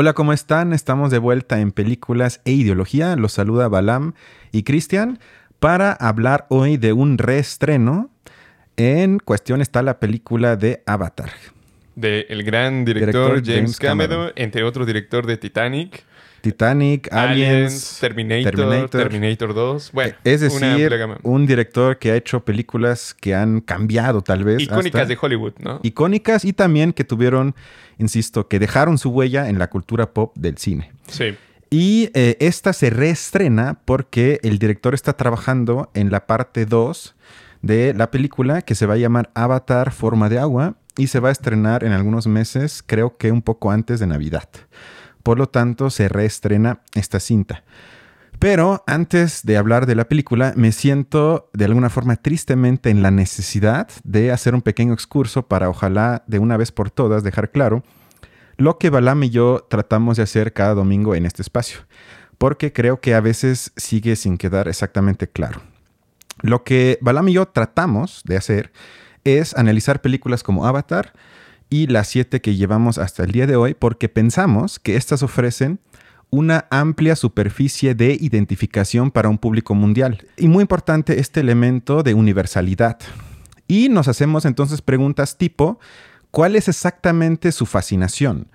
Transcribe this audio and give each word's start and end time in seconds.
Hola, 0.00 0.12
¿cómo 0.12 0.32
están? 0.32 0.72
Estamos 0.72 1.10
de 1.10 1.18
vuelta 1.18 1.58
en 1.58 1.72
Películas 1.72 2.40
e 2.44 2.52
Ideología. 2.52 3.16
Los 3.16 3.32
saluda 3.32 3.66
Balam 3.66 4.12
y 4.52 4.62
Cristian 4.62 5.18
para 5.58 5.90
hablar 5.90 6.46
hoy 6.50 6.76
de 6.76 6.92
un 6.92 7.18
reestreno. 7.18 8.08
En 8.76 9.18
cuestión 9.18 9.60
está 9.60 9.82
la 9.82 9.98
película 9.98 10.54
de 10.54 10.84
Avatar. 10.86 11.32
De 11.96 12.26
el 12.28 12.44
gran 12.44 12.84
director, 12.84 13.42
James, 13.44 13.76
Cameron, 13.76 14.30
entre 14.36 14.62
otros 14.62 14.86
director 14.86 15.26
de 15.26 15.36
Titanic. 15.36 16.04
Titanic, 16.50 17.12
Aliens, 17.12 17.98
Terminator, 18.00 18.88
Terminator, 18.88 19.54
2. 19.54 19.92
Bueno, 19.92 20.14
es 20.24 20.40
decir, 20.40 20.90
un 21.22 21.46
director 21.46 21.98
que 21.98 22.12
ha 22.12 22.16
hecho 22.16 22.44
películas 22.44 23.14
que 23.14 23.34
han 23.34 23.60
cambiado 23.60 24.22
tal 24.22 24.44
vez. 24.44 24.62
Icónicas 24.62 25.08
de 25.08 25.18
Hollywood, 25.20 25.54
¿no? 25.58 25.80
Icónicas 25.82 26.44
y 26.44 26.54
también 26.54 26.94
que 26.94 27.04
tuvieron, 27.04 27.54
insisto, 27.98 28.48
que 28.48 28.58
dejaron 28.58 28.96
su 28.96 29.10
huella 29.10 29.48
en 29.48 29.58
la 29.58 29.68
cultura 29.68 30.14
pop 30.14 30.34
del 30.36 30.56
cine. 30.56 30.92
Sí. 31.08 31.36
Y 31.70 32.10
eh, 32.14 32.38
esta 32.40 32.72
se 32.72 32.88
reestrena 32.88 33.78
porque 33.84 34.40
el 34.42 34.58
director 34.58 34.94
está 34.94 35.12
trabajando 35.14 35.90
en 35.92 36.10
la 36.10 36.26
parte 36.26 36.64
2 36.64 37.14
de 37.60 37.92
la 37.92 38.10
película 38.10 38.62
que 38.62 38.74
se 38.74 38.86
va 38.86 38.94
a 38.94 38.98
llamar 38.98 39.30
Avatar 39.34 39.92
Forma 39.92 40.30
de 40.30 40.38
Agua 40.38 40.76
y 40.96 41.08
se 41.08 41.20
va 41.20 41.28
a 41.28 41.32
estrenar 41.32 41.84
en 41.84 41.92
algunos 41.92 42.26
meses, 42.26 42.82
creo 42.84 43.18
que 43.18 43.32
un 43.32 43.42
poco 43.42 43.70
antes 43.70 44.00
de 44.00 44.06
Navidad. 44.06 44.48
Por 45.28 45.36
lo 45.36 45.50
tanto, 45.50 45.90
se 45.90 46.08
reestrena 46.08 46.80
esta 46.94 47.20
cinta. 47.20 47.62
Pero 48.38 48.82
antes 48.86 49.44
de 49.44 49.58
hablar 49.58 49.84
de 49.84 49.94
la 49.94 50.08
película, 50.08 50.54
me 50.56 50.72
siento 50.72 51.50
de 51.52 51.66
alguna 51.66 51.90
forma 51.90 52.16
tristemente 52.16 52.88
en 52.88 53.02
la 53.02 53.10
necesidad 53.10 53.88
de 54.04 54.32
hacer 54.32 54.54
un 54.54 54.62
pequeño 54.62 54.94
excurso 54.94 55.46
para 55.46 55.68
ojalá 55.68 56.24
de 56.28 56.38
una 56.38 56.56
vez 56.56 56.72
por 56.72 56.90
todas 56.90 57.24
dejar 57.24 57.50
claro 57.50 57.82
lo 58.56 58.78
que 58.78 58.88
Balam 58.88 59.22
y 59.22 59.28
yo 59.28 59.66
tratamos 59.68 60.16
de 60.16 60.22
hacer 60.22 60.54
cada 60.54 60.72
domingo 60.72 61.14
en 61.14 61.26
este 61.26 61.42
espacio, 61.42 61.80
porque 62.38 62.72
creo 62.72 63.02
que 63.02 63.14
a 63.14 63.20
veces 63.20 63.74
sigue 63.76 64.16
sin 64.16 64.38
quedar 64.38 64.66
exactamente 64.66 65.28
claro. 65.28 65.60
Lo 66.40 66.64
que 66.64 66.96
Balam 67.02 67.28
y 67.28 67.34
yo 67.34 67.48
tratamos 67.48 68.22
de 68.24 68.38
hacer 68.38 68.72
es 69.24 69.54
analizar 69.58 70.00
películas 70.00 70.42
como 70.42 70.66
Avatar, 70.66 71.12
y 71.70 71.86
las 71.86 72.08
siete 72.08 72.40
que 72.40 72.56
llevamos 72.56 72.98
hasta 72.98 73.24
el 73.24 73.32
día 73.32 73.46
de 73.46 73.56
hoy 73.56 73.74
porque 73.74 74.08
pensamos 74.08 74.78
que 74.78 74.96
estas 74.96 75.22
ofrecen 75.22 75.80
una 76.30 76.66
amplia 76.70 77.16
superficie 77.16 77.94
de 77.94 78.16
identificación 78.20 79.10
para 79.10 79.28
un 79.28 79.38
público 79.38 79.74
mundial. 79.74 80.26
Y 80.36 80.48
muy 80.48 80.62
importante 80.62 81.20
este 81.20 81.40
elemento 81.40 82.02
de 82.02 82.14
universalidad. 82.14 82.98
Y 83.66 83.88
nos 83.88 84.08
hacemos 84.08 84.44
entonces 84.44 84.82
preguntas 84.82 85.38
tipo, 85.38 85.78
¿cuál 86.30 86.56
es 86.56 86.68
exactamente 86.68 87.52
su 87.52 87.66
fascinación? 87.66 88.48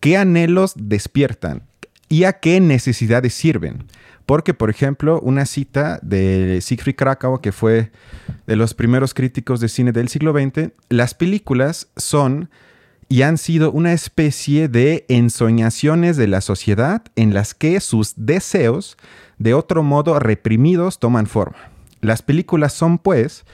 ¿Qué 0.00 0.16
anhelos 0.16 0.74
despiertan? 0.76 1.62
¿Y 2.08 2.24
a 2.24 2.34
qué 2.34 2.60
necesidades 2.60 3.34
sirven? 3.34 3.84
Porque, 4.26 4.54
por 4.54 4.70
ejemplo, 4.70 5.20
una 5.20 5.44
cita 5.44 5.98
de 6.02 6.60
Siegfried 6.60 6.96
Krakow, 6.96 7.40
que 7.40 7.52
fue 7.52 7.90
de 8.46 8.56
los 8.56 8.74
primeros 8.74 9.14
críticos 9.14 9.60
de 9.60 9.68
cine 9.68 9.92
del 9.92 10.08
siglo 10.08 10.32
XX, 10.32 10.70
las 10.88 11.14
películas 11.14 11.88
son 11.96 12.48
y 13.08 13.22
han 13.22 13.38
sido 13.38 13.72
una 13.72 13.92
especie 13.92 14.68
de 14.68 15.04
ensoñaciones 15.08 16.16
de 16.16 16.28
la 16.28 16.40
sociedad 16.40 17.02
en 17.16 17.34
las 17.34 17.54
que 17.54 17.80
sus 17.80 18.14
deseos, 18.16 18.96
de 19.38 19.52
otro 19.52 19.82
modo 19.82 20.20
reprimidos, 20.20 21.00
toman 21.00 21.26
forma. 21.26 21.58
Las 22.00 22.22
películas 22.22 22.72
son, 22.72 22.98
pues, 22.98 23.44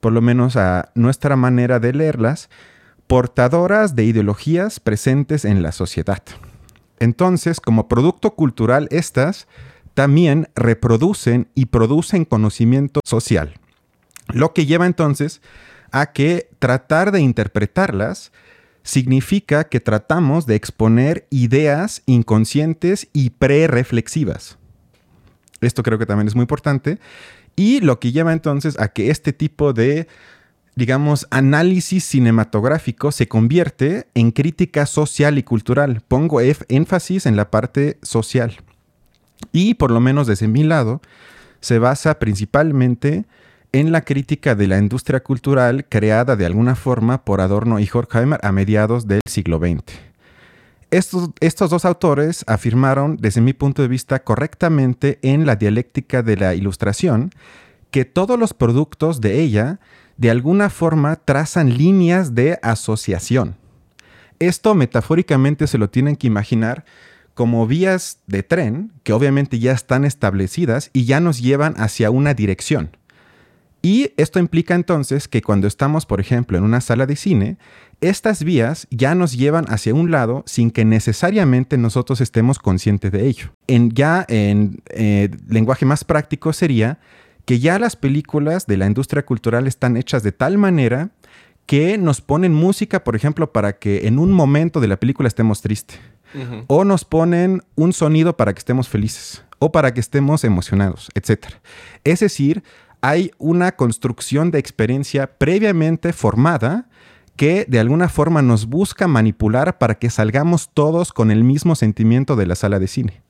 por 0.00 0.14
lo 0.14 0.22
menos 0.22 0.56
a 0.56 0.90
nuestra 0.94 1.36
manera 1.36 1.78
de 1.78 1.92
leerlas, 1.92 2.48
portadoras 3.06 3.94
de 3.94 4.04
ideologías 4.04 4.80
presentes 4.80 5.44
en 5.44 5.62
la 5.62 5.72
sociedad. 5.72 6.22
Entonces, 6.98 7.60
como 7.60 7.88
producto 7.88 8.34
cultural, 8.34 8.88
estas 8.90 9.46
también 9.94 10.48
reproducen 10.54 11.48
y 11.54 11.66
producen 11.66 12.24
conocimiento 12.24 13.00
social. 13.04 13.54
Lo 14.28 14.52
que 14.52 14.66
lleva 14.66 14.86
entonces 14.86 15.42
a 15.90 16.12
que 16.12 16.48
tratar 16.58 17.12
de 17.12 17.20
interpretarlas 17.20 18.32
significa 18.82 19.64
que 19.64 19.80
tratamos 19.80 20.46
de 20.46 20.56
exponer 20.56 21.26
ideas 21.30 22.02
inconscientes 22.06 23.08
y 23.12 23.30
pre-reflexivas. 23.30 24.58
Esto 25.60 25.82
creo 25.82 25.98
que 25.98 26.06
también 26.06 26.26
es 26.26 26.34
muy 26.34 26.42
importante. 26.42 26.98
Y 27.54 27.80
lo 27.80 28.00
que 28.00 28.12
lleva 28.12 28.32
entonces 28.32 28.78
a 28.80 28.88
que 28.88 29.10
este 29.10 29.32
tipo 29.32 29.72
de, 29.72 30.08
digamos, 30.74 31.28
análisis 31.30 32.04
cinematográfico 32.04 33.12
se 33.12 33.28
convierte 33.28 34.08
en 34.14 34.32
crítica 34.32 34.86
social 34.86 35.38
y 35.38 35.42
cultural. 35.42 36.02
Pongo 36.08 36.40
énfasis 36.40 37.26
en 37.26 37.36
la 37.36 37.50
parte 37.50 37.98
social. 38.02 38.56
Y 39.50 39.74
por 39.74 39.90
lo 39.90 40.00
menos 40.00 40.26
desde 40.26 40.48
mi 40.48 40.62
lado, 40.62 41.00
se 41.60 41.78
basa 41.78 42.18
principalmente 42.18 43.24
en 43.72 43.90
la 43.90 44.02
crítica 44.02 44.54
de 44.54 44.66
la 44.66 44.78
industria 44.78 45.22
cultural 45.22 45.86
creada 45.88 46.36
de 46.36 46.44
alguna 46.44 46.74
forma 46.74 47.24
por 47.24 47.40
Adorno 47.40 47.78
y 47.78 47.88
Horkheimer 47.90 48.40
a 48.42 48.52
mediados 48.52 49.08
del 49.08 49.20
siglo 49.26 49.58
XX. 49.58 49.82
Estos, 50.90 51.30
estos, 51.40 51.70
dos 51.70 51.86
autores 51.86 52.44
afirmaron, 52.46 53.16
desde 53.16 53.40
mi 53.40 53.54
punto 53.54 53.80
de 53.80 53.88
vista, 53.88 54.22
correctamente 54.22 55.18
en 55.22 55.46
la 55.46 55.56
dialéctica 55.56 56.22
de 56.22 56.36
la 56.36 56.54
ilustración, 56.54 57.30
que 57.90 58.04
todos 58.04 58.38
los 58.38 58.52
productos 58.52 59.22
de 59.22 59.40
ella 59.40 59.80
de 60.18 60.30
alguna 60.30 60.68
forma 60.68 61.16
trazan 61.16 61.78
líneas 61.78 62.34
de 62.34 62.58
asociación. 62.62 63.56
Esto 64.38 64.74
metafóricamente 64.74 65.66
se 65.66 65.78
lo 65.78 65.88
tienen 65.88 66.16
que 66.16 66.26
imaginar 66.26 66.84
como 67.34 67.66
vías 67.66 68.18
de 68.26 68.42
tren 68.42 68.92
que 69.02 69.12
obviamente 69.12 69.58
ya 69.58 69.72
están 69.72 70.04
establecidas 70.04 70.90
y 70.92 71.04
ya 71.04 71.20
nos 71.20 71.40
llevan 71.40 71.74
hacia 71.76 72.10
una 72.10 72.34
dirección. 72.34 72.96
Y 73.82 74.12
esto 74.16 74.38
implica 74.38 74.76
entonces 74.76 75.26
que 75.26 75.42
cuando 75.42 75.66
estamos, 75.66 76.06
por 76.06 76.20
ejemplo, 76.20 76.56
en 76.56 76.62
una 76.62 76.80
sala 76.80 77.04
de 77.04 77.16
cine, 77.16 77.56
estas 78.00 78.44
vías 78.44 78.86
ya 78.90 79.16
nos 79.16 79.36
llevan 79.36 79.64
hacia 79.68 79.92
un 79.92 80.12
lado 80.12 80.44
sin 80.46 80.70
que 80.70 80.84
necesariamente 80.84 81.76
nosotros 81.78 82.20
estemos 82.20 82.60
conscientes 82.60 83.10
de 83.10 83.26
ello. 83.26 83.52
En, 83.66 83.90
ya 83.90 84.24
en 84.28 84.82
eh, 84.90 85.30
lenguaje 85.48 85.84
más 85.84 86.04
práctico 86.04 86.52
sería 86.52 87.00
que 87.44 87.58
ya 87.58 87.80
las 87.80 87.96
películas 87.96 88.68
de 88.68 88.76
la 88.76 88.86
industria 88.86 89.26
cultural 89.26 89.66
están 89.66 89.96
hechas 89.96 90.22
de 90.22 90.30
tal 90.30 90.58
manera 90.58 91.10
que 91.66 91.98
nos 91.98 92.20
ponen 92.20 92.54
música, 92.54 93.02
por 93.02 93.16
ejemplo, 93.16 93.52
para 93.52 93.72
que 93.78 94.06
en 94.06 94.20
un 94.20 94.30
momento 94.30 94.80
de 94.80 94.88
la 94.88 94.96
película 94.98 95.26
estemos 95.26 95.60
tristes 95.60 95.98
o 96.66 96.84
nos 96.84 97.04
ponen 97.04 97.62
un 97.74 97.92
sonido 97.92 98.36
para 98.36 98.52
que 98.52 98.58
estemos 98.58 98.88
felices 98.88 99.44
o 99.58 99.70
para 99.70 99.94
que 99.94 100.00
estemos 100.00 100.44
emocionados, 100.44 101.08
etc. 101.14 101.46
Es 102.04 102.20
decir, 102.20 102.62
hay 103.00 103.30
una 103.38 103.72
construcción 103.72 104.50
de 104.50 104.58
experiencia 104.58 105.38
previamente 105.38 106.12
formada 106.12 106.88
que 107.36 107.64
de 107.68 107.80
alguna 107.80 108.08
forma 108.08 108.42
nos 108.42 108.66
busca 108.66 109.08
manipular 109.08 109.78
para 109.78 109.94
que 109.94 110.10
salgamos 110.10 110.70
todos 110.72 111.12
con 111.12 111.30
el 111.30 111.44
mismo 111.44 111.74
sentimiento 111.74 112.36
de 112.36 112.46
la 112.46 112.54
sala 112.54 112.78
de 112.78 112.88
cine. 112.88 113.22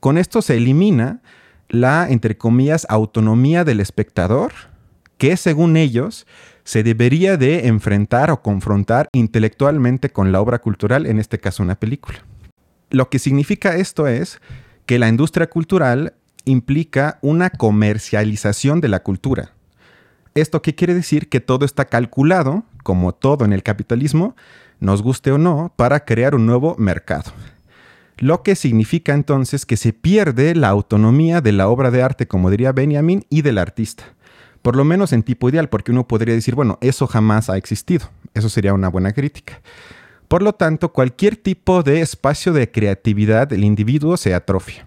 Con 0.00 0.18
esto 0.18 0.40
se 0.40 0.56
elimina 0.56 1.20
la, 1.68 2.08
entre 2.08 2.36
comillas, 2.36 2.86
autonomía 2.88 3.64
del 3.64 3.80
espectador, 3.80 4.52
que 5.18 5.36
según 5.36 5.76
ellos 5.76 6.26
se 6.64 6.82
debería 6.82 7.36
de 7.36 7.66
enfrentar 7.66 8.30
o 8.30 8.42
confrontar 8.42 9.08
intelectualmente 9.12 10.10
con 10.10 10.32
la 10.32 10.40
obra 10.40 10.60
cultural, 10.60 11.06
en 11.06 11.18
este 11.18 11.38
caso 11.38 11.62
una 11.62 11.74
película. 11.74 12.24
Lo 12.90 13.08
que 13.08 13.18
significa 13.18 13.76
esto 13.76 14.06
es 14.06 14.40
que 14.86 14.98
la 14.98 15.08
industria 15.08 15.48
cultural 15.48 16.14
implica 16.44 17.18
una 17.22 17.50
comercialización 17.50 18.80
de 18.80 18.88
la 18.88 19.02
cultura. 19.02 19.52
¿Esto 20.34 20.62
qué 20.62 20.74
quiere 20.74 20.94
decir? 20.94 21.28
Que 21.28 21.40
todo 21.40 21.64
está 21.64 21.84
calculado, 21.84 22.64
como 22.82 23.12
todo 23.12 23.44
en 23.44 23.52
el 23.52 23.62
capitalismo, 23.62 24.36
nos 24.78 25.02
guste 25.02 25.32
o 25.32 25.38
no, 25.38 25.72
para 25.76 26.04
crear 26.04 26.34
un 26.34 26.46
nuevo 26.46 26.76
mercado. 26.78 27.32
Lo 28.16 28.42
que 28.42 28.54
significa 28.54 29.14
entonces 29.14 29.64
que 29.64 29.76
se 29.76 29.92
pierde 29.92 30.54
la 30.54 30.68
autonomía 30.68 31.40
de 31.40 31.52
la 31.52 31.68
obra 31.68 31.90
de 31.90 32.02
arte, 32.02 32.28
como 32.28 32.50
diría 32.50 32.72
Benjamin, 32.72 33.24
y 33.30 33.42
del 33.42 33.58
artista. 33.58 34.04
Por 34.62 34.76
lo 34.76 34.84
menos 34.84 35.12
en 35.12 35.22
tipo 35.22 35.48
ideal, 35.48 35.68
porque 35.68 35.90
uno 35.90 36.06
podría 36.06 36.34
decir, 36.34 36.54
bueno, 36.54 36.78
eso 36.80 37.06
jamás 37.06 37.48
ha 37.48 37.56
existido. 37.56 38.10
Eso 38.34 38.48
sería 38.48 38.74
una 38.74 38.88
buena 38.88 39.12
crítica. 39.12 39.60
Por 40.30 40.42
lo 40.42 40.52
tanto, 40.52 40.92
cualquier 40.92 41.34
tipo 41.34 41.82
de 41.82 42.02
espacio 42.02 42.52
de 42.52 42.70
creatividad 42.70 43.48
del 43.48 43.64
individuo 43.64 44.16
se 44.16 44.32
atrofia. 44.32 44.86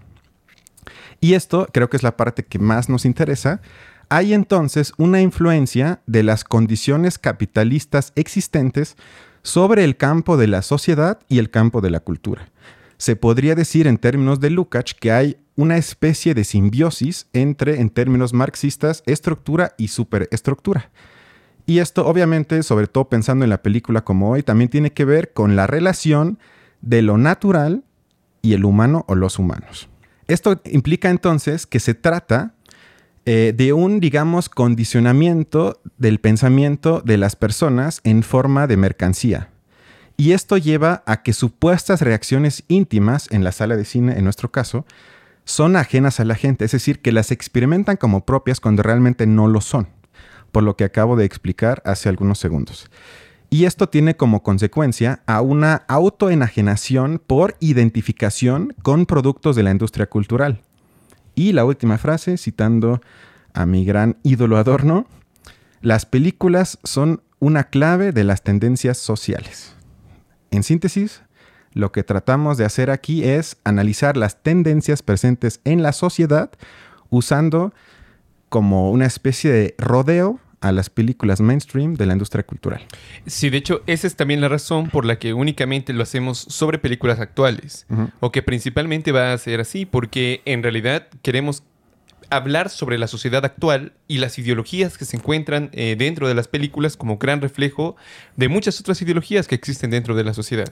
Y 1.20 1.34
esto 1.34 1.68
creo 1.70 1.90
que 1.90 1.98
es 1.98 2.02
la 2.02 2.16
parte 2.16 2.46
que 2.46 2.58
más 2.58 2.88
nos 2.88 3.04
interesa. 3.04 3.60
Hay 4.08 4.32
entonces 4.32 4.94
una 4.96 5.20
influencia 5.20 6.00
de 6.06 6.22
las 6.22 6.44
condiciones 6.44 7.18
capitalistas 7.18 8.14
existentes 8.14 8.96
sobre 9.42 9.84
el 9.84 9.98
campo 9.98 10.38
de 10.38 10.46
la 10.46 10.62
sociedad 10.62 11.18
y 11.28 11.40
el 11.40 11.50
campo 11.50 11.82
de 11.82 11.90
la 11.90 12.00
cultura. 12.00 12.48
Se 12.96 13.14
podría 13.14 13.54
decir 13.54 13.86
en 13.86 13.98
términos 13.98 14.40
de 14.40 14.48
Lukács 14.48 14.94
que 14.94 15.12
hay 15.12 15.36
una 15.56 15.76
especie 15.76 16.32
de 16.32 16.44
simbiosis 16.44 17.26
entre, 17.34 17.82
en 17.82 17.90
términos 17.90 18.32
marxistas, 18.32 19.02
estructura 19.04 19.74
y 19.76 19.88
superestructura. 19.88 20.90
Y 21.66 21.78
esto 21.78 22.06
obviamente, 22.06 22.62
sobre 22.62 22.86
todo 22.86 23.08
pensando 23.08 23.44
en 23.44 23.50
la 23.50 23.62
película 23.62 24.02
como 24.02 24.30
hoy, 24.30 24.42
también 24.42 24.70
tiene 24.70 24.92
que 24.92 25.04
ver 25.04 25.32
con 25.32 25.56
la 25.56 25.66
relación 25.66 26.38
de 26.82 27.02
lo 27.02 27.16
natural 27.16 27.84
y 28.42 28.52
el 28.52 28.64
humano 28.64 29.04
o 29.08 29.14
los 29.14 29.38
humanos. 29.38 29.88
Esto 30.28 30.60
implica 30.66 31.10
entonces 31.10 31.66
que 31.66 31.80
se 31.80 31.94
trata 31.94 32.54
eh, 33.26 33.54
de 33.56 33.72
un, 33.72 34.00
digamos, 34.00 34.50
condicionamiento 34.50 35.80
del 35.96 36.20
pensamiento 36.20 37.00
de 37.00 37.16
las 37.16 37.36
personas 37.36 38.00
en 38.04 38.22
forma 38.22 38.66
de 38.66 38.76
mercancía. 38.76 39.48
Y 40.16 40.32
esto 40.32 40.58
lleva 40.58 41.02
a 41.06 41.22
que 41.22 41.32
supuestas 41.32 42.02
reacciones 42.02 42.64
íntimas 42.68 43.28
en 43.30 43.42
la 43.42 43.52
sala 43.52 43.76
de 43.76 43.86
cine, 43.86 44.18
en 44.18 44.24
nuestro 44.24 44.52
caso, 44.52 44.84
son 45.44 45.76
ajenas 45.76 46.20
a 46.20 46.24
la 46.24 46.34
gente, 46.34 46.64
es 46.64 46.72
decir, 46.72 47.00
que 47.00 47.12
las 47.12 47.30
experimentan 47.30 47.96
como 47.96 48.24
propias 48.24 48.60
cuando 48.60 48.82
realmente 48.82 49.26
no 49.26 49.48
lo 49.48 49.60
son, 49.60 49.88
por 50.54 50.62
lo 50.62 50.76
que 50.76 50.84
acabo 50.84 51.16
de 51.16 51.24
explicar 51.24 51.82
hace 51.84 52.08
algunos 52.08 52.38
segundos. 52.38 52.88
Y 53.50 53.64
esto 53.64 53.88
tiene 53.88 54.16
como 54.16 54.44
consecuencia 54.44 55.20
a 55.26 55.40
una 55.40 55.82
autoenajenación 55.88 57.20
por 57.26 57.56
identificación 57.58 58.72
con 58.82 59.04
productos 59.04 59.56
de 59.56 59.64
la 59.64 59.72
industria 59.72 60.06
cultural. 60.06 60.62
Y 61.34 61.54
la 61.54 61.64
última 61.64 61.98
frase, 61.98 62.38
citando 62.38 63.00
a 63.52 63.66
mi 63.66 63.84
gran 63.84 64.16
ídolo 64.22 64.56
Adorno, 64.56 65.08
las 65.80 66.06
películas 66.06 66.78
son 66.84 67.20
una 67.40 67.64
clave 67.64 68.12
de 68.12 68.22
las 68.22 68.44
tendencias 68.44 68.96
sociales. 68.96 69.74
En 70.52 70.62
síntesis, 70.62 71.22
lo 71.72 71.90
que 71.90 72.04
tratamos 72.04 72.58
de 72.58 72.64
hacer 72.64 72.90
aquí 72.90 73.24
es 73.24 73.56
analizar 73.64 74.16
las 74.16 74.40
tendencias 74.44 75.02
presentes 75.02 75.60
en 75.64 75.82
la 75.82 75.92
sociedad 75.92 76.52
usando 77.10 77.74
como 78.54 78.92
una 78.92 79.04
especie 79.04 79.50
de 79.50 79.74
rodeo 79.78 80.38
a 80.60 80.70
las 80.70 80.88
películas 80.88 81.40
mainstream 81.40 81.94
de 81.94 82.06
la 82.06 82.12
industria 82.12 82.44
cultural. 82.44 82.86
Sí, 83.26 83.50
de 83.50 83.56
hecho, 83.56 83.82
esa 83.88 84.06
es 84.06 84.14
también 84.14 84.40
la 84.40 84.48
razón 84.48 84.90
por 84.90 85.04
la 85.04 85.18
que 85.18 85.34
únicamente 85.34 85.92
lo 85.92 86.04
hacemos 86.04 86.38
sobre 86.38 86.78
películas 86.78 87.18
actuales, 87.18 87.84
o 88.20 88.30
que 88.30 88.42
principalmente 88.42 89.10
va 89.10 89.32
a 89.32 89.38
ser 89.38 89.58
así, 89.58 89.86
porque 89.86 90.40
en 90.44 90.62
realidad 90.62 91.08
queremos 91.22 91.64
hablar 92.30 92.70
sobre 92.70 92.96
la 92.96 93.08
sociedad 93.08 93.44
actual 93.44 93.94
y 94.06 94.18
las 94.18 94.38
ideologías 94.38 94.98
que 94.98 95.04
se 95.04 95.16
encuentran 95.16 95.70
eh, 95.72 95.96
dentro 95.98 96.28
de 96.28 96.34
las 96.34 96.46
películas 96.46 96.96
como 96.96 97.18
gran 97.18 97.40
reflejo 97.40 97.96
de 98.36 98.48
muchas 98.48 98.78
otras 98.78 99.02
ideologías 99.02 99.48
que 99.48 99.56
existen 99.56 99.90
dentro 99.90 100.14
de 100.14 100.22
la 100.22 100.32
sociedad. 100.32 100.68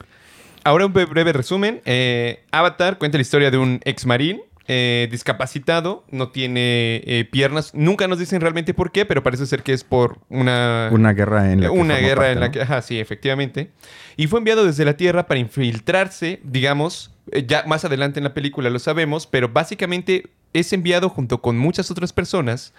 Ahora 0.62 0.86
un 0.86 0.92
breve 0.92 1.32
resumen. 1.32 1.82
Eh, 1.84 2.44
Avatar 2.52 2.98
cuenta 2.98 3.18
la 3.18 3.22
historia 3.22 3.50
de 3.50 3.58
un 3.58 3.80
ex 3.84 4.06
marín 4.06 4.40
eh, 4.74 5.08
discapacitado, 5.10 6.04
no 6.10 6.30
tiene 6.30 7.02
eh, 7.04 7.28
piernas. 7.30 7.74
Nunca 7.74 8.08
nos 8.08 8.18
dicen 8.18 8.40
realmente 8.40 8.72
por 8.72 8.90
qué, 8.90 9.04
pero 9.04 9.22
parece 9.22 9.44
ser 9.44 9.62
que 9.62 9.74
es 9.74 9.84
por 9.84 10.18
una... 10.30 10.88
Una 10.90 11.12
guerra 11.12 11.52
en 11.52 11.60
la 11.60 11.66
que... 11.66 11.72
Una 11.72 11.98
guerra 11.98 12.32
en 12.32 12.40
la 12.40 12.50
que... 12.50 12.62
Ajá, 12.62 12.80
sí, 12.80 12.98
efectivamente. 12.98 13.70
Y 14.16 14.28
fue 14.28 14.38
enviado 14.38 14.64
desde 14.64 14.86
la 14.86 14.96
Tierra 14.96 15.26
para 15.26 15.40
infiltrarse, 15.40 16.40
digamos, 16.42 17.14
ya 17.46 17.64
más 17.66 17.84
adelante 17.84 18.18
en 18.18 18.24
la 18.24 18.32
película 18.32 18.70
lo 18.70 18.78
sabemos, 18.78 19.26
pero 19.26 19.50
básicamente 19.50 20.30
es 20.54 20.72
enviado 20.72 21.10
junto 21.10 21.42
con 21.42 21.58
muchas 21.58 21.90
otras 21.90 22.14
personas 22.14 22.72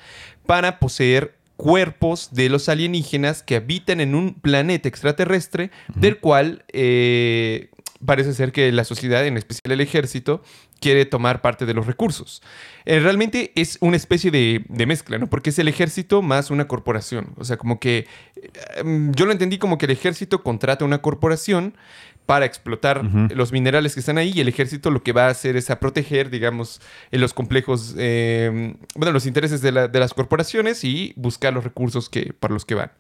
para 0.48 0.80
poseer 0.80 1.36
cuerpos 1.58 2.30
de 2.32 2.50
los 2.50 2.70
alienígenas 2.70 3.44
que 3.44 3.58
habitan 3.58 4.02
en 4.02 4.16
un 4.16 4.34
planeta 4.34 4.90
extraterrestre 4.90 5.70
del 5.96 6.18
cual 6.18 6.66
eh, 6.74 7.70
parece 8.06 8.34
ser 8.34 8.52
que 8.52 8.72
la 8.72 8.84
sociedad, 8.84 9.26
en 9.26 9.38
especial 9.38 9.72
el 9.72 9.82
ejército, 9.82 10.42
quiere 10.80 11.06
tomar 11.06 11.42
parte 11.42 11.66
de 11.66 11.74
los 11.74 11.88
recursos. 11.88 12.42
Eh, 12.86 13.00
realmente 13.00 13.52
es 13.56 13.78
una 13.82 13.96
especie 13.96 14.32
de, 14.32 14.66
de, 14.68 14.86
mezcla, 14.86 15.18
¿no? 15.18 15.28
Porque 15.28 15.52
es 15.52 15.60
el 15.60 15.68
ejército 15.68 16.22
más 16.22 16.52
una 16.52 16.68
corporación. 16.68 17.34
O 17.38 17.46
sea, 17.46 17.58
como 17.58 17.80
que 17.80 18.08
eh, 18.36 19.10
yo 19.16 19.26
lo 19.26 19.32
entendí 19.32 19.58
como 19.58 19.78
que 19.78 19.86
el 19.86 19.92
ejército 19.92 20.44
contrata 20.44 20.86
una 20.86 21.02
corporación 21.02 21.76
para 22.26 22.46
explotar 22.46 23.04
los 23.34 23.52
minerales 23.52 23.94
que 23.94 24.00
están 24.00 24.18
ahí 24.18 24.32
y 24.34 24.40
el 24.40 24.48
ejército 24.48 24.92
lo 24.92 25.04
que 25.04 25.12
va 25.12 25.28
a 25.28 25.30
hacer 25.30 25.58
es 25.58 25.70
a 25.70 25.80
proteger, 25.80 26.30
digamos, 26.30 26.82
en 27.12 27.20
los 27.20 27.34
complejos, 27.34 27.96
eh, 27.98 28.76
bueno, 28.96 29.12
los 29.12 29.26
intereses 29.26 29.62
de, 29.62 29.72
las 29.72 30.14
corporaciones 30.14 30.84
y 30.84 31.14
buscar 31.16 31.54
los 31.54 31.64
recursos 31.64 32.10
que, 32.10 32.34
para 32.34 32.54
los 32.54 32.66
que 32.66 32.76
van. 32.76 32.92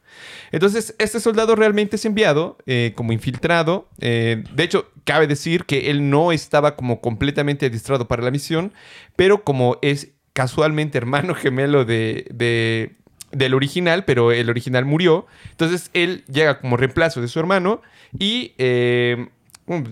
Entonces, 0.51 0.95
este 0.99 1.19
soldado 1.19 1.55
realmente 1.55 1.95
es 1.95 2.05
enviado 2.05 2.57
eh, 2.65 2.93
como 2.95 3.13
infiltrado. 3.13 3.89
Eh, 3.99 4.43
de 4.53 4.63
hecho, 4.63 4.91
cabe 5.05 5.27
decir 5.27 5.65
que 5.65 5.89
él 5.89 6.09
no 6.09 6.31
estaba 6.31 6.75
como 6.75 7.01
completamente 7.01 7.65
adiestrado 7.67 8.07
para 8.07 8.23
la 8.23 8.31
misión, 8.31 8.73
pero 9.15 9.43
como 9.43 9.77
es 9.81 10.09
casualmente 10.33 10.97
hermano 10.97 11.35
gemelo 11.35 11.85
de, 11.85 12.95
del 13.33 13.53
original, 13.53 14.05
pero 14.05 14.31
el 14.31 14.49
original 14.49 14.85
murió. 14.85 15.27
Entonces 15.51 15.89
él 15.93 16.23
llega 16.31 16.59
como 16.59 16.77
reemplazo 16.77 17.21
de 17.21 17.27
su 17.27 17.39
hermano 17.39 17.81
y 18.17 18.53
eh, 18.57 19.27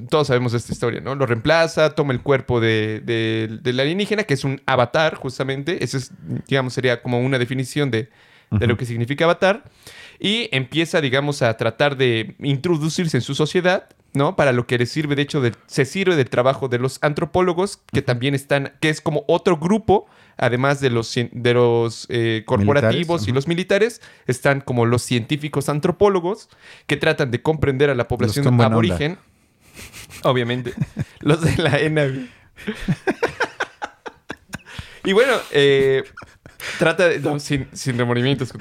todos 0.09 0.27
sabemos 0.27 0.53
esta 0.53 0.73
historia, 0.73 0.99
¿no? 1.01 1.15
Lo 1.15 1.25
reemplaza, 1.25 1.95
toma 1.95 2.13
el 2.13 2.21
cuerpo 2.21 2.59
de, 2.59 3.01
del 3.61 3.79
alienígena, 3.79 4.23
que 4.23 4.33
es 4.33 4.43
un 4.43 4.61
avatar, 4.65 5.15
justamente. 5.15 5.83
Esa 5.83 5.97
es, 5.97 6.11
digamos, 6.47 6.73
sería 6.73 7.01
como 7.01 7.19
una 7.19 7.39
definición 7.39 7.89
de, 7.89 8.09
de 8.51 8.67
lo 8.67 8.77
que 8.77 8.85
significa 8.85 9.25
avatar. 9.25 9.63
Y 10.19 10.49
empieza, 10.51 11.01
digamos, 11.01 11.41
a 11.41 11.55
tratar 11.55 11.95
de 11.95 12.35
introducirse 12.39 13.17
en 13.17 13.21
su 13.21 13.33
sociedad, 13.33 13.88
¿no? 14.13 14.36
Para 14.36 14.52
lo 14.52 14.68
que 14.68 14.78
le 14.78 14.86
sirve, 14.86 15.16
de 15.16 15.22
hecho, 15.22 15.42
se 15.68 15.86
sirve 15.86 16.16
del 16.16 16.30
trabajo 16.30 16.68
de 16.68 16.80
los 16.80 17.00
antropólogos, 17.02 17.81
que 17.92 18.02
también 18.02 18.36
están, 18.36 18.74
que 18.80 18.90
es 18.90 19.02
como 19.02 19.24
otro 19.28 19.58
grupo 19.58 20.08
además 20.42 20.81
de 20.81 20.90
los, 20.90 21.13
de 21.13 21.54
los 21.54 22.08
eh, 22.10 22.44
corporativos 22.46 23.28
y 23.28 23.31
los 23.31 23.48
militares, 23.48 24.02
están 24.25 24.60
como 24.60 24.86
los 24.86 25.04
científicos 25.04 25.69
antropólogos 25.69 26.50
que 26.88 26.98
tratan 26.98 27.30
de 27.30 27.42
comprender 27.42 27.90
a 27.92 27.96
la 27.96 28.08
población 28.08 28.60
aborigen. 28.60 29.18
Obviamente. 30.24 30.74
los 31.19 31.42
de 31.42 31.62
la 31.62 31.80
ENAVI. 31.80 32.30
y 35.06 35.13
bueno, 35.13 35.34
eh, 35.52 36.04
trata 36.80 37.08
de... 37.08 37.40
sin, 37.40 37.68
sin 37.74 37.98
remordimientos 37.98 38.52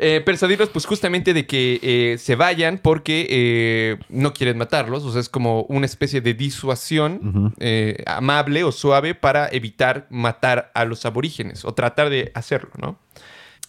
eh, 0.00 0.20
persuadirlos 0.24 0.68
pues 0.68 0.86
justamente 0.86 1.34
de 1.34 1.44
que 1.44 1.80
eh, 1.82 2.18
se 2.18 2.36
vayan 2.36 2.78
porque 2.78 3.26
eh, 3.28 3.98
no 4.08 4.32
quieren 4.32 4.56
matarlos, 4.56 5.02
o 5.02 5.10
sea, 5.10 5.20
es 5.20 5.28
como 5.28 5.62
una 5.62 5.86
especie 5.86 6.20
de 6.20 6.34
disuasión 6.34 7.52
amable 8.06 8.62
o 8.62 8.70
suave 8.70 9.16
para 9.16 9.48
evitar 9.48 10.06
matar 10.08 10.70
a 10.74 10.84
los 10.84 11.04
aborígenes 11.04 11.64
o 11.64 11.74
tratar 11.74 12.10
de 12.10 12.30
hacerlo, 12.34 12.70
¿no? 12.80 12.98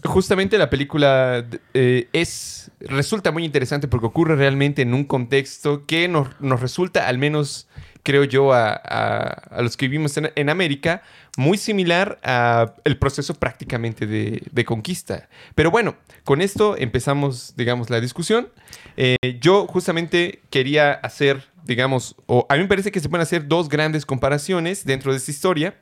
Justamente 0.04 0.58
la 0.60 0.70
película 0.70 1.46
es 1.74 2.72
resulta 2.80 3.32
muy 3.32 3.44
interesante 3.44 3.88
porque 3.88 4.06
ocurre 4.06 4.36
realmente 4.36 4.84
en 4.84 4.94
un 4.94 5.06
contexto 5.06 5.86
que 5.88 6.08
nos, 6.08 6.30
nos 6.40 6.62
resulta 6.62 7.08
al 7.08 7.18
menos 7.18 7.68
creo 8.04 8.24
yo, 8.24 8.54
a, 8.54 9.62
los 9.62 9.78
que 9.78 9.88
vivimos 9.88 10.18
en, 10.18 10.50
América, 10.50 11.02
muy 11.38 11.58
similar 11.58 12.20
al 12.24 12.98
proceso 12.98 13.34
prácticamente 13.34 14.08
de, 14.08 14.66
conquista. 14.66 15.30
Pero 15.56 15.72
bueno, 15.72 15.96
con 16.24 16.42
esto 16.42 16.76
empezamos, 16.78 17.54
digamos, 17.56 17.90
la 17.90 18.00
discusión. 18.02 18.50
Eh, 18.98 19.38
yo 19.42 19.68
justamente 19.68 20.42
quería 20.50 20.92
hacer, 20.92 21.44
digamos, 21.66 22.16
o 22.26 22.46
a 22.50 22.56
mí 22.56 22.62
me 22.62 22.68
parece 22.68 22.92
que 22.92 23.00
se 23.00 23.10
pueden 23.10 23.24
hacer 23.24 23.48
dos 23.48 23.70
grandes 23.70 24.06
comparaciones 24.06 24.86
dentro 24.86 25.12
de 25.12 25.18
esta 25.18 25.32
historia. 25.32 25.76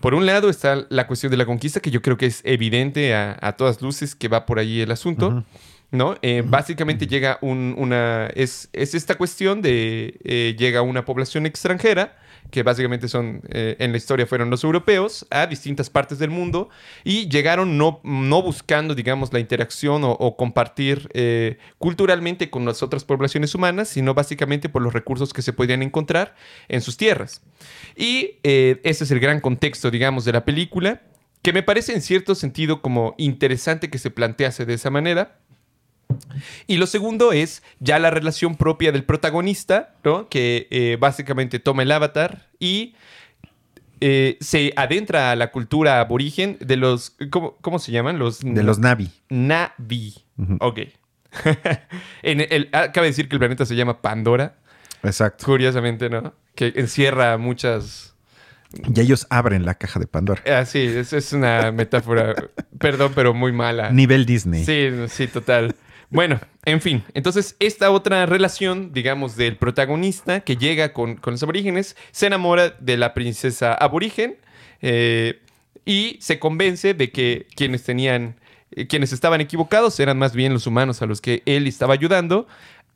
Por 0.00 0.14
un 0.14 0.26
lado 0.26 0.50
está 0.50 0.86
la 0.88 1.06
cuestión 1.06 1.30
de 1.30 1.36
la 1.36 1.46
conquista, 1.46 1.80
que 1.80 1.90
yo 1.90 2.02
creo 2.02 2.16
que 2.16 2.26
es 2.26 2.40
evidente 2.44 3.14
a, 3.14 3.54
todas 3.56 3.82
luces 3.82 4.14
que 4.14 4.28
va 4.28 4.46
por 4.46 4.58
ahí 4.58 4.80
el 4.80 4.90
asunto. 4.90 5.44
¿No? 5.94 6.16
Eh, 6.22 6.42
básicamente 6.44 7.06
llega 7.06 7.38
una... 7.40 8.26
Es, 8.34 8.68
esta 8.72 9.14
cuestión 9.14 9.62
de... 9.62 10.18
Eh, 10.24 10.56
llega 10.58 10.82
una 10.82 11.04
población 11.04 11.46
extranjera, 11.46 12.18
que 12.50 12.62
básicamente 12.62 13.08
son, 13.08 13.42
eh, 13.48 13.76
en 13.78 13.92
la 13.92 13.98
historia 13.98 14.26
fueron 14.26 14.50
los 14.50 14.64
europeos, 14.64 15.26
a 15.30 15.46
distintas 15.46 15.88
partes 15.90 16.18
del 16.18 16.30
mundo, 16.30 16.68
y 17.04 17.28
llegaron 17.28 17.78
no, 17.78 18.00
no 18.02 18.42
buscando, 18.42 18.94
digamos, 18.94 19.32
la 19.32 19.38
interacción 19.38 20.02
o, 20.04 20.36
compartir 20.36 21.08
culturalmente 21.78 22.50
con 22.50 22.64
las 22.64 22.82
otras 22.82 23.04
poblaciones 23.04 23.54
humanas, 23.54 23.88
sino 23.88 24.14
básicamente 24.14 24.68
por 24.68 24.82
los 24.82 24.92
recursos 24.92 25.32
que 25.32 25.42
se 25.42 25.52
podían 25.52 25.82
encontrar 25.82 26.34
en 26.68 26.80
sus 26.80 26.96
tierras. 26.96 27.40
Y 27.96 28.38
ese 28.42 29.04
es 29.04 29.10
el 29.10 29.20
gran 29.20 29.40
contexto, 29.40 29.90
digamos, 29.90 30.24
de 30.24 30.32
la 30.32 30.44
película, 30.44 31.02
que 31.44 31.52
me 31.52 31.62
parece 31.62 31.92
en 31.92 32.00
cierto 32.00 32.34
sentido 32.34 32.80
como 32.82 33.14
interesante 33.18 33.90
que 33.90 33.98
se 33.98 34.10
plantease 34.10 34.64
de 34.64 34.74
esa 34.74 34.90
manera 34.90 35.38
y 36.66 36.76
lo 36.76 36.86
segundo 36.86 37.32
es 37.32 37.62
ya 37.80 37.98
la 37.98 38.10
relación 38.10 38.56
propia 38.56 38.92
del 38.92 39.04
protagonista, 39.04 39.94
¿no? 40.04 40.28
Que 40.28 40.68
eh, 40.70 40.96
básicamente 40.98 41.58
toma 41.58 41.82
el 41.82 41.92
avatar 41.92 42.48
y 42.58 42.94
eh, 44.00 44.36
se 44.40 44.72
adentra 44.76 45.30
a 45.30 45.36
la 45.36 45.50
cultura 45.50 46.00
aborigen 46.00 46.58
de 46.60 46.76
los. 46.76 47.16
¿Cómo, 47.30 47.78
se 47.78 47.92
llaman? 47.92 48.18
Los, 48.18 48.40
de 48.40 48.62
los 48.62 48.78
Navi. 48.78 49.10
Navi. 49.30 50.14
Ok. 50.60 50.80
en 52.22 52.40
el, 52.40 52.68
ah, 52.72 52.92
cabe 52.92 53.06
decir 53.08 53.28
que 53.28 53.36
el 53.36 53.38
planeta 53.38 53.64
se 53.64 53.76
llama 53.76 54.02
Pandora. 54.02 54.56
Exacto. 55.02 55.46
Curiosamente, 55.46 56.10
¿no? 56.10 56.34
Que 56.54 56.72
encierra 56.76 57.38
muchas. 57.38 58.14
Y 58.94 59.00
ellos 59.00 59.26
abren 59.30 59.64
la 59.64 59.74
caja 59.74 60.00
de 60.00 60.06
Pandora. 60.06 60.42
Ah, 60.46 60.64
sí, 60.64 60.80
es, 60.80 61.12
es 61.12 61.32
una 61.32 61.70
metáfora, 61.72 62.34
perdón, 62.78 63.12
pero 63.14 63.32
muy 63.32 63.52
mala. 63.52 63.90
Nivel 63.90 64.26
Disney. 64.26 64.64
Sí, 64.64 64.90
sí, 65.08 65.28
total 65.28 65.74
Bueno, 66.14 66.38
en 66.64 66.80
fin, 66.80 67.02
entonces 67.12 67.56
esta 67.58 67.90
otra 67.90 68.24
relación, 68.24 68.92
digamos, 68.92 69.34
del 69.34 69.56
protagonista 69.56 70.42
que 70.42 70.56
llega 70.56 70.92
con, 70.92 71.16
con 71.16 71.32
los 71.32 71.42
aborígenes, 71.42 71.96
se 72.12 72.28
enamora 72.28 72.70
de 72.70 72.96
la 72.96 73.14
princesa 73.14 73.74
aborigen 73.74 74.36
eh, 74.80 75.40
y 75.84 76.16
se 76.20 76.38
convence 76.38 76.94
de 76.94 77.10
que 77.10 77.48
quienes 77.56 77.82
tenían, 77.82 78.36
eh, 78.70 78.86
quienes 78.86 79.12
estaban 79.12 79.40
equivocados 79.40 79.98
eran 79.98 80.16
más 80.16 80.36
bien 80.36 80.52
los 80.52 80.68
humanos 80.68 81.02
a 81.02 81.06
los 81.06 81.20
que 81.20 81.42
él 81.46 81.66
estaba 81.66 81.94
ayudando, 81.94 82.46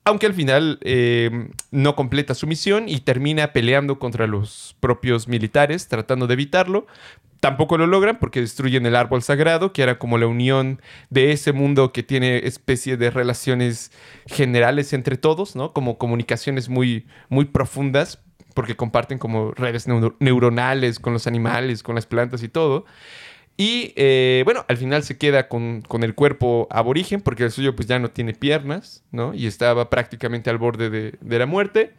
aunque 0.05 0.27
al 0.27 0.35
final 0.35 0.79
eh, 0.83 1.51
no 1.71 1.97
completa 1.97 2.35
su 2.35 2.47
misión 2.47 2.89
y 2.89 3.01
termina 3.01 3.53
peleando 3.53 3.99
contra 3.99 4.27
los 4.27 4.77
propios 4.81 5.29
militares, 5.29 5.89
tratando 5.89 6.27
de 6.27 6.35
evitarlo, 6.35 6.87
Tampoco 7.41 7.79
lo 7.79 7.87
logran 7.87 8.19
porque 8.19 8.41
destruyen 8.41 8.85
el 8.87 8.97
árbol 8.97 9.23
sagrado, 9.23 9.73
que 9.73 9.83
era 9.83 9.99
como 9.99 10.19
la 10.19 10.27
unión 10.27 10.83
de 11.09 11.31
ese 11.31 11.53
mundo 11.53 11.93
que 11.93 12.03
tiene 12.03 12.39
especie 12.39 12.97
de 12.97 13.11
relaciones 13.11 13.93
generales 14.27 14.93
entre 14.93 15.17
todos, 15.17 15.55
¿no? 15.55 15.73
Como 15.73 15.99
comunicaciones 15.99 16.69
muy, 16.69 17.07
muy 17.29 17.45
profundas, 17.45 18.19
porque 18.55 18.75
comparten 18.75 19.19
como 19.19 19.53
redes 19.53 19.87
neuronales 20.19 20.99
con 20.99 21.13
los 21.13 21.29
animales, 21.29 21.85
con 21.85 21.95
las 21.95 22.07
plantas 22.07 22.43
y 22.43 22.49
todo. 22.49 22.87
Y 23.61 23.93
eh, 23.97 24.43
bueno, 24.45 24.65
al 24.69 24.77
final 24.77 25.03
se 25.03 25.19
queda 25.19 25.49
con, 25.49 25.83
el 26.01 26.15
cuerpo 26.15 26.69
aborigen, 26.71 27.21
porque 27.21 27.43
el 27.43 27.51
suyo 27.51 27.75
pues 27.75 27.89
ya 27.89 27.99
no 27.99 28.09
tiene 28.09 28.33
piernas, 28.33 29.03
¿no? 29.11 29.35
Y 29.35 29.49
estaba 29.49 29.91
prácticamente 29.91 30.49
al 30.49 30.59
borde 30.59 30.91
de, 30.91 31.39
la 31.39 31.45
muerte. 31.45 31.93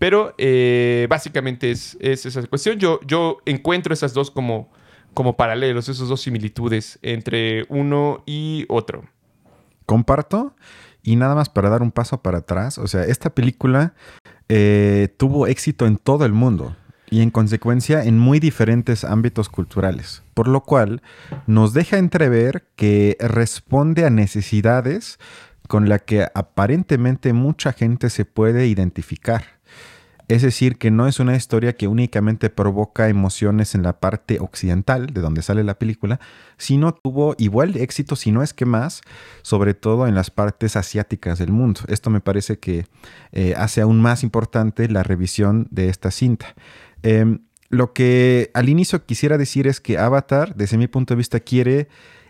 Pero 0.00 0.34
eh, 0.36 1.06
básicamente 1.08 1.70
es, 1.70 1.96
es, 2.00 2.26
esa 2.26 2.42
cuestión. 2.48 2.80
Yo, 2.80 2.98
yo 3.06 3.38
encuentro 3.46 3.94
esas 3.94 4.14
dos 4.14 4.32
como, 4.32 4.68
como 5.14 5.36
paralelos, 5.36 5.88
esas 5.88 6.08
dos 6.08 6.22
similitudes 6.22 6.98
entre 7.02 7.66
uno 7.68 8.24
y 8.26 8.66
otro. 8.68 9.04
Comparto. 9.86 10.56
Y 11.04 11.14
nada 11.14 11.36
más 11.36 11.48
para 11.48 11.70
dar 11.70 11.82
un 11.82 11.92
paso 11.92 12.20
para 12.20 12.38
atrás, 12.38 12.78
o 12.78 12.88
sea, 12.88 13.04
esta 13.04 13.30
película 13.30 13.94
eh, 14.48 15.14
tuvo 15.18 15.46
éxito 15.46 15.86
en 15.86 15.98
todo 15.98 16.24
el 16.24 16.32
mundo 16.32 16.74
y 17.10 17.22
en 17.22 17.30
consecuencia 17.30 18.04
en 18.04 18.18
muy 18.18 18.40
diferentes 18.40 19.04
ámbitos 19.04 19.48
culturales, 19.48 20.22
por 20.34 20.48
lo 20.48 20.62
cual 20.62 21.02
nos 21.46 21.72
deja 21.72 21.98
entrever 21.98 22.66
que 22.76 23.16
responde 23.20 24.04
a 24.04 24.10
necesidades 24.10 25.18
con 25.68 25.88
la 25.88 25.98
que 25.98 26.26
aparentemente 26.34 27.32
mucha 27.32 27.72
gente 27.72 28.10
se 28.10 28.24
puede 28.24 28.66
identificar. 28.66 29.56
Es 30.28 30.42
decir, 30.42 30.76
que 30.76 30.90
no 30.90 31.06
es 31.06 31.20
una 31.20 31.36
historia 31.36 31.76
que 31.76 31.86
únicamente 31.86 32.50
provoca 32.50 33.08
emociones 33.08 33.76
en 33.76 33.84
la 33.84 34.00
parte 34.00 34.40
occidental, 34.40 35.06
de 35.06 35.20
donde 35.20 35.40
sale 35.40 35.62
la 35.62 35.78
película, 35.78 36.18
sino 36.56 36.92
tuvo 36.92 37.36
igual 37.38 37.76
éxito, 37.76 38.16
si 38.16 38.32
no 38.32 38.42
es 38.42 38.52
que 38.52 38.64
más, 38.64 39.02
sobre 39.42 39.74
todo 39.74 40.08
en 40.08 40.16
las 40.16 40.32
partes 40.32 40.74
asiáticas 40.74 41.38
del 41.38 41.52
mundo. 41.52 41.82
Esto 41.86 42.10
me 42.10 42.20
parece 42.20 42.58
que 42.58 42.86
eh, 43.30 43.54
hace 43.56 43.82
aún 43.82 44.00
más 44.00 44.24
importante 44.24 44.88
la 44.88 45.04
revisión 45.04 45.68
de 45.70 45.90
esta 45.90 46.10
cinta. 46.10 46.56
Em, 47.02 47.40
lo 47.68 47.92
que 47.92 48.50
al 48.54 48.68
inicio 48.68 49.04
quisiera 49.04 49.38
decir 49.38 49.66
es 49.66 49.80
que 49.80 49.98
Avatar, 49.98 50.54
desde 50.54 50.78
mi 50.78 50.86
punto 50.86 51.14
de 51.14 51.18
vista, 51.18 51.40
quiere 51.40 51.88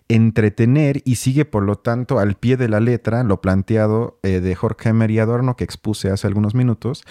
entretener 0.09 1.03
y 1.05 1.17
sigue 1.17 1.45
por 1.45 1.65
lo 1.65 1.77
tanto 1.77 2.19
al 2.19 2.37
pie 2.37 2.57
de 2.57 2.69
la 2.69 2.81
letra 2.81 3.25
lo 3.25 3.41
planteado 3.41 4.19
eh, 4.23 4.41
de 4.41 4.55
Jorge 4.55 4.91
Emery 4.91 5.19
Adorno 5.19 5.57
que 5.57 5.65
expuse 5.65 6.11
hace 6.11 6.29
algunos 6.29 6.55
minutos 6.55 7.03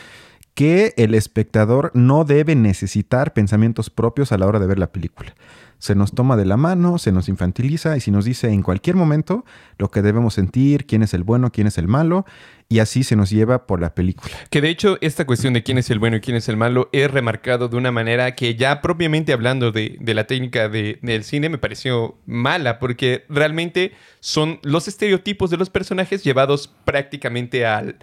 que 0.53 0.93
el 0.95 1.13
espectador 1.13 1.91
no 1.93 2.23
debe 2.23 2.55
necesitar 2.55 3.33
pensamientos 3.33 3.89
propios 3.89 4.31
a 4.31 4.37
la 4.37 4.47
hora 4.47 4.59
de 4.59 4.67
ver 4.67 4.79
la 4.79 4.91
película. 4.93 5.35
Se 5.79 5.95
nos 5.95 6.13
toma 6.13 6.37
de 6.37 6.45
la 6.45 6.55
mano, 6.55 6.97
se 6.97 7.11
nos 7.11 7.27
infantiliza 7.27 7.97
y 7.97 7.99
si 7.99 8.09
nos 8.09 8.23
dice 8.23 8.47
en 8.47 8.63
cualquier 8.63 8.95
momento 8.95 9.43
lo 9.77 9.91
que 9.91 10.01
debemos 10.01 10.33
sentir, 10.33 10.85
quién 10.85 11.03
es 11.03 11.13
el 11.13 11.25
bueno, 11.25 11.51
quién 11.51 11.67
es 11.67 11.77
el 11.77 11.89
malo, 11.89 12.25
y 12.67 12.79
así 12.79 13.03
se 13.03 13.15
nos 13.15 13.29
lleva 13.29 13.67
por 13.67 13.79
la 13.79 13.93
película. 13.93 14.33
Que 14.49 14.61
de 14.61 14.69
hecho 14.69 14.97
esta 15.01 15.25
cuestión 15.25 15.53
de 15.53 15.63
quién 15.63 15.77
es 15.77 15.89
el 15.89 15.99
bueno 15.99 16.17
y 16.17 16.21
quién 16.21 16.35
es 16.35 16.49
el 16.49 16.57
malo 16.57 16.89
es 16.91 17.09
remarcado 17.11 17.67
de 17.67 17.77
una 17.77 17.91
manera 17.91 18.35
que 18.35 18.55
ya 18.55 18.81
propiamente 18.81 19.33
hablando 19.33 19.71
de, 19.71 19.97
la 20.01 20.27
técnica 20.27 20.69
del 20.69 21.23
cine 21.23 21.49
me 21.49 21.57
pareció 21.57 22.17
mala, 22.25 22.79
porque 22.79 23.25
realmente 23.29 23.93
son 24.19 24.59
los 24.63 24.87
estereotipos 24.87 25.49
de 25.49 25.57
los 25.57 25.69
personajes 25.69 26.23
llevados 26.23 26.73
prácticamente 26.85 27.65
al 27.65 27.97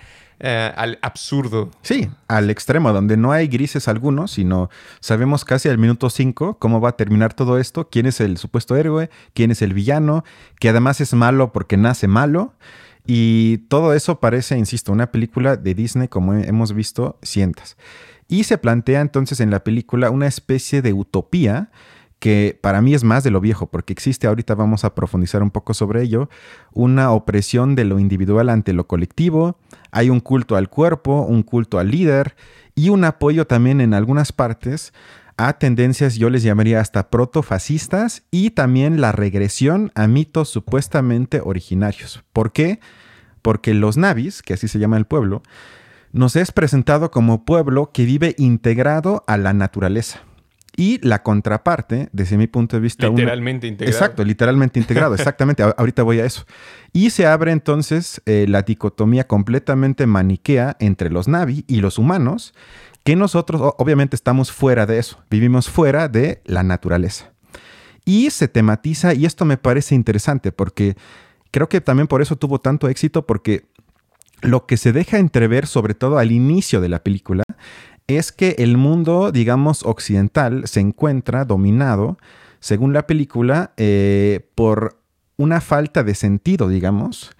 eh, 0.44 0.72
al 0.74 0.98
absurdo. 1.02 1.70
Sí, 1.82 2.10
al 2.26 2.50
extremo, 2.50 2.92
donde 2.92 3.16
no 3.16 3.30
hay 3.30 3.46
grises 3.46 3.86
algunos, 3.86 4.32
sino 4.32 4.70
sabemos 4.98 5.44
casi 5.44 5.68
al 5.68 5.78
minuto 5.78 6.10
5 6.10 6.58
cómo 6.58 6.80
va 6.80 6.88
a 6.88 6.96
terminar 6.96 7.32
todo 7.32 7.58
esto, 7.58 7.88
quién 7.88 8.06
es 8.06 8.20
el 8.20 8.38
supuesto 8.38 8.74
héroe, 8.74 9.08
quién 9.34 9.52
es 9.52 9.62
el 9.62 9.72
villano, 9.72 10.24
que 10.58 10.68
además 10.68 11.00
es 11.00 11.14
malo 11.14 11.52
porque 11.52 11.76
nace 11.76 12.08
malo. 12.08 12.54
Y 13.06 13.58
todo 13.68 13.94
eso 13.94 14.20
parece, 14.20 14.56
insisto, 14.56 14.92
una 14.92 15.10
película 15.10 15.56
de 15.56 15.74
Disney 15.74 16.08
como 16.08 16.34
hemos 16.34 16.72
visto 16.72 17.18
cientos. 17.22 17.76
Y 18.28 18.44
se 18.44 18.58
plantea 18.58 19.00
entonces 19.00 19.40
en 19.40 19.50
la 19.50 19.64
película 19.64 20.10
una 20.10 20.26
especie 20.26 20.82
de 20.82 20.92
utopía 20.92 21.70
que 22.22 22.56
para 22.62 22.80
mí 22.80 22.94
es 22.94 23.02
más 23.02 23.24
de 23.24 23.32
lo 23.32 23.40
viejo, 23.40 23.66
porque 23.66 23.92
existe, 23.92 24.28
ahorita 24.28 24.54
vamos 24.54 24.84
a 24.84 24.94
profundizar 24.94 25.42
un 25.42 25.50
poco 25.50 25.74
sobre 25.74 26.02
ello, 26.02 26.30
una 26.72 27.10
opresión 27.10 27.74
de 27.74 27.84
lo 27.84 27.98
individual 27.98 28.48
ante 28.48 28.72
lo 28.72 28.86
colectivo, 28.86 29.58
hay 29.90 30.08
un 30.08 30.20
culto 30.20 30.54
al 30.54 30.68
cuerpo, 30.68 31.22
un 31.22 31.42
culto 31.42 31.80
al 31.80 31.90
líder 31.90 32.36
y 32.76 32.90
un 32.90 33.02
apoyo 33.02 33.48
también 33.48 33.80
en 33.80 33.92
algunas 33.92 34.30
partes 34.30 34.92
a 35.36 35.54
tendencias, 35.54 36.16
yo 36.16 36.30
les 36.30 36.42
llamaría 36.42 36.80
hasta 36.80 37.10
protofascistas 37.10 38.22
y 38.30 38.50
también 38.50 39.00
la 39.00 39.12
regresión 39.12 39.90
a 39.94 40.06
mitos 40.06 40.48
supuestamente 40.48 41.40
originarios. 41.42 42.22
¿Por 42.32 42.52
qué? 42.52 42.80
Porque 43.40 43.74
los 43.74 43.96
navis, 43.96 44.42
que 44.42 44.54
así 44.54 44.68
se 44.68 44.78
llama 44.78 44.96
el 44.96 45.06
pueblo, 45.06 45.42
nos 46.12 46.36
es 46.36 46.52
presentado 46.52 47.10
como 47.10 47.44
pueblo 47.44 47.90
que 47.92 48.04
vive 48.04 48.34
integrado 48.38 49.24
a 49.26 49.36
la 49.36 49.52
naturaleza. 49.52 50.20
Y 50.74 51.06
la 51.06 51.22
contraparte, 51.22 52.08
desde 52.12 52.38
mi 52.38 52.46
punto 52.46 52.76
de 52.76 52.80
vista... 52.80 53.08
Literalmente 53.08 53.66
integrado. 53.66 53.94
Exacto, 53.94 54.24
literalmente 54.24 54.80
integrado, 54.80 55.14
exactamente. 55.16 55.62
ahorita 55.62 56.02
voy 56.02 56.20
a 56.20 56.24
eso. 56.24 56.46
Y 56.92 57.10
se 57.10 57.26
abre 57.26 57.52
entonces 57.52 58.22
eh, 58.24 58.46
la 58.48 58.62
dicotomía 58.62 59.26
completamente 59.26 60.06
maniquea 60.06 60.76
entre 60.80 61.10
los 61.10 61.28
Navi 61.28 61.64
y 61.68 61.80
los 61.80 61.98
humanos, 61.98 62.54
que 63.04 63.16
nosotros 63.16 63.74
obviamente 63.78 64.16
estamos 64.16 64.52
fuera 64.52 64.86
de 64.86 64.98
eso, 64.98 65.18
vivimos 65.30 65.68
fuera 65.68 66.08
de 66.08 66.40
la 66.44 66.62
naturaleza. 66.62 67.32
Y 68.04 68.30
se 68.30 68.48
tematiza, 68.48 69.14
y 69.14 69.26
esto 69.26 69.44
me 69.44 69.56
parece 69.56 69.94
interesante 69.94 70.52
porque 70.52 70.96
creo 71.50 71.68
que 71.68 71.80
también 71.80 72.08
por 72.08 72.22
eso 72.22 72.36
tuvo 72.36 72.60
tanto 72.60 72.88
éxito, 72.88 73.26
porque 73.26 73.66
lo 74.40 74.66
que 74.66 74.76
se 74.76 74.92
deja 74.92 75.18
entrever, 75.18 75.66
sobre 75.66 75.94
todo 75.94 76.18
al 76.18 76.32
inicio 76.32 76.80
de 76.80 76.88
la 76.88 77.02
película, 77.02 77.44
es 78.08 78.32
que 78.32 78.56
el 78.58 78.76
mundo, 78.76 79.30
digamos, 79.30 79.84
occidental 79.84 80.66
se 80.66 80.80
encuentra 80.80 81.44
dominado, 81.44 82.18
según 82.58 82.92
la 82.92 83.06
película, 83.06 83.72
eh, 83.76 84.48
por 84.54 85.00
una 85.36 85.60
falta 85.60 86.02
de 86.02 86.14
sentido, 86.14 86.68
digamos, 86.68 87.30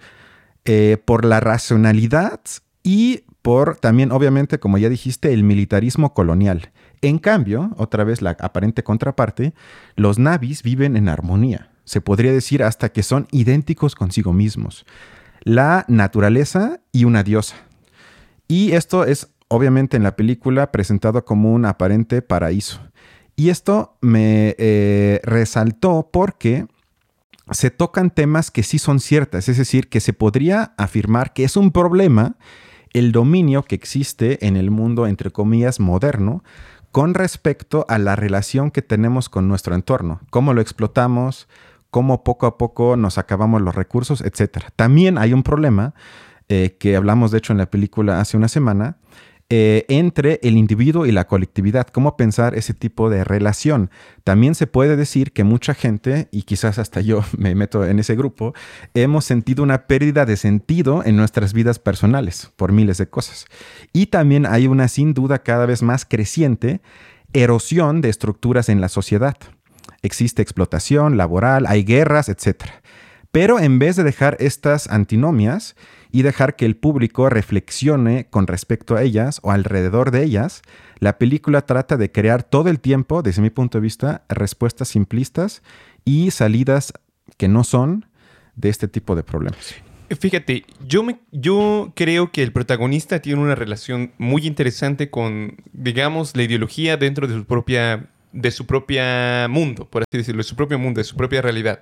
eh, 0.65 0.97
por 1.03 1.25
la 1.25 1.39
racionalidad 1.39 2.39
y 2.83 3.23
por 3.43 3.75
también, 3.75 4.11
obviamente, 4.11 4.57
como 4.57 4.79
ya 4.79 4.89
dijiste, 4.89 5.33
el 5.33 5.43
militarismo 5.43 6.13
colonial. 6.13 6.71
En 7.01 7.19
cambio, 7.19 7.71
otra 7.77 8.05
vez 8.05 8.21
la 8.21 8.31
aparente 8.39 8.83
contraparte, 8.83 9.53
los 9.95 10.17
navis 10.17 10.63
viven 10.63 10.95
en 10.95 11.09
armonía. 11.09 11.69
Se 11.83 11.99
podría 11.99 12.31
decir 12.31 12.63
hasta 12.63 12.89
que 12.89 13.03
son 13.03 13.27
idénticos 13.31 13.95
consigo 13.95 14.31
mismos. 14.31 14.85
La 15.41 15.83
naturaleza 15.89 16.79
y 16.93 17.03
una 17.03 17.21
diosa. 17.21 17.57
Y 18.47 18.71
esto 18.71 19.03
es 19.03 19.33
obviamente 19.49 19.97
en 19.97 20.03
la 20.03 20.15
película 20.15 20.71
presentado 20.71 21.25
como 21.25 21.53
un 21.53 21.65
aparente 21.65 22.21
paraíso. 22.21 22.79
Y 23.35 23.49
esto 23.49 23.97
me 23.99 24.55
eh, 24.57 25.19
resaltó 25.23 26.09
porque 26.13 26.67
se 27.51 27.71
tocan 27.71 28.09
temas 28.09 28.51
que 28.51 28.63
sí 28.63 28.79
son 28.79 29.01
ciertas, 29.01 29.49
es 29.49 29.57
decir, 29.57 29.89
que 29.89 29.99
se 29.99 30.13
podría 30.13 30.73
afirmar 30.77 31.33
que 31.33 31.43
es 31.43 31.57
un 31.57 31.71
problema 31.71 32.37
el 32.93 33.11
dominio 33.11 33.63
que 33.63 33.75
existe 33.75 34.45
en 34.45 34.55
el 34.55 34.71
mundo, 34.71 35.07
entre 35.07 35.31
comillas, 35.31 35.79
moderno, 35.79 36.43
con 36.91 37.15
respecto 37.15 37.85
a 37.89 37.97
la 37.97 38.15
relación 38.15 38.69
que 38.69 38.83
tenemos 38.83 39.27
con 39.27 39.47
nuestro 39.47 39.73
entorno, 39.73 40.21
cómo 40.29 40.53
lo 40.53 40.61
explotamos, 40.61 41.47
cómo 41.89 42.23
poco 42.23 42.45
a 42.45 42.57
poco 42.57 42.95
nos 42.97 43.17
acabamos 43.17 43.61
los 43.61 43.75
recursos, 43.75 44.21
etc. 44.21 44.65
También 44.75 45.17
hay 45.17 45.33
un 45.33 45.43
problema 45.43 45.93
eh, 46.49 46.77
que 46.79 46.95
hablamos, 46.95 47.31
de 47.31 47.39
hecho, 47.39 47.51
en 47.53 47.57
la 47.57 47.69
película 47.69 48.19
hace 48.19 48.37
una 48.37 48.47
semana, 48.47 48.97
eh, 49.55 49.85
entre 49.87 50.39
el 50.41 50.57
individuo 50.57 51.05
y 51.05 51.11
la 51.11 51.27
colectividad, 51.27 51.85
cómo 51.85 52.17
pensar 52.17 52.55
ese 52.55 52.73
tipo 52.73 53.11
de 53.11 53.23
relación. 53.23 53.91
También 54.23 54.55
se 54.55 54.65
puede 54.65 54.95
decir 54.95 55.31
que 55.31 55.43
mucha 55.43 55.75
gente, 55.75 56.27
y 56.31 56.41
quizás 56.41 56.79
hasta 56.79 57.01
yo 57.01 57.23
me 57.37 57.53
meto 57.53 57.85
en 57.85 57.99
ese 57.99 58.15
grupo, 58.15 58.55
hemos 58.95 59.25
sentido 59.25 59.61
una 59.61 59.85
pérdida 59.85 60.25
de 60.25 60.37
sentido 60.37 61.03
en 61.05 61.17
nuestras 61.17 61.53
vidas 61.53 61.77
personales 61.77 62.51
por 62.55 62.71
miles 62.71 62.97
de 62.97 63.07
cosas. 63.07 63.45
Y 63.93 64.07
también 64.07 64.47
hay 64.47 64.65
una 64.65 64.87
sin 64.87 65.13
duda 65.13 65.43
cada 65.43 65.67
vez 65.67 65.83
más 65.83 66.03
creciente 66.03 66.81
erosión 67.33 68.01
de 68.01 68.09
estructuras 68.09 68.69
en 68.69 68.81
la 68.81 68.89
sociedad. 68.89 69.37
Existe 70.01 70.41
explotación 70.41 71.15
laboral, 71.15 71.65
hay 71.67 71.83
guerras, 71.83 72.27
etc. 72.27 72.63
Pero 73.31 73.59
en 73.59 73.77
vez 73.77 73.97
de 73.97 74.03
dejar 74.03 74.35
estas 74.39 74.87
antinomias 74.87 75.75
y 76.13 76.21
dejar 76.21 76.55
que 76.55 76.65
el 76.65 76.75
público 76.75 77.27
reflexione 77.27 78.27
con 78.29 78.45
respecto 78.45 78.95
a 78.95 79.01
ellas 79.01 79.39
o 79.41 79.51
alrededor 79.51 80.11
de 80.11 80.23
ellas, 80.23 80.61
la 80.99 81.17
película 81.17 81.65
trata 81.65 81.97
de 81.97 82.11
crear 82.11 82.43
todo 82.43 82.69
el 82.69 82.79
tiempo, 82.79 83.23
desde 83.23 83.41
mi 83.41 83.49
punto 83.49 83.79
de 83.79 83.81
vista, 83.81 84.23
respuestas 84.29 84.89
simplistas 84.89 85.63
y 86.05 86.29
salidas 86.29 86.93
que 87.37 87.47
no 87.47 87.63
son 87.63 88.05
de 88.55 88.69
este 88.69 88.87
tipo 88.87 89.15
de 89.15 89.23
problemas. 89.23 89.73
Fíjate, 90.19 90.65
yo, 90.85 91.01
me, 91.01 91.19
yo 91.31 91.91
creo 91.95 92.31
que 92.31 92.43
el 92.43 92.51
protagonista 92.51 93.19
tiene 93.19 93.41
una 93.41 93.55
relación 93.55 94.11
muy 94.19 94.45
interesante 94.45 95.09
con, 95.09 95.57
digamos, 95.71 96.37
la 96.37 96.43
ideología 96.43 96.95
dentro 96.95 97.27
de 97.27 97.33
su 97.33 97.45
propia, 97.45 98.05
de 98.33 98.51
su 98.51 98.67
propia 98.67 99.47
mundo, 99.49 99.89
por 99.89 100.03
así 100.03 100.19
decirlo, 100.19 100.43
de 100.43 100.47
su 100.47 100.55
propio 100.55 100.77
mundo, 100.77 100.99
de 100.99 101.05
su 101.05 101.15
propia 101.15 101.41
realidad 101.41 101.81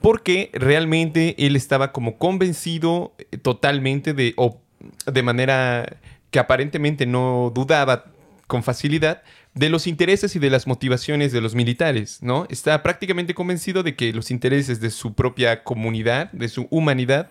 porque 0.00 0.50
realmente 0.52 1.34
él 1.38 1.56
estaba 1.56 1.92
como 1.92 2.18
convencido 2.18 3.14
eh, 3.18 3.36
totalmente 3.38 4.14
de, 4.14 4.34
o 4.36 4.60
de 5.06 5.22
manera 5.22 5.98
que 6.30 6.38
aparentemente 6.38 7.06
no 7.06 7.52
dudaba 7.54 8.06
con 8.46 8.62
facilidad 8.62 9.22
de 9.54 9.68
los 9.68 9.86
intereses 9.86 10.34
y 10.34 10.38
de 10.38 10.50
las 10.50 10.66
motivaciones 10.66 11.32
de 11.32 11.40
los 11.40 11.54
militares, 11.54 12.22
¿no? 12.22 12.46
Está 12.48 12.82
prácticamente 12.82 13.34
convencido 13.34 13.82
de 13.82 13.94
que 13.94 14.12
los 14.12 14.30
intereses 14.30 14.80
de 14.80 14.90
su 14.90 15.14
propia 15.14 15.62
comunidad, 15.62 16.32
de 16.32 16.48
su 16.48 16.66
humanidad, 16.70 17.28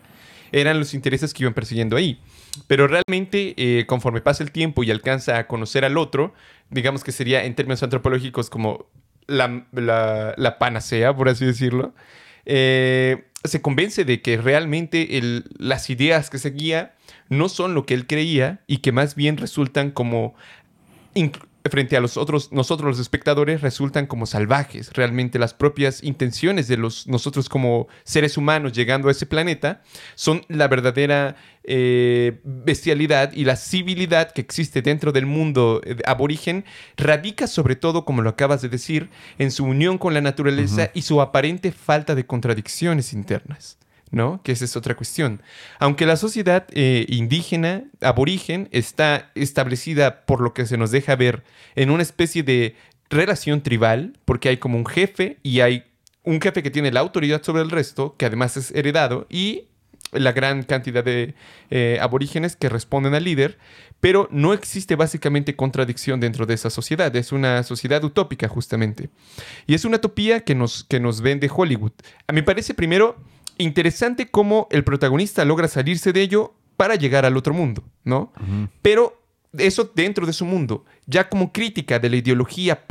eran 0.51 0.79
los 0.79 0.93
intereses 0.93 1.33
que 1.33 1.43
iban 1.43 1.53
persiguiendo 1.53 1.97
ahí. 1.97 2.19
Pero 2.67 2.87
realmente, 2.87 3.53
eh, 3.57 3.85
conforme 3.85 4.21
pasa 4.21 4.43
el 4.43 4.51
tiempo 4.51 4.83
y 4.83 4.91
alcanza 4.91 5.37
a 5.37 5.47
conocer 5.47 5.85
al 5.85 5.97
otro, 5.97 6.33
digamos 6.69 7.03
que 7.03 7.11
sería 7.11 7.43
en 7.43 7.55
términos 7.55 7.81
antropológicos 7.81 8.49
como 8.49 8.85
la, 9.27 9.65
la 9.71 10.57
panacea, 10.59 11.15
por 11.15 11.29
así 11.29 11.45
decirlo, 11.45 11.93
eh, 12.45 13.25
se 13.43 13.62
convence 13.62 14.05
de 14.05 14.21
que 14.21 14.38
realmente 14.38 15.07
las 15.57 15.89
ideas 15.89 16.29
que 16.29 16.38
seguía 16.38 16.93
no 17.29 17.50
son 17.50 17.74
lo 17.74 17.86
que 17.86 17.93
él 17.93 18.07
creía 18.07 18.62
y 18.67 18.77
que 18.77 18.91
más 18.91 19.15
bien 19.15 19.38
resultan 19.38 19.91
como 19.91 20.36
frente 21.69 21.95
a 21.95 22.01
los 22.01 22.17
otros, 22.17 22.51
nosotros 22.51 22.89
los 22.89 22.99
espectadores 22.99 23.61
resultan 23.61 24.07
como 24.07 24.25
salvajes. 24.25 24.91
Realmente 24.93 25.37
las 25.37 25.53
propias 25.53 26.03
intenciones 26.03 26.67
de 26.67 26.77
los, 26.77 27.07
nosotros 27.07 27.49
como 27.49 27.87
seres 28.03 28.37
humanos 28.37 28.73
llegando 28.73 29.09
a 29.09 29.11
ese 29.11 29.25
planeta 29.25 29.83
son 30.15 30.43
la 30.47 30.67
verdadera 30.67 31.35
eh, 31.63 32.39
bestialidad 32.43 33.33
y 33.33 33.45
la 33.45 33.55
civilidad 33.55 34.31
que 34.31 34.41
existe 34.41 34.81
dentro 34.81 35.11
del 35.11 35.27
mundo 35.27 35.81
eh, 35.83 35.97
aborigen 36.05 36.65
radica 36.97 37.45
sobre 37.45 37.75
todo, 37.75 38.05
como 38.05 38.23
lo 38.23 38.31
acabas 38.31 38.61
de 38.61 38.69
decir, 38.69 39.09
en 39.37 39.51
su 39.51 39.65
unión 39.65 39.97
con 39.97 40.13
la 40.13 40.21
naturaleza 40.21 40.89
y 40.93 41.03
su 41.03 41.21
aparente 41.21 41.71
falta 41.71 42.15
de 42.15 42.25
contradicciones 42.25 43.13
internas. 43.13 43.77
¿No? 44.11 44.41
Que 44.43 44.51
esa 44.51 44.65
es 44.65 44.75
otra 44.75 44.95
cuestión. 44.95 45.41
Aunque 45.79 46.05
la 46.05 46.17
sociedad 46.17 46.67
eh, 46.71 47.05
indígena, 47.09 47.85
aborigen, 48.01 48.67
está 48.71 49.31
establecida 49.35 50.25
por 50.25 50.41
lo 50.41 50.53
que 50.53 50.65
se 50.65 50.77
nos 50.77 50.91
deja 50.91 51.15
ver 51.15 51.43
en 51.75 51.89
una 51.89 52.03
especie 52.03 52.43
de 52.43 52.75
relación 53.09 53.61
tribal, 53.61 54.13
porque 54.25 54.49
hay 54.49 54.57
como 54.57 54.77
un 54.77 54.85
jefe 54.85 55.37
y 55.43 55.61
hay 55.61 55.85
un 56.23 56.39
jefe 56.39 56.61
que 56.61 56.71
tiene 56.71 56.91
la 56.91 56.99
autoridad 56.99 57.41
sobre 57.41 57.63
el 57.63 57.71
resto, 57.71 58.15
que 58.17 58.25
además 58.25 58.55
es 58.57 58.71
heredado, 58.71 59.25
y 59.29 59.67
la 60.11 60.33
gran 60.33 60.63
cantidad 60.63 61.03
de 61.03 61.35
eh, 61.69 61.97
aborígenes 62.01 62.55
que 62.55 62.69
responden 62.69 63.13
al 63.13 63.23
líder, 63.23 63.57
pero 64.01 64.27
no 64.31 64.53
existe 64.53 64.95
básicamente 64.95 65.55
contradicción 65.55 66.19
dentro 66.19 66.45
de 66.45 66.53
esa 66.53 66.69
sociedad. 66.69 67.15
Es 67.15 67.31
una 67.31 67.63
sociedad 67.63 68.03
utópica, 68.03 68.47
justamente. 68.47 69.09
Y 69.67 69.73
es 69.73 69.85
una 69.85 69.97
utopía 69.97 70.41
que 70.41 70.55
nos, 70.55 70.83
que 70.83 70.99
nos 70.99 71.21
vende 71.21 71.49
Hollywood. 71.53 71.93
A 72.27 72.33
mí 72.33 72.41
parece 72.41 72.73
primero 72.73 73.23
interesante 73.61 74.29
cómo 74.29 74.67
el 74.71 74.83
protagonista 74.83 75.45
logra 75.45 75.67
salirse 75.67 76.13
de 76.13 76.21
ello 76.21 76.53
para 76.77 76.95
llegar 76.95 77.25
al 77.25 77.37
otro 77.37 77.53
mundo, 77.53 77.83
¿no? 78.03 78.33
Pero 78.81 79.21
eso 79.57 79.91
dentro 79.93 80.25
de 80.25 80.33
su 80.33 80.45
mundo, 80.45 80.85
ya 81.05 81.27
como 81.27 81.51
crítica 81.51 82.00
de 82.00 82.09
la 82.09 82.15
ideología, 82.15 82.85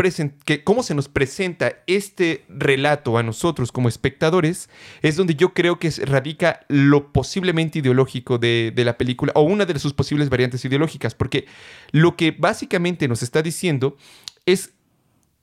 que 0.45 0.63
cómo 0.63 0.83
se 0.83 0.95
nos 0.95 1.09
presenta 1.09 1.73
este 1.87 2.45
relato 2.49 3.17
a 3.17 3.23
nosotros 3.23 3.73
como 3.73 3.89
espectadores, 3.89 4.69
es 5.01 5.17
donde 5.17 5.35
yo 5.35 5.55
creo 5.55 5.79
que 5.79 5.91
radica 5.91 6.61
lo 6.69 7.13
posiblemente 7.13 7.79
ideológico 7.79 8.39
de, 8.39 8.73
de 8.75 8.85
la 8.85 8.99
película, 8.99 9.33
o 9.35 9.43
una 9.43 9.65
de 9.65 9.79
sus 9.79 9.95
posibles 9.95 10.29
variantes 10.29 10.65
ideológicas, 10.65 11.15
porque 11.15 11.47
lo 11.93 12.17
que 12.17 12.33
básicamente 12.33 13.09
nos 13.09 13.23
está 13.23 13.43
diciendo 13.43 13.97
es 14.45 14.75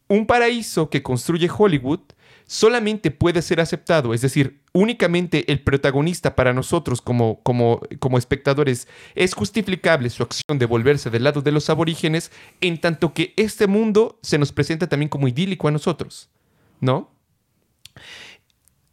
un 0.07 0.25
paraíso 0.25 0.89
que 0.89 1.03
construye 1.03 1.49
Hollywood 1.55 2.01
solamente 2.47 3.11
puede 3.11 3.41
ser 3.41 3.59
aceptado, 3.59 4.13
es 4.13 4.21
decir, 4.21 4.61
únicamente 4.73 5.51
el 5.51 5.61
protagonista 5.61 6.35
para 6.35 6.53
nosotros 6.53 7.01
como, 7.01 7.41
como, 7.43 7.81
como 7.99 8.17
espectadores 8.17 8.87
es 9.15 9.33
justificable 9.33 10.09
su 10.09 10.23
acción 10.23 10.57
de 10.57 10.65
volverse 10.65 11.09
del 11.09 11.25
lado 11.25 11.41
de 11.41 11.51
los 11.51 11.69
aborígenes, 11.69 12.31
en 12.61 12.79
tanto 12.79 13.13
que 13.13 13.33
este 13.35 13.67
mundo 13.67 14.19
se 14.23 14.37
nos 14.37 14.51
presenta 14.51 14.87
también 14.87 15.09
como 15.09 15.27
idílico 15.27 15.67
a 15.67 15.71
nosotros, 15.71 16.29
¿no? 16.79 17.11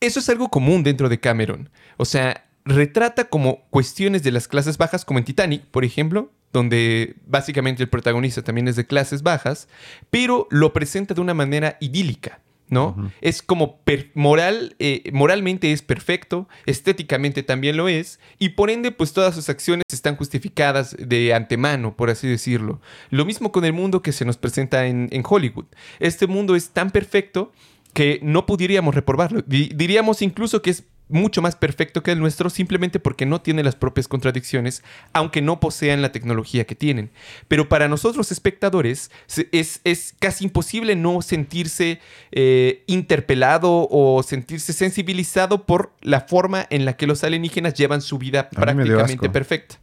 Eso 0.00 0.20
es 0.20 0.28
algo 0.28 0.50
común 0.50 0.82
dentro 0.82 1.08
de 1.08 1.20
Cameron. 1.20 1.70
O 1.96 2.04
sea, 2.04 2.46
retrata 2.64 3.28
como 3.28 3.64
cuestiones 3.70 4.22
de 4.22 4.32
las 4.32 4.48
clases 4.48 4.76
bajas, 4.76 5.04
como 5.04 5.18
en 5.18 5.24
Titanic, 5.24 5.64
por 5.66 5.84
ejemplo, 5.84 6.32
donde 6.52 7.16
básicamente 7.26 7.82
el 7.82 7.88
protagonista 7.88 8.42
también 8.42 8.68
es 8.68 8.76
de 8.76 8.86
clases 8.86 9.22
bajas, 9.22 9.68
pero 10.10 10.46
lo 10.50 10.72
presenta 10.72 11.14
de 11.14 11.20
una 11.20 11.34
manera 11.34 11.76
idílica. 11.80 12.40
¿No? 12.68 13.10
Es 13.20 13.42
como 13.42 13.80
moral, 14.14 14.76
eh, 14.78 15.10
moralmente 15.12 15.72
es 15.72 15.82
perfecto, 15.82 16.48
estéticamente 16.66 17.42
también 17.42 17.76
lo 17.76 17.88
es, 17.88 18.20
y 18.38 18.50
por 18.50 18.70
ende, 18.70 18.90
pues 18.90 19.12
todas 19.12 19.34
sus 19.34 19.48
acciones 19.48 19.84
están 19.92 20.16
justificadas 20.16 20.96
de 20.98 21.34
antemano, 21.34 21.96
por 21.96 22.10
así 22.10 22.28
decirlo. 22.28 22.80
Lo 23.10 23.24
mismo 23.24 23.52
con 23.52 23.64
el 23.64 23.72
mundo 23.72 24.02
que 24.02 24.12
se 24.12 24.24
nos 24.24 24.36
presenta 24.36 24.86
en, 24.86 25.08
en 25.12 25.22
Hollywood. 25.28 25.66
Este 26.00 26.26
mundo 26.26 26.56
es 26.56 26.70
tan 26.70 26.90
perfecto 26.90 27.52
que 27.92 28.18
no 28.22 28.44
pudiéramos 28.44 28.94
reprobarlo. 28.94 29.42
Diríamos 29.46 30.20
incluso 30.20 30.60
que 30.60 30.70
es 30.70 30.84
mucho 31.08 31.42
más 31.42 31.54
perfecto 31.56 32.02
que 32.02 32.12
el 32.12 32.18
nuestro 32.18 32.48
simplemente 32.50 32.98
porque 32.98 33.26
no 33.26 33.40
tiene 33.40 33.62
las 33.62 33.76
propias 33.76 34.08
contradicciones, 34.08 34.82
aunque 35.12 35.42
no 35.42 35.60
posean 35.60 36.02
la 36.02 36.12
tecnología 36.12 36.64
que 36.66 36.74
tienen. 36.74 37.10
Pero 37.48 37.68
para 37.68 37.88
nosotros 37.88 38.32
espectadores 38.32 39.10
es, 39.52 39.80
es 39.84 40.14
casi 40.18 40.44
imposible 40.44 40.96
no 40.96 41.22
sentirse 41.22 42.00
eh, 42.32 42.84
interpelado 42.86 43.86
o 43.90 44.22
sentirse 44.22 44.72
sensibilizado 44.72 45.66
por 45.66 45.92
la 46.00 46.22
forma 46.22 46.66
en 46.70 46.84
la 46.84 46.96
que 46.96 47.06
los 47.06 47.22
alienígenas 47.22 47.74
llevan 47.74 48.00
su 48.00 48.18
vida 48.18 48.48
prácticamente 48.48 49.28
perfecta. 49.28 49.76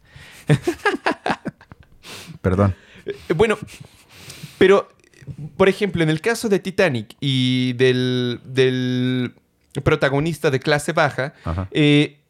Perdón. 2.42 2.74
Eh, 3.06 3.14
bueno, 3.34 3.56
pero, 4.58 4.88
por 5.56 5.68
ejemplo, 5.68 6.02
en 6.02 6.10
el 6.10 6.20
caso 6.20 6.48
de 6.48 6.58
Titanic 6.58 7.16
y 7.20 7.74
del, 7.74 8.40
del 8.44 9.34
protagonista 9.80 10.50
de 10.50 10.60
clase 10.60 10.92
baja, 10.92 11.32
eh, 11.70 12.21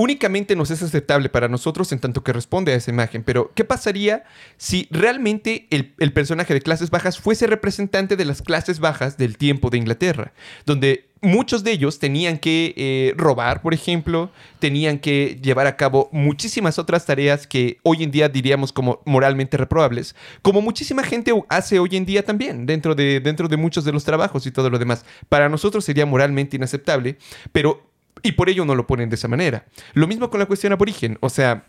únicamente 0.00 0.56
nos 0.56 0.70
es 0.70 0.82
aceptable 0.82 1.28
para 1.28 1.48
nosotros 1.48 1.92
en 1.92 1.98
tanto 1.98 2.24
que 2.24 2.32
responde 2.32 2.72
a 2.72 2.74
esa 2.74 2.90
imagen. 2.90 3.22
Pero, 3.22 3.52
¿qué 3.54 3.64
pasaría 3.64 4.24
si 4.56 4.88
realmente 4.90 5.66
el, 5.70 6.12
personaje 6.12 6.54
de 6.54 6.62
clases 6.62 6.88
bajas 6.88 7.18
fuese 7.18 7.46
representante 7.46 8.16
de 8.16 8.24
las 8.24 8.40
clases 8.40 8.80
bajas 8.80 9.18
del 9.18 9.36
tiempo 9.36 9.68
de 9.68 9.76
Inglaterra? 9.76 10.32
Donde 10.64 11.10
muchos 11.20 11.64
de 11.64 11.72
ellos 11.72 11.98
tenían 11.98 12.38
que 12.38 12.72
eh, 12.78 13.12
robar, 13.14 13.60
por 13.60 13.74
ejemplo, 13.74 14.30
tenían 14.58 14.98
que 14.98 15.38
llevar 15.42 15.66
a 15.66 15.76
cabo 15.76 16.08
muchísimas 16.12 16.78
otras 16.78 17.04
tareas 17.04 17.46
que 17.46 17.76
hoy 17.82 18.02
en 18.02 18.10
día 18.10 18.30
diríamos 18.30 18.72
como 18.72 19.02
moralmente 19.04 19.58
reprobables, 19.58 20.16
como 20.40 20.62
muchísima 20.62 21.02
gente 21.02 21.30
hace 21.50 21.78
hoy 21.78 21.90
en 21.92 22.06
día 22.06 22.24
también, 22.24 22.64
dentro 22.64 22.94
de, 22.94 23.20
dentro 23.20 23.48
de 23.48 23.58
muchos 23.58 23.84
de 23.84 23.92
los 23.92 24.04
trabajos 24.04 24.46
y 24.46 24.50
todo 24.50 24.70
lo 24.70 24.78
demás. 24.78 25.04
Para 25.28 25.50
nosotros 25.50 25.84
sería 25.84 26.06
moralmente 26.06 26.56
inaceptable, 26.56 27.18
pero... 27.52 27.89
Y 28.22 28.32
por 28.32 28.48
ello 28.48 28.64
no 28.64 28.74
lo 28.74 28.86
ponen 28.86 29.08
de 29.08 29.16
esa 29.16 29.28
manera. 29.28 29.66
Lo 29.94 30.06
mismo 30.06 30.30
con 30.30 30.40
la 30.40 30.46
cuestión 30.46 30.72
aborigen, 30.72 31.18
o 31.20 31.28
sea, 31.28 31.64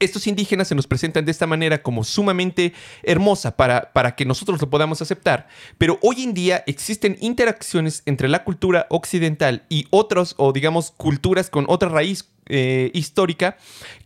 estos 0.00 0.26
indígenas 0.26 0.68
se 0.68 0.74
nos 0.74 0.86
presentan 0.86 1.24
de 1.24 1.30
esta 1.30 1.46
manera 1.46 1.82
como 1.82 2.04
sumamente 2.04 2.72
hermosa 3.02 3.56
para, 3.56 3.92
para 3.92 4.14
que 4.14 4.24
nosotros 4.24 4.60
lo 4.60 4.70
podamos 4.70 5.02
aceptar, 5.02 5.48
pero 5.78 5.98
hoy 6.02 6.22
en 6.22 6.34
día 6.34 6.64
existen 6.66 7.16
interacciones 7.20 8.02
entre 8.06 8.28
la 8.28 8.44
cultura 8.44 8.86
occidental 8.90 9.64
y 9.68 9.86
otros, 9.90 10.34
o 10.38 10.52
digamos, 10.52 10.92
culturas 10.96 11.50
con 11.50 11.64
otra 11.68 11.88
raíz 11.88 12.28
eh, 12.46 12.90
histórica 12.92 13.56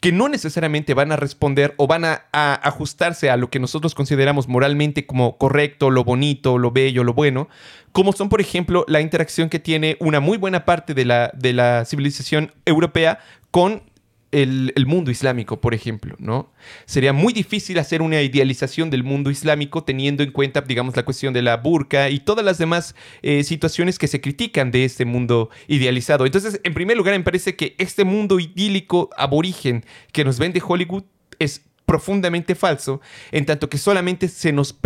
que 0.01 0.13
no 0.13 0.29
necesariamente 0.29 0.95
van 0.95 1.11
a 1.11 1.17
responder 1.17 1.75
o 1.77 1.89
van 1.89 2.05
a, 2.05 2.23
ajustarse 2.33 3.31
a 3.31 3.37
lo 3.37 3.51
que 3.51 3.59
nosotros 3.59 3.97
consideramos 3.97 4.47
moralmente 4.47 5.07
como 5.07 5.39
correcto, 5.39 5.91
lo 5.91 6.05
bonito, 6.05 6.57
lo 6.57 6.71
bello, 6.71 7.03
lo 7.03 7.15
bueno, 7.15 7.49
como 7.91 8.13
son, 8.13 8.29
por 8.29 8.41
ejemplo, 8.41 8.85
la 8.87 9.01
interacción 9.01 9.49
que 9.49 9.59
tiene 9.59 9.97
una 9.99 10.21
muy 10.21 10.39
buena 10.39 10.65
parte 10.65 10.95
de 10.95 11.05
la, 11.05 11.33
de 11.35 11.53
la 11.53 11.85
civilización 11.85 12.53
europea 12.65 13.19
con 13.51 13.83
el, 14.31 14.87
mundo 14.87 15.11
islámico, 15.11 15.61
por 15.61 15.75
ejemplo, 15.75 16.15
¿no? 16.19 16.53
Sería 16.87 17.13
muy 17.13 17.33
difícil 17.33 17.79
hacer 17.79 18.03
una 18.03 18.21
idealización 18.21 18.91
del 18.91 19.03
mundo 19.03 19.31
islámico 19.31 19.85
teniendo 19.85 20.23
en 20.23 20.33
cuenta, 20.33 20.61
digamos, 20.61 20.97
la 20.97 21.05
cuestión 21.05 21.33
de 21.33 21.43
la 21.43 21.57
burka 21.57 22.11
y 22.11 22.21
todas 22.21 22.45
las 22.45 22.59
demás 22.59 22.95
eh, 23.23 23.45
situaciones 23.45 23.99
que 23.99 24.09
se 24.09 24.21
critican 24.21 24.71
de 24.71 24.85
este 24.85 25.05
mundo 25.05 25.51
idealizado. 25.67 26.27
Entonces, 26.27 26.61
en 26.63 26.75
primer 26.75 26.97
lugar, 26.97 27.17
me 27.17 27.25
parece 27.25 27.57
que 27.57 27.75
este 27.79 28.05
mundo 28.05 28.39
idílico 28.39 29.11
aborigen 29.17 29.85
que 30.13 30.25
nos 30.25 30.39
vende 30.39 30.63
Hollywood 30.67 31.05
es 31.39 31.63
profundamente 31.87 32.55
falso, 32.55 33.01
en 33.33 33.47
tanto 33.47 33.71
que 33.71 33.79
solamente 33.79 34.29
se 34.29 34.53
nos 34.53 34.79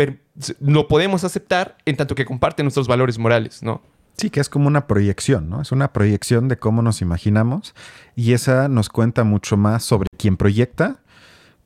lo 0.60 0.86
podemos 0.86 1.24
aceptar 1.24 1.76
en 1.84 1.96
tanto 1.96 2.14
que 2.14 2.24
comparte 2.24 2.62
nuestros 2.62 2.86
valores 2.86 3.18
morales, 3.18 3.60
¿no? 3.62 3.82
Sí, 4.16 4.30
que 4.30 4.40
es 4.40 4.48
como 4.48 4.68
una 4.68 4.86
proyección, 4.86 5.48
¿no? 5.48 5.62
Es 5.62 5.72
una 5.72 5.92
proyección 5.92 6.48
de 6.48 6.58
cómo 6.58 6.82
nos 6.82 7.00
imaginamos 7.00 7.74
y 8.14 8.32
esa 8.32 8.68
nos 8.68 8.88
cuenta 8.88 9.24
mucho 9.24 9.56
más 9.56 9.84
sobre 9.84 10.08
quién 10.16 10.36
proyecta 10.36 11.00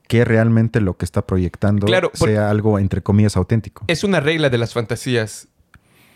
que 0.09 0.25
realmente 0.25 0.81
lo 0.81 0.97
que 0.97 1.05
está 1.05 1.27
proyectando 1.27 1.87
sea 2.15 2.51
algo, 2.51 2.79
entre 2.79 3.03
comillas, 3.03 3.37
auténtico. 3.37 3.85
Es 3.89 4.05
una 4.05 4.21
regla 4.21 4.51
de 4.51 4.59
las 4.59 4.73
fantasías 4.73 5.49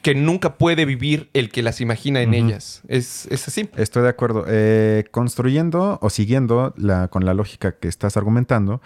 que 0.03 0.15
nunca 0.15 0.57
puede 0.57 0.85
vivir 0.85 1.29
el 1.35 1.51
que 1.51 1.63
las 1.63 1.81
imagina 1.81 2.23
en 2.23 2.33
ellas. 2.33 2.83
Es, 2.89 3.29
así. 3.31 3.69
Estoy 3.77 4.05
de 4.05 4.09
acuerdo. 4.09 4.45
Eh, 4.49 5.05
construyendo 5.11 5.99
o 6.01 6.09
siguiendo 6.09 6.73
la, 6.77 7.09
con 7.09 7.27
la 7.27 7.35
lógica 7.35 7.73
que 7.73 7.89
estás 7.89 8.17
argumentando, 8.17 8.81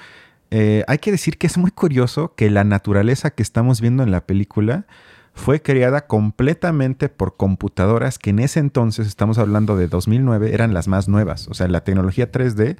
eh, 0.50 0.84
hay 0.88 0.98
que 0.98 1.12
decir 1.12 1.38
que 1.38 1.46
es 1.46 1.56
muy 1.56 1.70
curioso 1.70 2.34
que 2.34 2.50
la 2.50 2.64
naturaleza 2.64 3.30
que 3.30 3.42
estamos 3.42 3.80
viendo 3.80 4.02
en 4.02 4.10
la 4.10 4.26
película 4.26 4.86
fue 5.34 5.60
creada 5.60 6.06
completamente 6.06 7.08
por 7.08 7.36
computadoras 7.36 8.18
que 8.18 8.30
en 8.30 8.38
ese 8.38 8.60
entonces, 8.60 9.06
estamos 9.06 9.38
hablando 9.38 9.76
de 9.76 9.88
2009, 9.88 10.54
eran 10.54 10.72
las 10.72 10.88
más 10.88 11.08
nuevas. 11.08 11.48
O 11.48 11.54
sea, 11.54 11.68
la 11.68 11.82
tecnología 11.82 12.30
3D 12.30 12.78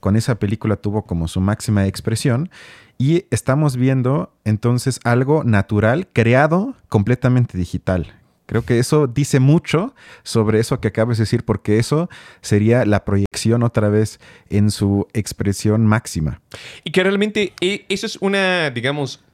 con 0.00 0.16
esa 0.16 0.38
película 0.38 0.76
tuvo 0.76 1.04
como 1.04 1.28
su 1.28 1.40
máxima 1.40 1.86
expresión 1.86 2.50
y 2.96 3.24
estamos 3.30 3.76
viendo 3.76 4.32
entonces 4.44 5.00
algo 5.04 5.44
natural 5.44 6.08
creado 6.12 6.74
completamente 6.88 7.58
digital. 7.58 8.14
Creo 8.46 8.64
que 8.64 8.78
eso 8.78 9.08
dice 9.08 9.40
mucho 9.40 9.92
sobre 10.22 10.60
eso 10.60 10.80
que 10.80 10.88
acabas 10.88 11.18
de 11.18 11.22
decir, 11.22 11.44
porque 11.44 11.78
eso 11.78 12.08
sería 12.40 12.84
la 12.84 13.04
proyección 13.04 13.64
otra 13.64 13.88
vez 13.88 14.20
en 14.48 14.70
su 14.70 15.08
expresión 15.12 15.84
máxima. 15.84 16.40
Y 16.84 16.92
que 16.92 17.02
realmente 17.02 17.52
eh, 17.60 17.84
eso 17.88 18.06
es 18.06 18.16
una, 18.20 18.70
digamos, 18.70 19.24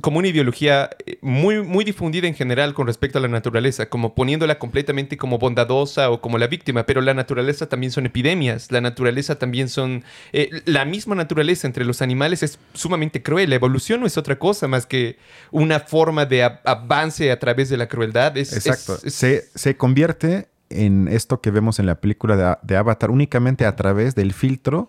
como 0.00 0.18
una 0.18 0.28
ideología 0.28 0.90
eh, 1.06 1.18
muy, 1.20 1.62
muy 1.62 1.84
difundida 1.84 2.28
en 2.28 2.34
general 2.34 2.74
con 2.74 2.86
respecto 2.86 3.18
a 3.18 3.20
la 3.20 3.28
naturaleza, 3.28 3.88
como 3.88 4.14
poniéndola 4.14 4.58
completamente 4.58 5.16
como 5.16 5.38
bondadosa 5.38 6.10
o 6.10 6.20
como 6.20 6.38
la 6.38 6.46
víctima, 6.46 6.84
pero 6.84 7.00
la 7.00 7.14
naturaleza 7.14 7.68
también 7.68 7.90
son 7.90 8.06
epidemias, 8.06 8.70
la 8.70 8.80
naturaleza 8.80 9.38
también 9.38 9.68
son... 9.68 10.04
Eh, 10.32 10.50
la 10.66 10.84
misma 10.84 11.14
naturaleza 11.14 11.66
entre 11.66 11.84
los 11.84 12.02
animales 12.02 12.42
es 12.42 12.58
sumamente 12.74 13.22
cruel, 13.22 13.50
la 13.50 13.56
evolución 13.56 14.00
no 14.00 14.06
es 14.06 14.16
otra 14.16 14.38
cosa 14.38 14.68
más 14.68 14.86
que 14.86 15.18
una 15.50 15.80
forma 15.80 16.26
de 16.26 16.42
avance 16.42 17.30
a 17.30 17.38
través 17.38 17.68
de 17.68 17.76
la 17.76 17.88
crueldad. 17.88 18.36
Exacto, 18.36 18.98
se, 19.04 19.76
convierte 19.76 20.48
en 20.70 21.08
esto 21.08 21.40
que 21.40 21.50
vemos 21.50 21.78
en 21.78 21.86
la 21.86 22.00
película 22.00 22.58
de, 22.62 22.76
Avatar 22.76 23.10
únicamente 23.10 23.64
a 23.64 23.74
través 23.74 24.14
del 24.14 24.32
filtro 24.32 24.88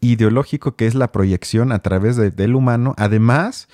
ideológico 0.00 0.76
que 0.76 0.86
es 0.86 0.94
la 0.94 1.12
proyección 1.12 1.72
a 1.72 1.80
través 1.80 2.16
del 2.16 2.54
humano, 2.54 2.94
además 2.96 3.68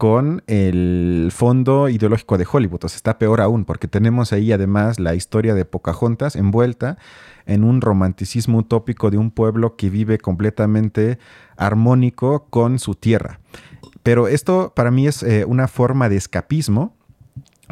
con 0.00 0.42
el 0.46 1.28
fondo 1.30 1.90
ideológico 1.90 2.38
de 2.38 2.46
Hollywood. 2.50 2.86
O 2.86 2.88
sea, 2.88 2.96
está 2.96 3.18
peor 3.18 3.42
aún, 3.42 3.66
porque 3.66 3.86
tenemos 3.86 4.32
ahí 4.32 4.50
además 4.50 4.98
la 4.98 5.14
historia 5.14 5.52
de 5.52 5.66
Pocahontas 5.66 6.36
envuelta 6.36 6.96
en 7.44 7.64
un 7.64 7.82
romanticismo 7.82 8.60
utópico 8.60 9.10
de 9.10 9.18
un 9.18 9.30
pueblo 9.30 9.76
que 9.76 9.90
vive 9.90 10.16
completamente 10.16 11.18
armónico 11.58 12.46
con 12.48 12.78
su 12.78 12.94
tierra. 12.94 13.40
Pero 14.02 14.26
esto 14.26 14.72
para 14.74 14.90
mí 14.90 15.06
es 15.06 15.22
eh, 15.22 15.44
una 15.44 15.68
forma 15.68 16.08
de 16.08 16.16
escapismo, 16.16 16.96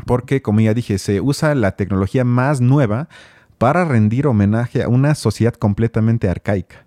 porque 0.05 0.43
como 0.43 0.61
ya 0.61 0.75
dije, 0.75 0.99
se 0.99 1.23
usa 1.23 1.55
la 1.55 1.77
tecnología 1.77 2.25
más 2.25 2.61
nueva 2.61 3.09
para 3.57 3.87
rendir 3.87 4.27
homenaje 4.27 4.83
a 4.83 4.88
una 4.88 5.14
sociedad 5.14 5.55
completamente 5.55 6.29
arcaica. 6.29 6.85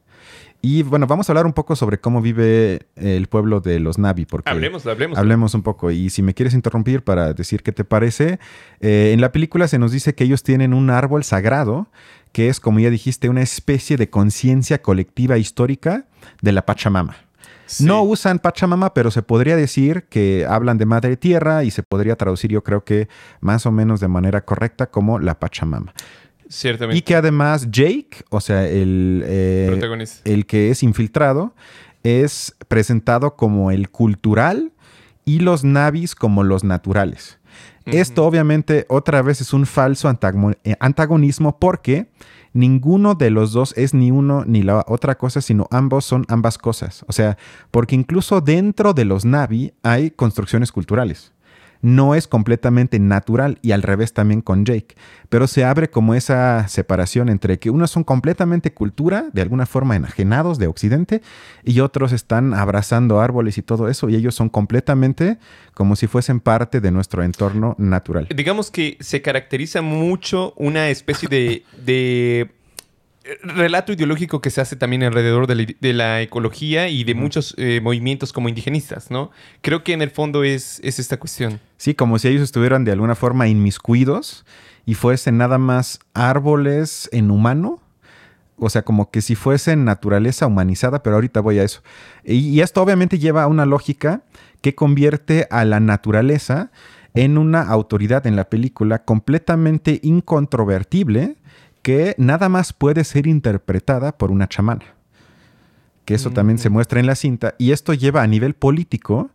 Y 0.61 0.83
bueno, 0.83 1.07
vamos 1.07 1.27
a 1.27 1.31
hablar 1.31 1.45
un 1.45 1.53
poco 1.53 1.75
sobre 1.75 1.99
cómo 1.99 2.21
vive 2.21 2.87
el 2.95 3.27
pueblo 3.27 3.61
de 3.61 3.79
los 3.79 3.97
Navi. 3.97 4.25
Porque 4.25 4.49
hablemos, 4.49 4.85
hablemos. 4.85 5.17
Hablemos 5.17 5.53
un 5.55 5.63
poco. 5.63 5.89
Y 5.89 6.09
si 6.11 6.21
me 6.21 6.33
quieres 6.33 6.53
interrumpir 6.53 7.03
para 7.03 7.33
decir 7.33 7.63
qué 7.63 7.71
te 7.71 7.83
parece, 7.83 8.39
eh, 8.79 9.11
en 9.13 9.21
la 9.21 9.31
película 9.31 9.67
se 9.67 9.79
nos 9.79 9.91
dice 9.91 10.13
que 10.13 10.23
ellos 10.23 10.43
tienen 10.43 10.73
un 10.73 10.89
árbol 10.89 11.23
sagrado 11.23 11.87
que 12.31 12.47
es, 12.47 12.59
como 12.59 12.79
ya 12.79 12.89
dijiste, 12.89 13.29
una 13.29 13.41
especie 13.41 13.97
de 13.97 14.09
conciencia 14.09 14.81
colectiva 14.81 15.37
histórica 15.37 16.05
de 16.41 16.51
la 16.51 16.65
Pachamama. 16.65 17.15
No 17.79 18.03
usan 18.03 18.39
Pachamama, 18.39 18.93
pero 18.93 19.11
se 19.11 19.21
podría 19.21 19.55
decir 19.55 20.03
que 20.09 20.45
hablan 20.47 20.77
de 20.77 20.85
Madre 20.85 21.15
Tierra 21.15 21.63
y 21.63 21.71
se 21.71 21.83
podría 21.83 22.17
traducir, 22.17 22.51
yo 22.51 22.63
creo 22.63 22.83
que 22.83 23.07
más 23.39 23.65
o 23.65 23.71
menos 23.71 24.01
de 24.01 24.09
manera 24.09 24.41
correcta, 24.41 24.87
como 24.87 25.19
la 25.19 25.39
Pachamama. 25.39 25.93
Y 26.97 27.01
que 27.01 27.15
además 27.15 27.69
Jake, 27.71 28.25
o 28.29 28.41
sea, 28.41 28.67
el, 28.67 29.23
eh, 29.25 29.79
el 30.25 30.45
que 30.45 30.69
es 30.69 30.83
infiltrado, 30.83 31.53
es 32.03 32.55
presentado 32.67 33.35
como 33.35 33.71
el 33.71 33.89
cultural 33.89 34.73
y 35.23 35.39
los 35.39 35.63
navis 35.63 36.13
como 36.13 36.43
los 36.43 36.63
naturales. 36.63 37.39
Esto 37.85 38.25
obviamente 38.25 38.85
otra 38.89 39.21
vez 39.21 39.41
es 39.41 39.53
un 39.53 39.65
falso 39.65 40.09
eh, 40.09 40.75
antagonismo 40.79 41.57
porque 41.57 42.09
ninguno 42.53 43.15
de 43.15 43.31
los 43.31 43.53
dos 43.53 43.73
es 43.75 43.93
ni 43.93 44.11
uno 44.11 44.43
ni 44.45 44.61
la 44.61 44.85
otra 44.87 45.17
cosa, 45.17 45.41
sino 45.41 45.67
ambos 45.71 46.05
son 46.05 46.25
ambas 46.27 46.57
cosas. 46.57 47.03
O 47.07 47.11
sea, 47.11 47.37
porque 47.71 47.95
incluso 47.95 48.39
dentro 48.39 48.93
de 48.93 49.05
los 49.05 49.25
navi 49.25 49.73
hay 49.83 50.11
construcciones 50.11 50.71
culturales 50.71 51.33
no 51.81 52.15
es 52.15 52.27
completamente 52.27 52.99
natural 52.99 53.59
y 53.61 53.71
al 53.71 53.83
revés 53.83 54.13
también 54.13 54.41
con 54.41 54.65
Jake, 54.65 54.95
pero 55.29 55.47
se 55.47 55.63
abre 55.63 55.89
como 55.89 56.13
esa 56.15 56.67
separación 56.67 57.29
entre 57.29 57.59
que 57.59 57.69
unos 57.69 57.91
son 57.91 58.03
completamente 58.03 58.73
cultura, 58.73 59.25
de 59.33 59.41
alguna 59.41 59.65
forma 59.65 59.95
enajenados 59.95 60.57
de 60.57 60.67
Occidente, 60.67 61.21
y 61.63 61.79
otros 61.79 62.11
están 62.11 62.53
abrazando 62.53 63.19
árboles 63.19 63.57
y 63.57 63.61
todo 63.61 63.87
eso, 63.89 64.09
y 64.09 64.15
ellos 64.15 64.35
son 64.35 64.49
completamente 64.49 65.37
como 65.73 65.95
si 65.95 66.07
fuesen 66.07 66.39
parte 66.39 66.81
de 66.81 66.91
nuestro 66.91 67.23
entorno 67.23 67.75
natural. 67.77 68.27
Digamos 68.35 68.71
que 68.71 68.97
se 68.99 69.21
caracteriza 69.21 69.81
mucho 69.81 70.53
una 70.57 70.89
especie 70.89 71.27
de, 71.29 71.63
de 71.83 72.51
relato 73.43 73.93
ideológico 73.93 74.41
que 74.41 74.49
se 74.49 74.61
hace 74.61 74.75
también 74.75 75.03
alrededor 75.03 75.47
de 75.47 75.93
la, 75.93 76.21
ecología 76.21 76.87
y 76.89 77.03
de 77.03 77.13
muchos 77.13 77.53
eh, 77.57 77.79
movimientos 77.81 78.33
como 78.33 78.49
indigenistas, 78.49 79.11
¿no? 79.11 79.31
Creo 79.61 79.83
que 79.83 79.93
en 79.93 80.01
el 80.01 80.11
fondo 80.11 80.43
es, 80.43 80.79
es 80.83 80.99
esta 80.99 81.17
cuestión. 81.17 81.59
Sí, 81.77 81.93
como 81.93 82.17
si 82.19 82.27
ellos 82.29 82.41
estuvieran 82.41 82.83
de 82.83 82.91
alguna 82.91 83.15
forma 83.15 83.47
inmiscuidos 83.47 84.45
y 84.85 84.95
fuesen 84.95 85.37
nada 85.37 85.57
más 85.57 85.99
árboles 86.13 87.09
en 87.11 87.31
humano. 87.31 87.79
O 88.57 88.69
sea, 88.69 88.83
como 88.83 89.09
que 89.09 89.21
si 89.21 89.35
fuesen 89.35 89.85
naturaleza 89.85 90.45
humanizada, 90.45 91.01
pero 91.01 91.15
ahorita 91.15 91.39
voy 91.39 91.59
a 91.59 91.63
eso. 91.63 91.81
y 92.23 92.59
esto 92.61 92.81
obviamente 92.81 93.17
lleva 93.17 93.43
a 93.43 93.47
una 93.47 93.65
lógica 93.65 94.23
que 94.61 94.75
convierte 94.75 95.47
a 95.49 95.65
la 95.65 95.79
naturaleza 95.79 96.71
en 97.13 97.37
una 97.37 97.63
autoridad 97.63 98.25
en 98.27 98.35
la 98.35 98.49
película 98.49 99.03
completamente 99.03 99.99
incontrovertible 100.03 101.37
que 101.81 102.15
nada 102.17 102.49
más 102.49 102.73
puede 102.73 103.03
ser 103.03 103.27
interpretada 103.27 104.17
por 104.17 104.31
una 104.31 104.47
chamana. 104.47 104.95
Que 106.05 106.15
eso 106.15 106.31
también 106.31 106.57
se 106.57 106.69
muestra 106.69 106.99
en 106.99 107.05
la 107.05 107.15
cinta. 107.15 107.55
Y 107.57 107.71
esto 107.71 107.93
lleva 107.93 108.21
a 108.21 108.27
nivel 108.27 108.53
político 108.53 109.29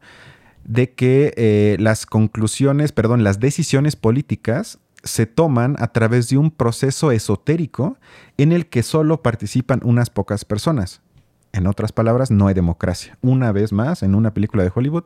de 0.65 0.93
que 0.93 1.33
eh, 1.37 1.77
las 1.79 2.07
conclusiones, 2.07 2.93
perdón, 2.93 3.25
las 3.25 3.41
decisiones 3.41 3.97
políticas 3.97 4.79
se 5.05 5.27
toman 5.27 5.77
a 5.79 5.89
través 5.89 6.29
de 6.29 6.37
un 6.39 6.51
proceso 6.51 7.13
esotérico 7.13 7.97
en 8.37 8.53
el 8.53 8.67
que 8.67 8.83
solo 8.83 9.23
participan 9.23 9.81
unas 9.85 10.11
pocas 10.11 10.45
personas. 10.45 11.01
En 11.57 11.67
otras 11.67 11.91
palabras, 11.91 12.31
no 12.31 12.49
hay 12.49 12.55
democracia. 12.55 13.17
Una 13.23 13.51
vez 13.51 13.73
más, 13.73 14.03
en 14.03 14.15
una 14.15 14.35
película 14.35 14.63
de 14.63 14.71
Hollywood, 14.75 15.05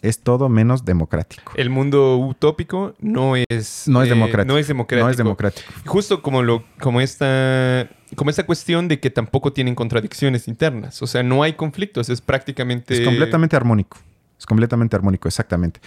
es 0.00 0.20
todo 0.20 0.48
menos 0.48 0.84
democrático. 0.84 1.52
El 1.56 1.70
mundo 1.70 2.16
utópico 2.18 2.94
no 3.00 3.34
es, 3.34 3.88
no 3.88 4.02
es, 4.02 4.08
democrático. 4.08 4.52
No 4.52 4.58
es 4.58 4.68
democrático. 4.68 5.04
No 5.04 5.10
es 5.10 5.16
democrático. 5.16 5.72
Justo 5.86 6.22
como, 6.22 6.42
lo, 6.42 6.62
como, 6.78 7.00
esta, 7.00 7.90
como 8.14 8.30
esta 8.30 8.46
cuestión 8.46 8.86
de 8.86 9.00
que 9.00 9.10
tampoco 9.10 9.52
tienen 9.52 9.74
contradicciones 9.74 10.46
internas. 10.46 11.02
O 11.02 11.08
sea, 11.08 11.24
no 11.24 11.42
hay 11.42 11.54
conflictos, 11.54 12.08
es 12.10 12.20
prácticamente... 12.20 12.94
Es 12.94 13.00
completamente 13.00 13.56
armónico. 13.56 13.98
Es 14.38 14.46
completamente 14.46 14.94
armónico, 14.94 15.26
exactamente. 15.26 15.80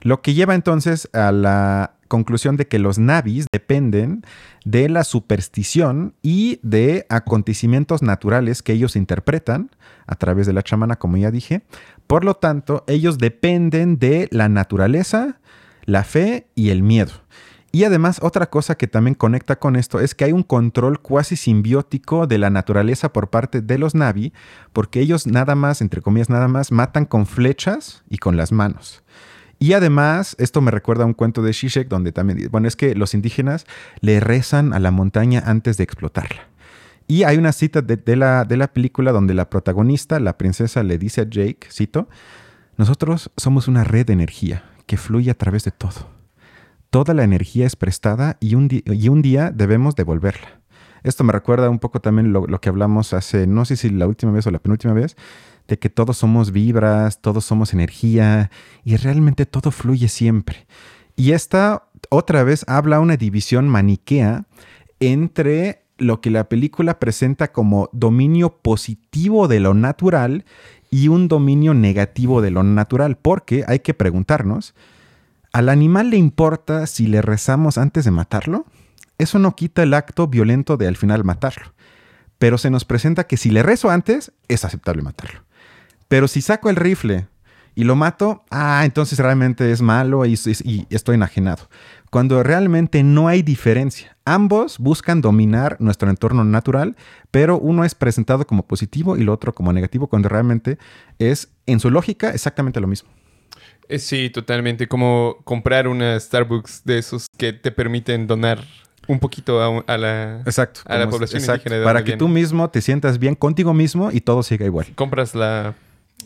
Lo 0.00 0.22
que 0.22 0.32
lleva 0.32 0.54
entonces 0.54 1.10
a 1.12 1.30
la 1.30 1.97
conclusión 2.08 2.56
de 2.56 2.66
que 2.66 2.78
los 2.78 2.98
navis 2.98 3.46
dependen 3.52 4.24
de 4.64 4.88
la 4.88 5.04
superstición 5.04 6.14
y 6.22 6.58
de 6.62 7.06
acontecimientos 7.08 8.02
naturales 8.02 8.62
que 8.62 8.72
ellos 8.72 8.96
interpretan 8.96 9.70
a 10.06 10.16
través 10.16 10.46
de 10.46 10.52
la 10.52 10.62
chamana, 10.62 10.96
como 10.96 11.16
ya 11.16 11.30
dije. 11.30 11.62
Por 12.06 12.24
lo 12.24 12.34
tanto, 12.34 12.84
ellos 12.86 13.18
dependen 13.18 13.98
de 13.98 14.28
la 14.30 14.48
naturaleza, 14.48 15.38
la 15.84 16.04
fe 16.04 16.48
y 16.54 16.70
el 16.70 16.82
miedo. 16.82 17.12
Y 17.70 17.84
además, 17.84 18.18
otra 18.22 18.48
cosa 18.48 18.76
que 18.76 18.86
también 18.86 19.14
conecta 19.14 19.58
con 19.58 19.76
esto 19.76 20.00
es 20.00 20.14
que 20.14 20.24
hay 20.24 20.32
un 20.32 20.42
control 20.42 21.00
cuasi 21.00 21.36
simbiótico 21.36 22.26
de 22.26 22.38
la 22.38 22.48
naturaleza 22.48 23.12
por 23.12 23.28
parte 23.28 23.60
de 23.60 23.78
los 23.78 23.94
Navi, 23.94 24.32
porque 24.72 25.00
ellos 25.00 25.26
nada 25.26 25.54
más, 25.54 25.82
entre 25.82 26.00
comillas, 26.00 26.30
nada 26.30 26.48
más, 26.48 26.72
matan 26.72 27.04
con 27.04 27.26
flechas 27.26 28.04
y 28.08 28.16
con 28.18 28.38
las 28.38 28.52
manos. 28.52 29.02
Y 29.58 29.72
además, 29.72 30.36
esto 30.38 30.60
me 30.60 30.70
recuerda 30.70 31.02
a 31.02 31.06
un 31.06 31.14
cuento 31.14 31.42
de 31.42 31.52
Shishek 31.52 31.88
donde 31.88 32.12
también, 32.12 32.48
bueno, 32.50 32.68
es 32.68 32.76
que 32.76 32.94
los 32.94 33.14
indígenas 33.14 33.66
le 34.00 34.20
rezan 34.20 34.72
a 34.72 34.78
la 34.78 34.90
montaña 34.90 35.42
antes 35.44 35.76
de 35.76 35.84
explotarla. 35.84 36.48
Y 37.08 37.24
hay 37.24 37.38
una 37.38 37.52
cita 37.52 37.80
de, 37.80 38.16
la, 38.16 38.44
de 38.44 38.56
la 38.56 38.72
película 38.72 39.12
donde 39.12 39.34
la 39.34 39.48
protagonista, 39.48 40.20
la 40.20 40.36
princesa, 40.36 40.82
le 40.82 40.98
dice 40.98 41.22
a 41.22 41.24
Jake, 41.28 41.68
cito, 41.72 42.08
nosotros 42.76 43.30
somos 43.36 43.66
una 43.66 43.82
red 43.82 44.06
de 44.06 44.12
energía 44.12 44.64
que 44.86 44.96
fluye 44.98 45.30
a 45.30 45.34
través 45.34 45.64
de 45.64 45.70
todo. 45.70 46.10
Toda 46.90 47.14
la 47.14 47.24
energía 47.24 47.66
es 47.66 47.76
prestada 47.76 48.36
y 48.40 48.54
un, 48.54 48.68
y 48.70 49.08
un 49.08 49.22
día 49.22 49.50
debemos 49.50 49.96
devolverla. 49.96 50.57
Esto 51.02 51.24
me 51.24 51.32
recuerda 51.32 51.70
un 51.70 51.78
poco 51.78 52.00
también 52.00 52.32
lo, 52.32 52.46
que 52.60 52.68
hablamos 52.68 53.12
hace, 53.12 53.46
no 53.46 53.64
sé 53.64 53.76
si 53.76 53.90
la 53.90 54.06
última 54.06 54.32
vez 54.32 54.46
o 54.46 54.50
la 54.50 54.58
penúltima 54.58 54.92
vez, 54.92 55.16
de 55.66 55.78
que 55.78 55.90
todos 55.90 56.16
somos 56.16 56.52
vibras, 56.52 57.20
todos 57.20 57.44
somos 57.44 57.72
energía 57.72 58.50
y 58.84 58.96
realmente 58.96 59.46
todo 59.46 59.70
fluye 59.70 60.08
siempre. 60.08 60.66
Y 61.16 61.32
esta 61.32 61.84
otra 62.10 62.42
vez 62.42 62.64
habla 62.68 63.00
una 63.00 63.16
división 63.16 63.68
maniquea 63.68 64.44
entre 65.00 65.82
lo 65.98 66.20
que 66.20 66.30
la 66.30 66.48
película 66.48 66.98
presenta 66.98 67.52
como 67.52 67.90
dominio 67.92 68.56
positivo 68.58 69.48
de 69.48 69.60
lo 69.60 69.74
natural 69.74 70.44
y 70.90 71.08
un 71.08 71.28
dominio 71.28 71.74
negativo 71.74 72.40
de 72.40 72.50
lo 72.50 72.62
natural, 72.62 73.16
porque 73.16 73.64
hay 73.66 73.80
que 73.80 73.94
preguntarnos, 73.94 74.74
¿al 75.52 75.68
animal 75.68 76.10
le 76.10 76.16
importa 76.16 76.86
si 76.86 77.06
le 77.06 77.20
rezamos 77.20 77.78
antes 77.78 78.04
de 78.04 78.10
matarlo? 78.10 78.64
Eso 79.18 79.40
no 79.40 79.56
quita 79.56 79.82
el 79.82 79.94
acto 79.94 80.28
violento 80.28 80.76
de 80.76 80.86
al 80.86 80.96
final 80.96 81.24
matarlo, 81.24 81.74
pero 82.38 82.56
se 82.56 82.70
nos 82.70 82.84
presenta 82.84 83.26
que 83.26 83.36
si 83.36 83.50
le 83.50 83.64
rezo 83.64 83.90
antes, 83.90 84.32
es 84.46 84.64
aceptable 84.64 85.02
matarlo. 85.02 85.42
Pero 86.06 86.28
si 86.28 86.40
saco 86.40 86.70
el 86.70 86.76
rifle 86.76 87.26
y 87.74 87.84
lo 87.84 87.96
mato, 87.96 88.44
ah, 88.50 88.82
entonces 88.84 89.18
realmente 89.18 89.70
es 89.70 89.82
malo 89.82 90.24
y, 90.24 90.34
estoy 90.90 91.14
enajenado. 91.16 91.68
Cuando 92.10 92.42
realmente 92.42 93.02
no 93.02 93.28
hay 93.28 93.42
diferencia. 93.42 94.16
Ambos 94.24 94.78
buscan 94.78 95.20
dominar 95.20 95.76
nuestro 95.78 96.08
entorno 96.10 96.44
natural, 96.44 96.96
pero 97.30 97.58
uno 97.58 97.84
es 97.84 97.94
presentado 97.94 98.46
como 98.46 98.66
positivo 98.66 99.16
y 99.16 99.22
el 99.22 99.28
otro 99.28 99.54
como 99.54 99.72
negativo, 99.72 100.06
cuando 100.06 100.28
realmente 100.28 100.78
es, 101.18 101.50
en 101.66 101.80
su 101.80 101.90
lógica, 101.90 102.30
exactamente 102.30 102.80
lo 102.80 102.86
mismo. 102.86 103.10
Eh, 103.88 103.98
sí, 103.98 104.30
totalmente. 104.30 104.88
Como 104.88 105.38
comprar 105.44 105.88
una 105.88 106.18
Starbucks 106.18 106.82
de 106.84 106.98
esos 106.98 107.26
que 107.36 107.52
te 107.52 107.70
permiten 107.70 108.26
donar 108.26 108.64
un 109.08 109.18
poquito 109.18 109.82
a, 109.86 109.98
la, 109.98 110.42
exacto, 110.46 110.82
a 110.84 110.96
la 110.96 111.10
población 111.10 111.42
indígena. 111.42 111.82
para 111.82 112.04
que 112.04 112.16
tú 112.16 112.28
mismo 112.28 112.70
te 112.70 112.80
sientas 112.80 113.18
bien 113.18 113.34
contigo 113.34 113.74
mismo 113.74 114.10
y 114.12 114.20
todo 114.20 114.44
siga 114.44 114.64
igual. 114.66 114.86
Compras 114.94 115.34
la 115.34 115.74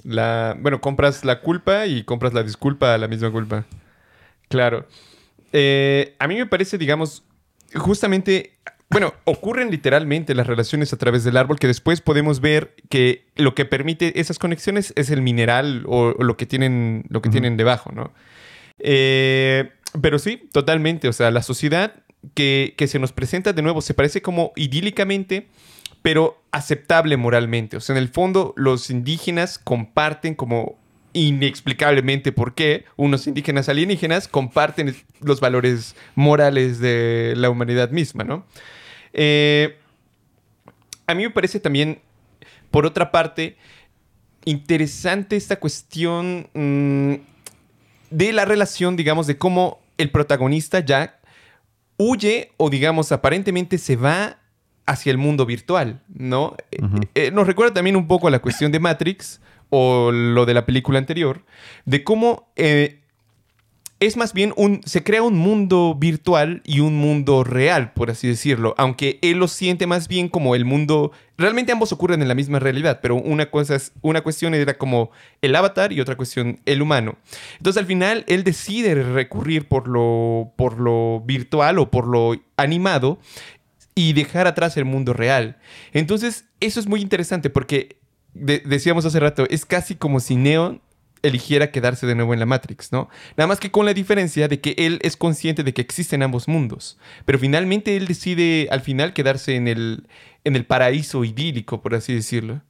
la, 0.04 0.56
bueno, 0.58 0.80
compras 0.80 1.24
la 1.24 1.40
culpa 1.40 1.86
y 1.86 2.04
compras 2.04 2.32
la 2.32 2.42
disculpa 2.42 2.94
a 2.94 2.98
la 2.98 3.08
misma 3.08 3.30
culpa. 3.30 3.64
Claro. 4.48 4.86
Eh, 5.52 6.14
a 6.18 6.26
mí 6.26 6.36
me 6.36 6.46
parece, 6.46 6.78
digamos, 6.78 7.24
justamente, 7.74 8.52
bueno, 8.90 9.14
ocurren 9.24 9.70
literalmente 9.70 10.34
las 10.34 10.46
relaciones 10.46 10.92
a 10.92 10.98
través 10.98 11.24
del 11.24 11.36
árbol 11.36 11.58
que 11.58 11.66
después 11.66 12.00
podemos 12.00 12.40
ver 12.40 12.74
que 12.88 13.26
lo 13.36 13.54
que 13.54 13.64
permite 13.64 14.20
esas 14.20 14.38
conexiones 14.38 14.92
es 14.96 15.10
el 15.10 15.22
mineral 15.22 15.84
o, 15.86 16.14
lo 16.18 16.36
que 16.36 16.46
tienen, 16.46 17.04
lo 17.08 17.22
que 17.22 17.30
tienen 17.30 17.56
debajo, 17.56 17.92
¿no? 17.92 18.12
Eh, 18.78 19.70
pero 20.00 20.18
sí, 20.18 20.48
totalmente. 20.52 21.08
O 21.08 21.12
sea, 21.12 21.30
la 21.30 21.42
sociedad 21.42 21.94
que, 22.34 22.74
se 22.86 22.98
nos 22.98 23.12
presenta 23.12 23.52
de 23.52 23.62
nuevo 23.62 23.80
se 23.80 23.94
parece 23.94 24.22
como 24.22 24.52
idílicamente 24.56 25.48
pero 26.02 26.42
aceptable 26.50 27.16
moralmente. 27.16 27.76
O 27.76 27.80
sea, 27.80 27.94
en 27.94 28.02
el 28.02 28.08
fondo 28.08 28.54
los 28.56 28.90
indígenas 28.90 29.58
comparten 29.58 30.34
como 30.34 30.76
inexplicablemente 31.12 32.32
por 32.32 32.54
qué 32.54 32.86
unos 32.96 33.26
indígenas 33.26 33.68
alienígenas 33.68 34.26
comparten 34.26 34.96
los 35.20 35.40
valores 35.40 35.94
morales 36.16 36.80
de 36.80 37.34
la 37.36 37.50
humanidad 37.50 37.90
misma, 37.90 38.24
¿no? 38.24 38.44
Eh, 39.12 39.78
a 41.06 41.14
mí 41.14 41.22
me 41.22 41.30
parece 41.30 41.60
también, 41.60 42.00
por 42.70 42.84
otra 42.84 43.12
parte, 43.12 43.56
interesante 44.44 45.36
esta 45.36 45.60
cuestión 45.60 46.48
mm, 46.54 47.14
de 48.10 48.32
la 48.32 48.44
relación, 48.44 48.96
digamos, 48.96 49.26
de 49.26 49.38
cómo 49.38 49.80
el 49.98 50.10
protagonista 50.10 50.80
Jack 50.80 51.21
huye 51.96 52.52
o, 52.56 52.70
digamos, 52.70 53.12
aparentemente 53.12 53.78
se 53.78 53.96
va 53.96 54.38
hacia 54.86 55.10
el 55.10 55.18
mundo 55.18 55.46
virtual, 55.46 56.02
¿no? 56.08 56.56
Eh, 56.70 56.78
eh, 57.14 57.30
nos 57.30 57.46
recuerda 57.46 57.74
también 57.74 57.96
un 57.96 58.08
poco 58.08 58.28
a 58.28 58.30
la 58.30 58.40
cuestión 58.40 58.72
de 58.72 58.80
Matrix 58.80 59.40
o 59.70 60.10
lo 60.12 60.44
de 60.44 60.54
la 60.54 60.66
película 60.66 60.98
anterior, 60.98 61.44
de 61.84 62.04
cómo 62.04 62.52
eh, 62.56 63.01
es 64.02 64.16
más 64.16 64.32
bien 64.32 64.52
un, 64.56 64.80
se 64.84 65.04
crea 65.04 65.22
un 65.22 65.38
mundo 65.38 65.94
virtual 65.96 66.60
y 66.64 66.80
un 66.80 66.96
mundo 66.96 67.44
real, 67.44 67.92
por 67.92 68.10
así 68.10 68.26
decirlo, 68.26 68.74
aunque 68.76 69.20
él 69.22 69.38
lo 69.38 69.46
siente 69.46 69.86
más 69.86 70.08
bien 70.08 70.28
como 70.28 70.56
el 70.56 70.64
mundo, 70.64 71.12
realmente 71.38 71.70
ambos 71.70 71.92
ocurren 71.92 72.20
en 72.20 72.26
la 72.26 72.34
misma 72.34 72.58
realidad, 72.58 72.98
pero 73.00 73.14
una 73.14 73.48
cosa 73.52 73.76
es, 73.76 73.92
una 74.02 74.22
cuestión 74.22 74.54
era 74.54 74.76
como 74.76 75.12
el 75.40 75.54
avatar 75.54 75.92
y 75.92 76.00
otra 76.00 76.16
cuestión 76.16 76.58
el 76.66 76.82
humano. 76.82 77.16
Entonces 77.58 77.80
al 77.80 77.86
final 77.86 78.24
él 78.26 78.42
decide 78.42 78.96
recurrir 78.96 79.68
por 79.68 79.86
lo, 79.86 80.52
por 80.56 80.80
lo 80.80 81.22
virtual 81.24 81.78
o 81.78 81.92
por 81.92 82.08
lo 82.08 82.34
animado 82.56 83.20
y 83.94 84.14
dejar 84.14 84.48
atrás 84.48 84.76
el 84.76 84.84
mundo 84.84 85.12
real. 85.12 85.58
Entonces, 85.92 86.46
eso 86.58 86.80
es 86.80 86.88
muy 86.88 87.02
interesante 87.02 87.50
porque 87.50 88.00
decíamos 88.34 89.04
hace 89.04 89.20
rato, 89.20 89.46
es 89.48 89.64
casi 89.64 89.94
como 89.94 90.18
si 90.18 90.34
Neo 90.34 90.80
eligiera 91.22 91.70
quedarse 91.70 92.06
de 92.06 92.14
nuevo 92.14 92.34
en 92.34 92.40
la 92.40 92.46
Matrix, 92.46 92.92
¿no? 92.92 93.08
Nada 93.36 93.46
más 93.46 93.60
que 93.60 93.70
con 93.70 93.86
la 93.86 93.94
diferencia 93.94 94.48
de 94.48 94.60
que 94.60 94.74
él 94.78 94.98
es 95.02 95.16
consciente 95.16 95.62
de 95.62 95.72
que 95.72 95.82
existen 95.82 96.22
ambos 96.22 96.48
mundos, 96.48 96.98
pero 97.24 97.38
finalmente 97.38 97.96
él 97.96 98.06
decide 98.06 98.68
al 98.70 98.80
final 98.80 99.12
quedarse 99.12 99.54
en 99.56 99.68
el, 99.68 100.06
en 100.44 100.56
el 100.56 100.66
paraíso 100.66 101.24
idílico, 101.24 101.80
por 101.80 101.94
así 101.94 102.14
decirlo. 102.14 102.60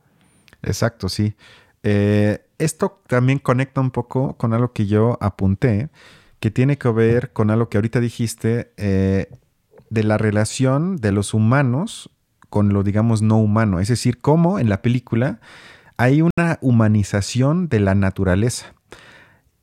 Exacto, 0.62 1.08
sí. 1.08 1.34
Eh, 1.82 2.44
esto 2.58 3.02
también 3.08 3.38
conecta 3.38 3.80
un 3.80 3.90
poco 3.90 4.36
con 4.36 4.52
algo 4.52 4.72
que 4.72 4.86
yo 4.86 5.18
apunté, 5.20 5.88
que 6.38 6.50
tiene 6.50 6.78
que 6.78 6.88
ver 6.90 7.32
con 7.32 7.50
algo 7.50 7.68
que 7.68 7.78
ahorita 7.78 8.00
dijiste, 8.00 8.72
eh, 8.76 9.28
de 9.90 10.04
la 10.04 10.16
relación 10.16 10.96
de 10.96 11.12
los 11.12 11.34
humanos 11.34 12.10
con 12.48 12.72
lo, 12.72 12.82
digamos, 12.82 13.22
no 13.22 13.38
humano. 13.38 13.80
Es 13.80 13.88
decir, 13.88 14.20
cómo 14.20 14.58
en 14.58 14.68
la 14.68 14.82
película 14.82 15.40
hay 16.02 16.20
una 16.20 16.58
humanización 16.62 17.68
de 17.68 17.78
la 17.78 17.94
naturaleza. 17.94 18.74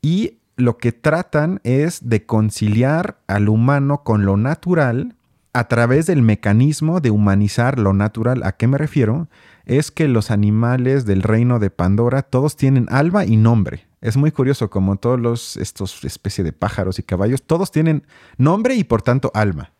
Y 0.01 0.37
lo 0.55 0.77
que 0.77 0.93
tratan 0.93 1.59
es 1.65 2.07
de 2.07 2.25
conciliar 2.25 3.19
al 3.27 3.49
humano 3.49 4.03
con 4.05 4.25
lo 4.25 4.37
natural 4.37 5.17
a 5.51 5.67
través 5.67 6.05
del 6.05 6.21
mecanismo 6.21 7.01
de 7.01 7.11
humanizar 7.11 7.77
lo 7.77 7.91
natural. 7.91 8.43
¿A 8.43 8.53
qué 8.53 8.67
me 8.67 8.77
refiero? 8.77 9.27
Es 9.65 9.91
que 9.91 10.07
los 10.07 10.31
animales 10.31 11.05
del 11.05 11.23
reino 11.23 11.59
de 11.59 11.71
Pandora 11.71 12.21
todos 12.21 12.55
tienen 12.55 12.87
alma 12.89 13.25
y 13.25 13.35
nombre. 13.35 13.87
Es 13.99 14.15
muy 14.15 14.31
curioso 14.31 14.69
como 14.69 14.95
todos 14.95 15.19
los 15.19 15.57
estos 15.57 16.05
especie 16.05 16.45
de 16.45 16.53
pájaros 16.53 16.99
y 16.99 17.03
caballos 17.03 17.43
todos 17.43 17.69
tienen 17.69 18.07
nombre 18.37 18.75
y 18.75 18.85
por 18.85 19.01
tanto 19.01 19.29
alma. 19.33 19.73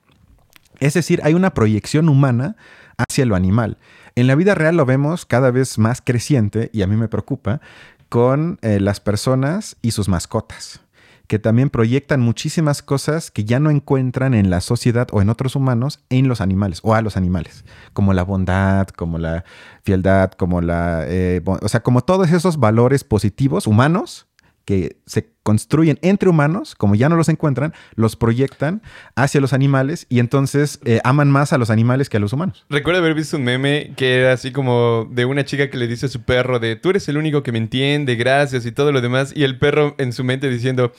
Es 0.81 0.93
decir, 0.93 1.21
hay 1.23 1.35
una 1.35 1.53
proyección 1.53 2.09
humana 2.09 2.57
hacia 2.99 3.25
lo 3.25 3.35
animal. 3.35 3.77
En 4.15 4.27
la 4.27 4.35
vida 4.35 4.55
real 4.55 4.77
lo 4.77 4.85
vemos 4.85 5.25
cada 5.25 5.51
vez 5.51 5.77
más 5.77 6.01
creciente, 6.03 6.69
y 6.73 6.81
a 6.81 6.87
mí 6.87 6.95
me 6.95 7.07
preocupa, 7.07 7.61
con 8.09 8.59
eh, 8.61 8.79
las 8.79 8.99
personas 8.99 9.77
y 9.81 9.91
sus 9.91 10.09
mascotas, 10.09 10.81
que 11.27 11.39
también 11.39 11.69
proyectan 11.69 12.21
muchísimas 12.21 12.81
cosas 12.81 13.29
que 13.29 13.45
ya 13.45 13.59
no 13.59 13.69
encuentran 13.69 14.33
en 14.33 14.49
la 14.49 14.61
sociedad 14.61 15.07
o 15.11 15.21
en 15.21 15.29
otros 15.29 15.55
humanos 15.55 15.99
en 16.09 16.27
los 16.27 16.41
animales 16.41 16.79
o 16.83 16.95
a 16.95 17.01
los 17.01 17.17
animales, 17.17 17.65
como 17.93 18.13
la 18.13 18.23
bondad, 18.23 18.87
como 18.87 19.19
la 19.19 19.45
fieldad, 19.83 20.31
como 20.31 20.59
la... 20.61 21.05
Eh, 21.07 21.41
o 21.45 21.67
sea, 21.69 21.81
como 21.81 22.01
todos 22.01 22.31
esos 22.31 22.59
valores 22.59 23.03
positivos 23.03 23.67
humanos 23.67 24.28
que 24.69 24.97
se 25.07 25.31
construyen 25.41 25.97
entre 26.03 26.29
humanos, 26.29 26.75
como 26.75 26.93
ya 26.93 27.09
no 27.09 27.15
los 27.15 27.27
encuentran, 27.27 27.73
los 27.95 28.15
proyectan 28.15 28.83
hacia 29.15 29.41
los 29.41 29.51
animales 29.51 30.05
y 30.09 30.19
entonces 30.19 30.79
eh, 30.85 30.99
aman 31.03 31.31
más 31.31 31.53
a 31.53 31.57
los 31.57 31.71
animales 31.71 32.07
que 32.07 32.17
a 32.17 32.19
los 32.19 32.33
humanos. 32.33 32.67
Recuerdo 32.69 32.99
haber 32.99 33.15
visto 33.15 33.37
un 33.37 33.45
meme 33.45 33.93
que 33.97 34.19
era 34.19 34.31
así 34.31 34.51
como 34.51 35.09
de 35.09 35.25
una 35.25 35.43
chica 35.43 35.71
que 35.71 35.77
le 35.77 35.87
dice 35.87 36.05
a 36.05 36.09
su 36.09 36.21
perro 36.21 36.59
de 36.59 36.75
tú 36.75 36.91
eres 36.91 37.09
el 37.09 37.17
único 37.17 37.41
que 37.41 37.51
me 37.51 37.57
entiende, 37.57 38.13
gracias 38.13 38.67
y 38.67 38.71
todo 38.71 38.91
lo 38.91 39.01
demás, 39.01 39.33
y 39.35 39.43
el 39.43 39.57
perro 39.57 39.95
en 39.97 40.13
su 40.13 40.23
mente 40.23 40.51
diciendo 40.51 40.93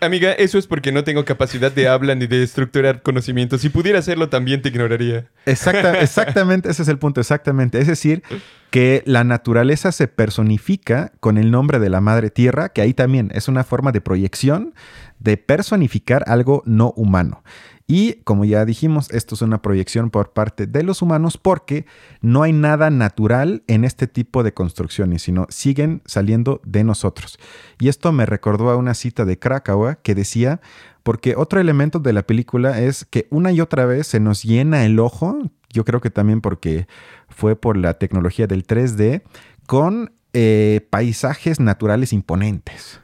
Amiga, 0.00 0.32
eso 0.32 0.58
es 0.58 0.66
porque 0.66 0.92
no 0.92 1.04
tengo 1.04 1.24
capacidad 1.24 1.70
de 1.70 1.88
hablar 1.88 2.16
ni 2.16 2.26
de 2.26 2.42
estructurar 2.42 3.02
conocimiento. 3.02 3.58
Si 3.58 3.68
pudiera 3.68 3.98
hacerlo, 3.98 4.28
también 4.28 4.62
te 4.62 4.70
ignoraría. 4.70 5.28
Exacta, 5.46 6.00
exactamente, 6.00 6.70
ese 6.70 6.82
es 6.82 6.88
el 6.88 6.98
punto, 6.98 7.20
exactamente. 7.20 7.78
Es 7.78 7.86
decir, 7.86 8.22
que 8.70 9.02
la 9.04 9.24
naturaleza 9.24 9.92
se 9.92 10.08
personifica 10.08 11.12
con 11.20 11.36
el 11.36 11.50
nombre 11.50 11.78
de 11.78 11.90
la 11.90 12.00
madre 12.00 12.30
tierra, 12.30 12.70
que 12.70 12.80
ahí 12.80 12.94
también 12.94 13.30
es 13.34 13.48
una 13.48 13.64
forma 13.64 13.92
de 13.92 14.00
proyección 14.00 14.74
de 15.18 15.36
personificar 15.36 16.24
algo 16.26 16.62
no 16.64 16.92
humano. 16.96 17.42
Y 17.90 18.20
como 18.22 18.44
ya 18.44 18.64
dijimos, 18.64 19.10
esto 19.10 19.34
es 19.34 19.42
una 19.42 19.62
proyección 19.62 20.10
por 20.10 20.32
parte 20.32 20.68
de 20.68 20.84
los 20.84 21.02
humanos 21.02 21.36
porque 21.36 21.86
no 22.20 22.44
hay 22.44 22.52
nada 22.52 22.88
natural 22.88 23.64
en 23.66 23.84
este 23.84 24.06
tipo 24.06 24.44
de 24.44 24.54
construcciones, 24.54 25.22
sino 25.22 25.48
siguen 25.48 26.00
saliendo 26.04 26.60
de 26.64 26.84
nosotros. 26.84 27.40
Y 27.80 27.88
esto 27.88 28.12
me 28.12 28.26
recordó 28.26 28.70
a 28.70 28.76
una 28.76 28.94
cita 28.94 29.24
de 29.24 29.40
Krakauer 29.40 29.98
que 30.04 30.14
decía, 30.14 30.60
porque 31.02 31.34
otro 31.34 31.58
elemento 31.58 31.98
de 31.98 32.12
la 32.12 32.22
película 32.22 32.80
es 32.80 33.04
que 33.04 33.26
una 33.28 33.50
y 33.50 33.60
otra 33.60 33.86
vez 33.86 34.06
se 34.06 34.20
nos 34.20 34.44
llena 34.44 34.84
el 34.84 35.00
ojo, 35.00 35.50
yo 35.68 35.84
creo 35.84 36.00
que 36.00 36.10
también 36.10 36.40
porque 36.40 36.86
fue 37.28 37.56
por 37.56 37.76
la 37.76 37.94
tecnología 37.94 38.46
del 38.46 38.64
3D, 38.64 39.24
con 39.66 40.12
eh, 40.32 40.86
paisajes 40.90 41.58
naturales 41.58 42.12
imponentes 42.12 43.00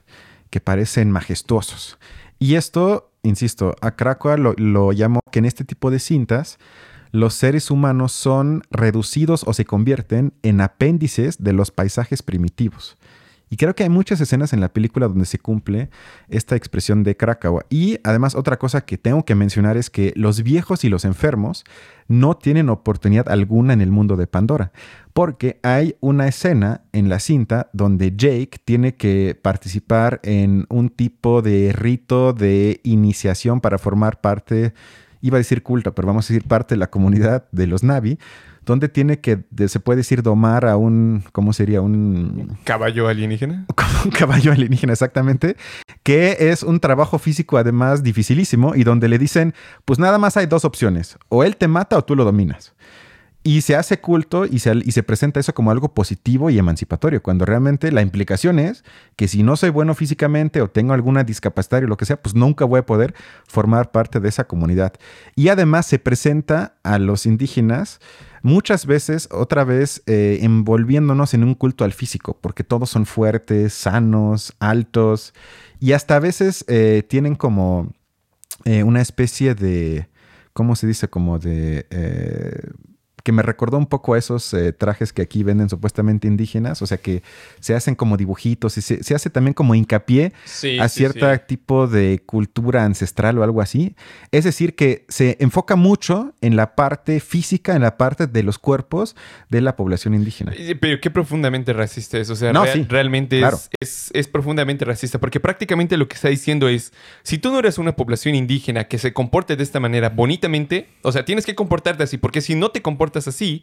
que 0.49 0.61
parecen 0.61 1.11
majestuosos. 1.11 1.99
Y 2.39 2.55
esto 2.55 3.11
insisto, 3.27 3.75
a 3.81 3.97
Krakoa 3.97 4.37
lo, 4.37 4.55
lo 4.57 4.93
llamó 4.93 5.21
que 5.31 5.41
en 5.41 5.45
este 5.45 5.65
tipo 5.65 5.91
de 5.91 5.99
cintas 5.99 6.59
los 7.13 7.35
seres 7.35 7.71
humanos 7.71 8.13
son 8.13 8.63
reducidos 8.71 9.45
o 9.47 9.53
se 9.53 9.65
convierten 9.65 10.35
en 10.43 10.61
apéndices 10.61 11.43
de 11.43 11.53
los 11.53 11.71
paisajes 11.71 12.23
primitivos. 12.23 12.97
Y 13.49 13.57
creo 13.57 13.77
que 13.77 13.85
hay 13.85 13.89
muchas 13.89 14.21
escenas 14.21 14.53
en 14.53 14.61
la 14.61 14.73
película 14.73 15.07
donde 15.07 15.25
se 15.25 15.39
cumple 15.39 15.89
esta 16.29 16.57
expresión 16.57 17.05
de 17.05 17.17
Krakauer. 17.17 17.65
Y 17.71 17.99
además 18.03 18.35
otra 18.35 18.59
cosa 18.59 18.81
que 18.81 18.99
tengo 18.99 19.25
que 19.25 19.37
mencionar 19.37 19.77
es 19.77 19.89
que 19.89 20.13
los 20.17 20.43
viejos 20.43 20.83
y 20.83 20.89
los 20.89 21.05
enfermos 21.05 21.65
no 22.09 22.37
tienen 22.37 22.69
oportunidad 22.69 23.29
alguna 23.29 23.73
en 23.73 23.81
el 23.81 23.93
mundo 23.93 24.17
de 24.17 24.27
Pandora. 24.27 24.73
Porque 25.13 25.61
hay 25.63 25.97
una 26.01 26.27
escena 26.27 26.83
en 26.93 27.09
la 27.09 27.21
cinta 27.21 27.71
donde 27.73 28.17
Jake 28.17 28.59
tiene 28.65 28.97
que 28.97 29.39
participar 29.41 30.21
en 30.25 30.67
un 30.69 30.89
tipo 30.89 31.41
de 31.41 31.73
rito 31.73 32.33
de 32.33 32.81
iniciación 32.83 33.61
para 33.61 33.79
formar 33.79 34.21
parte, 34.21 34.75
iba 35.21 35.37
a 35.37 35.39
decir 35.39 35.63
culto, 35.63 35.95
pero 35.95 36.07
vamos 36.07 36.27
a 36.27 36.33
decir 36.33 36.47
parte 36.47 36.75
de 36.75 36.79
la 36.79 36.91
comunidad 36.91 37.47
de 37.53 37.67
los 37.67 37.83
Navi 37.83 38.19
donde 38.67 38.89
tiene 38.89 39.21
que, 39.21 39.45
se 39.69 39.81
puede 39.81 39.99
decir, 39.99 40.23
domar 40.23 40.67
a 40.67 40.77
un, 40.77 41.23
¿cómo 41.31 41.53
sería? 41.53 41.81
Un 41.81 42.59
caballo 42.65 43.07
alienígena. 43.07 43.65
un 44.05 44.11
caballo 44.11 44.53
alienígena, 44.53 44.93
exactamente, 44.93 45.57
que 46.03 46.37
es 46.51 46.65
un 46.65 46.81
trabajo 46.81 47.19
físico 47.19 47.57
además 47.57 48.03
dificilísimo 48.03 48.75
y 48.75 48.83
donde 48.83 49.09
le 49.09 49.19
dicen, 49.19 49.55
pues 49.85 50.01
nada 50.01 50.19
más 50.19 50.37
hay 50.37 50.47
dos 50.47 50.65
opciones, 50.65 51.17
o 51.29 51.45
él 51.45 51.57
te 51.57 51.69
mata 51.69 51.97
o 51.97 52.05
tú 52.05 52.17
lo 52.17 52.25
dominas. 52.25 52.75
Y 53.47 53.61
se 53.61 53.77
hace 53.77 54.01
culto 54.01 54.45
y 54.45 54.59
se, 54.59 54.73
y 54.85 54.91
se, 54.91 55.05
presenta 55.05 55.39
eso 55.39 55.55
como 55.55 55.71
algo 55.71 55.95
positivo 55.95 56.51
y 56.51 56.59
emancipatorio, 56.59 57.23
cuando 57.23 57.45
realmente 57.45 57.93
la 57.93 58.03
implicación 58.03 58.59
es 58.59 58.83
que 59.15 59.29
si 59.29 59.45
no 59.45 59.55
soy 59.55 59.71
bueno 59.71 59.95
físicamente 59.95 60.61
o 60.61 60.69
tengo 60.69 60.95
alguna 60.95 61.23
discapacidad 61.23 61.85
o 61.85 61.87
lo 61.87 61.97
que 61.97 62.07
sea, 62.07 62.21
pues 62.21 62.35
nunca 62.35 62.65
voy 62.65 62.81
a 62.81 62.87
poder 62.87 63.15
formar 63.47 63.93
parte 63.93 64.19
de 64.19 64.29
esa 64.31 64.49
comunidad. 64.49 64.95
Y 65.37 65.47
además 65.47 65.87
se 65.87 66.01
presenta 66.01 66.75
a 66.83 66.99
los 66.99 67.25
indígenas 67.25 68.01
muchas 68.43 68.85
veces, 68.85 69.29
otra 69.31 69.63
vez, 69.63 70.03
eh, 70.07 70.41
envolviéndonos 70.43 71.33
en 71.33 71.45
un 71.45 71.55
culto 71.55 71.85
al 71.85 71.93
físico, 71.93 72.37
porque 72.41 72.65
todos 72.65 72.91
son 72.91 73.07
fuertes, 73.07 73.75
sanos, 73.75 74.57
altos, 74.59 75.35
y 75.79 75.93
hasta 75.93 76.17
a 76.17 76.19
veces 76.19 76.65
eh, 76.67 77.05
tienen 77.09 77.37
como 77.37 77.93
eh, 78.65 78.83
una 78.83 79.01
especie 79.01 79.55
de, 79.55 80.09
¿cómo 80.53 80.75
se 80.75 80.89
dice? 80.89 81.07
Como 81.07 81.39
de 81.39 81.87
que 83.27 83.33
me 83.33 83.43
recordó 83.43 83.77
un 83.77 83.87
poco 83.87 84.15
a 84.15 84.19
esos 84.19 84.55
eh, 84.55 84.73
trajes 84.73 85.13
que 85.13 85.21
aquí 85.21 85.43
venden 85.43 85.69
supuestamente 85.69 86.29
indígenas, 86.29 86.81
o 86.81 86.87
sea 86.87 86.99
que 86.99 87.25
se 87.59 87.75
hacen 87.75 87.97
como 87.97 88.17
dibujitos 88.17 88.79
y 88.79 88.83
se, 88.83 89.15
hace 89.17 89.31
también 89.31 89.53
como 89.53 89.75
hincapié 89.75 90.33
a 90.81 90.89
cierto 90.89 91.27
tipo 91.41 91.89
de 91.89 92.23
cultura 92.25 92.85
ancestral 92.85 93.37
o 93.39 93.43
algo 93.43 93.61
así. 93.61 93.97
Es 94.31 94.45
decir, 94.45 94.77
que 94.77 95.07
se 95.09 95.37
enfoca 95.41 95.75
mucho 95.75 96.35
en 96.41 96.55
la 96.55 96.77
parte 96.77 97.19
física, 97.19 97.75
en 97.75 97.83
la 97.83 97.97
parte 97.97 98.29
de 98.29 98.45
los 98.45 98.61
cuerpos 98.61 99.17
de 99.49 99.61
la 99.61 99.75
población 99.75 100.15
indígena. 100.15 100.53
Pero 100.81 101.01
qué 101.01 101.11
profundamente 101.11 101.73
racista 101.73 102.19
es, 102.19 102.31
o 102.31 102.37
sea, 102.37 102.53
realmente 102.89 103.43
es, 103.81 104.09
es 104.15 104.29
profundamente 104.29 104.85
racista, 104.85 105.19
porque 105.19 105.41
prácticamente 105.41 105.97
lo 105.97 106.07
que 106.07 106.15
está 106.15 106.29
diciendo 106.29 106.69
es, 106.69 106.93
si 107.25 107.39
tú 107.39 107.51
no 107.51 107.59
eres 107.59 107.79
una 107.79 107.97
población 107.97 108.37
indígena 108.37 108.85
que 108.85 108.99
se 108.99 109.13
comporte 109.13 109.57
de 109.57 109.65
esta 109.65 109.81
manera 109.81 110.11
bonitamente, 110.11 110.91
o 111.03 111.11
sea, 111.11 111.25
tienes 111.25 111.45
que 111.45 111.57
comportarte 111.57 112.05
así, 112.05 112.19
porque 112.19 112.41
si 112.41 112.55
no 112.55 112.71
te 112.71 112.83
comportas 112.83 113.16
así, 113.29 113.63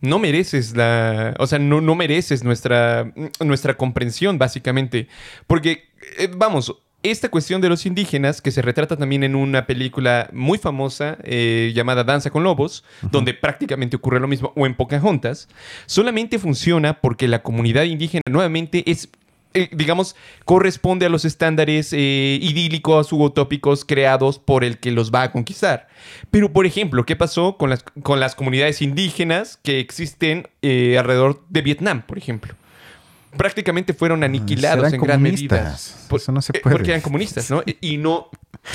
no 0.00 0.18
mereces 0.18 0.76
la. 0.76 1.34
O 1.38 1.46
sea, 1.46 1.58
no, 1.58 1.80
no 1.80 1.94
mereces 1.94 2.44
nuestra, 2.44 3.12
nuestra 3.44 3.76
comprensión, 3.76 4.38
básicamente. 4.38 5.08
Porque, 5.46 5.88
eh, 6.18 6.28
vamos, 6.34 6.74
esta 7.02 7.28
cuestión 7.28 7.60
de 7.60 7.68
los 7.68 7.86
indígenas, 7.86 8.40
que 8.40 8.50
se 8.50 8.62
retrata 8.62 8.96
también 8.96 9.22
en 9.22 9.34
una 9.34 9.66
película 9.66 10.28
muy 10.32 10.58
famosa 10.58 11.18
eh, 11.22 11.72
llamada 11.74 12.04
Danza 12.04 12.30
con 12.30 12.42
Lobos, 12.42 12.84
donde 13.10 13.34
prácticamente 13.34 13.96
ocurre 13.96 14.18
lo 14.18 14.26
mismo, 14.26 14.52
o 14.56 14.66
en 14.66 14.74
Pocahontas, 14.74 15.48
solamente 15.86 16.38
funciona 16.38 17.00
porque 17.00 17.28
la 17.28 17.42
comunidad 17.42 17.84
indígena 17.84 18.22
nuevamente 18.28 18.90
es 18.90 19.08
eh, 19.56 19.70
digamos, 19.72 20.16
corresponde 20.44 21.06
a 21.06 21.08
los 21.08 21.24
estándares 21.24 21.94
eh, 21.94 22.38
idílicos 22.42 23.10
u 23.10 23.22
creados 23.86 24.38
por 24.38 24.64
el 24.64 24.76
que 24.76 24.90
los 24.90 25.10
va 25.10 25.22
a 25.22 25.32
conquistar. 25.32 25.88
Pero, 26.30 26.52
por 26.52 26.66
ejemplo, 26.66 27.06
¿qué 27.06 27.16
pasó 27.16 27.56
con 27.56 27.70
las, 27.70 27.82
con 28.02 28.20
las 28.20 28.34
comunidades 28.34 28.82
indígenas 28.82 29.58
que 29.62 29.80
existen 29.80 30.46
eh, 30.60 30.98
alrededor 30.98 31.42
de 31.48 31.62
Vietnam, 31.62 32.02
por 32.06 32.18
ejemplo? 32.18 32.54
Prácticamente 33.36 33.94
fueron 33.94 34.22
ah, 34.22 34.26
aniquilados 34.26 34.92
en 34.92 35.00
gran 35.00 35.22
medida. 35.22 35.76
Eso 36.14 36.32
no 36.32 36.42
se 36.42 36.52
puede. 36.52 36.76
Porque 36.76 36.90
eran 36.90 37.00
comunistas, 37.00 37.50
¿no? 37.50 37.62
Y 37.80 37.98
no, 37.98 38.30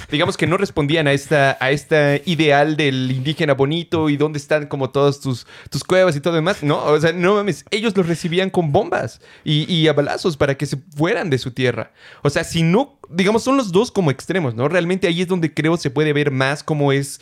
digamos 0.09 0.37
que 0.37 0.47
no 0.47 0.57
respondían 0.57 1.07
a 1.07 1.13
esta, 1.13 1.57
a 1.59 1.71
este 1.71 2.21
ideal 2.25 2.77
del 2.77 3.11
indígena 3.11 3.53
bonito 3.53 4.09
y 4.09 4.17
dónde 4.17 4.39
están 4.39 4.67
como 4.67 4.89
todas 4.89 5.19
tus, 5.19 5.47
tus 5.69 5.83
cuevas 5.83 6.15
y 6.15 6.21
todo 6.21 6.35
demás. 6.35 6.63
No, 6.63 6.83
o 6.83 6.99
sea, 6.99 7.13
no 7.13 7.35
mames, 7.35 7.65
ellos 7.71 7.95
los 7.95 8.07
recibían 8.07 8.49
con 8.49 8.71
bombas 8.71 9.21
y, 9.43 9.71
y 9.71 9.87
a 9.87 9.93
balazos 9.93 10.37
para 10.37 10.55
que 10.55 10.65
se 10.65 10.77
fueran 10.95 11.29
de 11.29 11.37
su 11.37 11.51
tierra. 11.51 11.91
O 12.21 12.29
sea, 12.29 12.43
si 12.43 12.63
no, 12.63 12.99
digamos, 13.09 13.43
son 13.43 13.57
los 13.57 13.71
dos 13.71 13.91
como 13.91 14.11
extremos, 14.11 14.55
¿no? 14.55 14.67
Realmente 14.67 15.07
ahí 15.07 15.21
es 15.21 15.27
donde 15.27 15.53
creo 15.53 15.77
se 15.77 15.89
puede 15.89 16.13
ver 16.13 16.31
más 16.31 16.63
cómo 16.63 16.91
es 16.91 17.21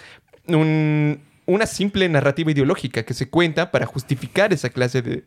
una 1.45 1.65
simple 1.67 2.09
narrativa 2.09 2.51
ideológica 2.51 3.03
que 3.03 3.13
se 3.13 3.29
cuenta 3.29 3.71
para 3.71 3.85
justificar 3.85 4.51
esa 4.51 4.69
clase 4.69 5.01
de, 5.01 5.23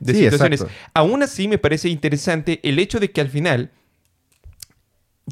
de 0.00 0.14
situaciones. 0.14 0.64
Aún 0.92 1.22
así, 1.22 1.48
me 1.48 1.58
parece 1.58 1.88
interesante 1.88 2.60
el 2.62 2.78
hecho 2.78 3.00
de 3.00 3.10
que 3.10 3.20
al 3.20 3.28
final 3.28 3.70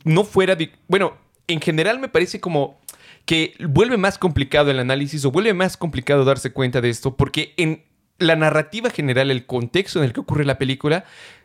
no 0.05 0.25
fuera. 0.25 0.57
bueno, 0.89 1.17
en 1.49 1.61
general 1.61 1.99
me 1.99 2.09
parece 2.09 2.41
como 2.41 2.81
que 3.25 3.55
vuelve 3.61 3.97
más 3.97 4.19
complicado 4.19 4.71
el 4.71 4.79
análisis 4.79 5.25
o 5.25 5.31
vuelve 5.31 5.55
más 5.55 5.77
complicado 5.77 6.25
darse 6.25 6.53
cuenta 6.53 6.81
de 6.81 6.91
esto, 6.91 7.17
porque 7.17 7.55
en 7.57 7.85
la 8.19 8.37
narrativa 8.37 8.91
general, 8.91 9.31
el 9.31 9.47
contexto 9.47 9.99
en 9.99 10.07
el 10.07 10.13
que 10.13 10.21
ocurre 10.21 10.45
la 10.45 10.59
película, 10.59 11.05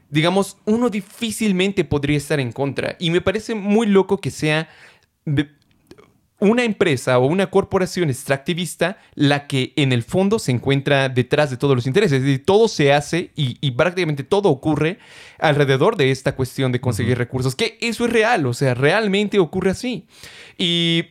digamos, 0.10 0.58
uno 0.65 0.89
difícilmente 0.89 1.84
podría 1.84 2.17
estar 2.17 2.39
en 2.39 2.51
contra. 2.51 2.95
Y 2.99 3.12
me 3.12 3.21
parece 3.21 3.56
muy 3.56 3.88
loco 3.88 4.19
que 4.19 4.32
sea 4.32 4.69
una 6.39 6.63
empresa 6.63 7.17
o 7.17 7.26
una 7.26 7.50
corporación 7.50 8.10
extractivista 8.10 8.97
la 9.15 9.47
que 9.47 9.73
en 9.76 9.91
el 9.91 10.04
fondo 10.04 10.38
se 10.38 10.52
encuentra 10.52 11.10
detrás 11.10 11.50
de 11.50 11.58
todos 11.58 11.76
los 11.76 11.88
intereses. 11.88 12.17
Es 12.17 12.23
decir, 12.23 12.45
todo 12.45 12.67
se 12.67 12.93
hace 12.93 13.32
y, 13.36 13.71
prácticamente 13.71 14.23
todo 14.23 14.50
ocurre 14.50 15.00
alrededor 15.39 15.97
de 15.97 16.12
esta 16.12 16.36
cuestión 16.36 16.71
de 16.71 16.82
conseguir 16.82 17.17
recursos, 17.17 17.56
que 17.56 17.78
eso 17.82 18.06
es 18.06 18.13
real, 18.13 18.45
o 18.45 18.54
sea, 18.54 18.73
realmente 18.73 19.39
ocurre 19.39 19.71
así. 19.71 20.06
Y 20.58 21.06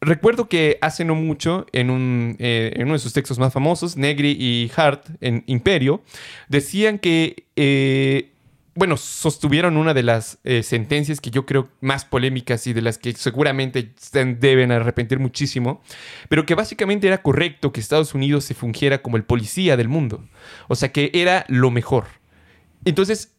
recuerdo 0.00 0.48
que 0.48 0.78
hace 0.80 1.04
no 1.04 1.14
mucho, 1.14 1.66
en, 1.72 1.90
un, 1.90 2.36
eh, 2.38 2.72
en 2.74 2.84
uno 2.84 2.94
de 2.94 2.98
sus 2.98 3.12
textos 3.12 3.38
más 3.38 3.52
famosos, 3.52 3.96
Negri 3.96 4.36
y 4.38 4.70
Hart 4.76 5.06
en 5.20 5.44
Imperio, 5.46 6.02
decían 6.48 6.98
que... 6.98 7.46
Eh, 7.56 8.30
bueno, 8.74 8.96
sostuvieron 8.96 9.76
una 9.76 9.94
de 9.94 10.02
las 10.02 10.38
eh, 10.44 10.62
sentencias 10.62 11.20
que 11.20 11.30
yo 11.30 11.46
creo 11.46 11.68
más 11.80 12.04
polémicas 12.04 12.66
y 12.66 12.72
de 12.72 12.82
las 12.82 12.98
que 12.98 13.12
seguramente 13.12 13.92
deben 14.12 14.72
arrepentir 14.72 15.20
muchísimo, 15.20 15.82
pero 16.28 16.44
que 16.44 16.54
básicamente 16.54 17.06
era 17.06 17.22
correcto 17.22 17.72
que 17.72 17.80
Estados 17.80 18.14
Unidos 18.14 18.44
se 18.44 18.54
fungiera 18.54 19.00
como 19.02 19.16
el 19.16 19.24
policía 19.24 19.76
del 19.76 19.88
mundo. 19.88 20.24
O 20.68 20.74
sea, 20.74 20.90
que 20.90 21.10
era 21.14 21.44
lo 21.48 21.70
mejor. 21.70 22.06
Entonces, 22.84 23.32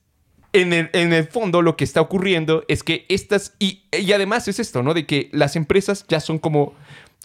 en 0.54 0.72
el, 0.72 0.90
en 0.94 1.12
el 1.12 1.26
fondo 1.28 1.62
lo 1.62 1.76
que 1.76 1.84
está 1.84 2.00
ocurriendo 2.00 2.64
es 2.70 2.84
que 2.84 3.06
estas, 3.10 3.56
y, 3.60 3.84
y 3.92 4.14
además 4.14 4.48
es 4.48 4.60
esto, 4.60 4.84
¿no? 4.84 4.94
De 4.94 5.06
que 5.06 5.30
las 5.34 5.58
empresas 5.58 6.06
ya 6.08 6.22
son 6.22 6.40
como 6.40 6.74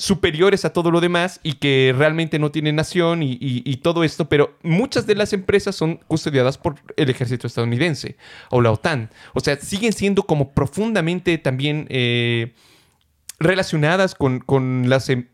superiores 0.01 0.65
a 0.65 0.73
todo 0.73 0.91
lo 0.91 1.01
demás 1.01 1.41
y 1.43 1.55
que 1.55 1.95
realmente 1.97 2.39
no 2.39 2.51
tienen 2.51 2.77
nación 2.77 3.21
y, 3.23 3.77
todo 3.83 4.03
esto, 4.03 4.29
pero 4.29 4.57
muchas 4.63 5.07
de 5.07 5.15
las 5.15 5.35
empresas 5.35 5.77
son 5.77 5.97
custodiadas 6.09 6.57
por 6.57 6.77
el 6.97 7.11
ejército 7.11 7.47
estadounidense 7.47 8.17
o 8.51 8.63
la 8.63 8.73
OTAN. 8.73 9.11
O 9.35 9.41
sea, 9.41 9.57
siguen 9.57 9.93
siendo 9.93 10.23
como 10.23 10.53
profundamente 10.53 11.37
también 11.37 11.87
eh, 11.91 12.55
relacionadas 13.39 14.15
con, 14.15 14.89
las... 14.89 15.09
Em, 15.11 15.29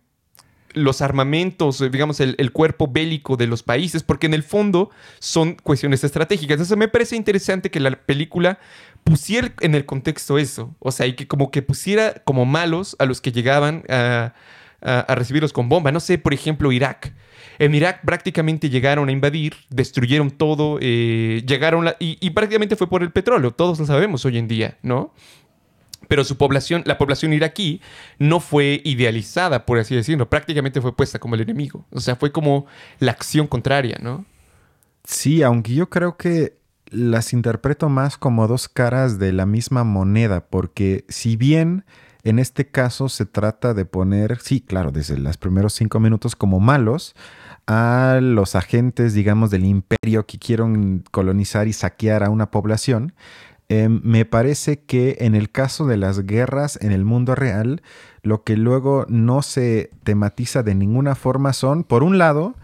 los 0.72 1.00
armamentos, 1.00 1.80
eh, 1.80 1.88
digamos, 1.88 2.20
el, 2.20 2.34
el, 2.36 2.52
cuerpo 2.52 2.86
bélico 2.86 3.38
de 3.38 3.46
los 3.46 3.62
países, 3.62 4.02
porque 4.02 4.26
en 4.26 4.34
el 4.34 4.42
fondo 4.42 4.90
son 5.20 5.54
cuestiones 5.54 6.04
estratégicas. 6.04 6.56
Entonces 6.56 6.76
me 6.76 6.88
parece 6.88 7.16
interesante 7.16 7.70
que 7.70 7.80
la 7.80 7.92
película 7.92 8.58
pusiera 9.06 9.52
en 9.60 9.76
el 9.76 9.86
contexto 9.86 10.36
eso, 10.36 10.74
o 10.80 10.90
sea, 10.90 11.06
y 11.06 11.12
que 11.12 11.28
como 11.28 11.52
que 11.52 11.62
pusiera 11.62 12.22
como 12.24 12.44
malos 12.44 12.96
a 12.98 13.04
los 13.04 13.20
que 13.20 13.30
llegaban 13.30 13.84
a, 13.88 14.34
recibirlos 15.08 15.52
con 15.52 15.68
bomba. 15.68 15.90
No 15.90 16.00
sé, 16.00 16.18
por 16.18 16.34
ejemplo, 16.34 16.70
Irak. 16.70 17.12
En 17.58 17.74
Irak 17.74 18.04
prácticamente 18.04 18.68
llegaron 18.68 19.08
a 19.08 19.12
invadir, 19.12 19.54
destruyeron 19.70 20.30
todo, 20.30 20.78
eh, 20.80 21.42
llegaron 21.46 21.88
y, 21.98 22.18
y, 22.20 22.30
prácticamente 22.30 22.76
fue 22.76 22.88
por 22.88 23.02
el 23.02 23.10
petróleo, 23.10 23.52
todos 23.52 23.78
lo 23.78 23.86
sabemos 23.86 24.24
hoy 24.24 24.38
en 24.38 24.48
día, 24.48 24.76
¿no? 24.82 25.14
Pero 26.08 26.24
su 26.24 26.36
población, 26.36 26.82
la 26.84 26.98
población 26.98 27.32
iraquí, 27.32 27.80
no 28.18 28.40
fue 28.40 28.82
idealizada, 28.84 29.66
por 29.66 29.78
así 29.78 29.94
decirlo, 29.94 30.28
prácticamente 30.28 30.80
fue 30.80 30.94
puesta 30.94 31.18
como 31.18 31.36
el 31.36 31.40
enemigo. 31.42 31.86
O 31.90 32.00
sea, 32.00 32.16
fue 32.16 32.32
como 32.32 32.66
la 32.98 33.12
acción 33.12 33.46
contraria, 33.46 33.98
¿no? 34.02 34.24
Sí, 35.04 35.42
aunque 35.42 35.74
yo 35.74 35.88
creo 35.88 36.16
que 36.16 36.56
las 36.90 37.32
interpreto 37.32 37.88
más 37.88 38.16
como 38.16 38.46
dos 38.48 38.68
caras 38.68 39.18
de 39.18 39.32
la 39.32 39.46
misma 39.46 39.84
moneda, 39.84 40.46
porque 40.46 41.04
si 41.08 41.36
bien 41.36 41.84
en 42.26 42.40
este 42.40 42.66
caso 42.66 43.08
se 43.08 43.24
trata 43.24 43.72
de 43.72 43.84
poner, 43.84 44.38
sí, 44.40 44.60
claro, 44.60 44.90
desde 44.90 45.16
los 45.16 45.36
primeros 45.36 45.74
cinco 45.74 46.00
minutos 46.00 46.34
como 46.34 46.58
malos 46.58 47.14
a 47.68 48.18
los 48.20 48.56
agentes, 48.56 49.14
digamos, 49.14 49.50
del 49.50 49.64
imperio 49.64 50.26
que 50.26 50.38
quieren 50.38 51.04
colonizar 51.12 51.68
y 51.68 51.72
saquear 51.72 52.24
a 52.24 52.30
una 52.30 52.50
población, 52.50 53.14
em, 53.68 54.00
me 54.02 54.24
parece 54.24 54.80
que 54.80 55.18
en 55.20 55.34
el 55.36 55.50
caso 55.50 55.86
de 55.86 55.96
las 55.96 56.26
guerras 56.26 56.78
en 56.82 56.92
el 56.92 57.04
mundo 57.04 57.34
real, 57.36 57.82
lo 58.22 58.42
que 58.42 58.56
luego 58.56 59.06
no 59.08 59.42
se 59.42 59.90
tematiza 60.02 60.64
de 60.64 60.74
ninguna 60.74 61.14
forma 61.14 61.52
son, 61.52 61.84
por 61.84 62.02
un 62.02 62.18
lado, 62.18 62.56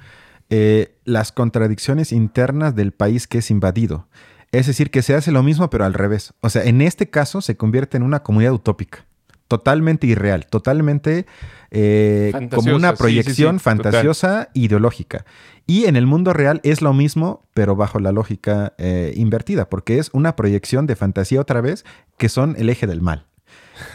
eh, 0.55 0.99
las 1.05 1.33
contradicciones 1.33 2.13
internas 2.13 2.77
del 2.77 2.93
país 2.93 3.27
que 3.27 3.39
es 3.39 3.51
invadido. 3.51 4.07
Es 4.51 4.67
decir, 4.67 4.91
que 4.91 5.01
se 5.01 5.15
hace 5.15 5.33
lo 5.33 5.43
mismo 5.43 5.71
pero 5.71 5.87
al 5.87 5.95
revés. 5.95 6.35
O 6.43 6.51
sea, 6.51 6.65
en 6.65 6.83
este 6.83 7.09
caso 7.09 7.41
se 7.41 7.57
convierte 7.57 7.97
en 7.97 8.03
una 8.03 8.23
comunidad 8.23 8.53
utópica 8.53 9.07
totalmente 9.49 10.07
irreal, 10.07 10.47
totalmente 10.47 11.27
eh, 11.71 12.33
como 12.55 12.75
una 12.75 12.95
proyección 12.95 13.61
fantasiosa 13.61 14.51
ideológica. 14.53 15.25
Y 15.67 15.85
en 15.85 15.97
el 15.97 16.07
mundo 16.07 16.35
real 16.35 16.61
es 16.65 16.83
lo 16.83 16.93
mismo, 16.93 17.49
pero 17.55 17.75
bajo 17.75 17.99
la 17.99 18.13
lógica 18.13 18.75
eh, 18.77 19.15
invertida, 19.17 19.71
porque 19.71 19.99
es 19.99 20.11
una 20.13 20.37
proyección 20.37 20.87
de 20.87 20.97
fantasía 20.97 21.41
otra 21.41 21.63
vez, 21.63 21.85
que 22.19 22.29
son 22.29 22.57
el 22.59 22.69
eje 22.69 22.87
del 22.87 23.01
mal, 23.01 23.27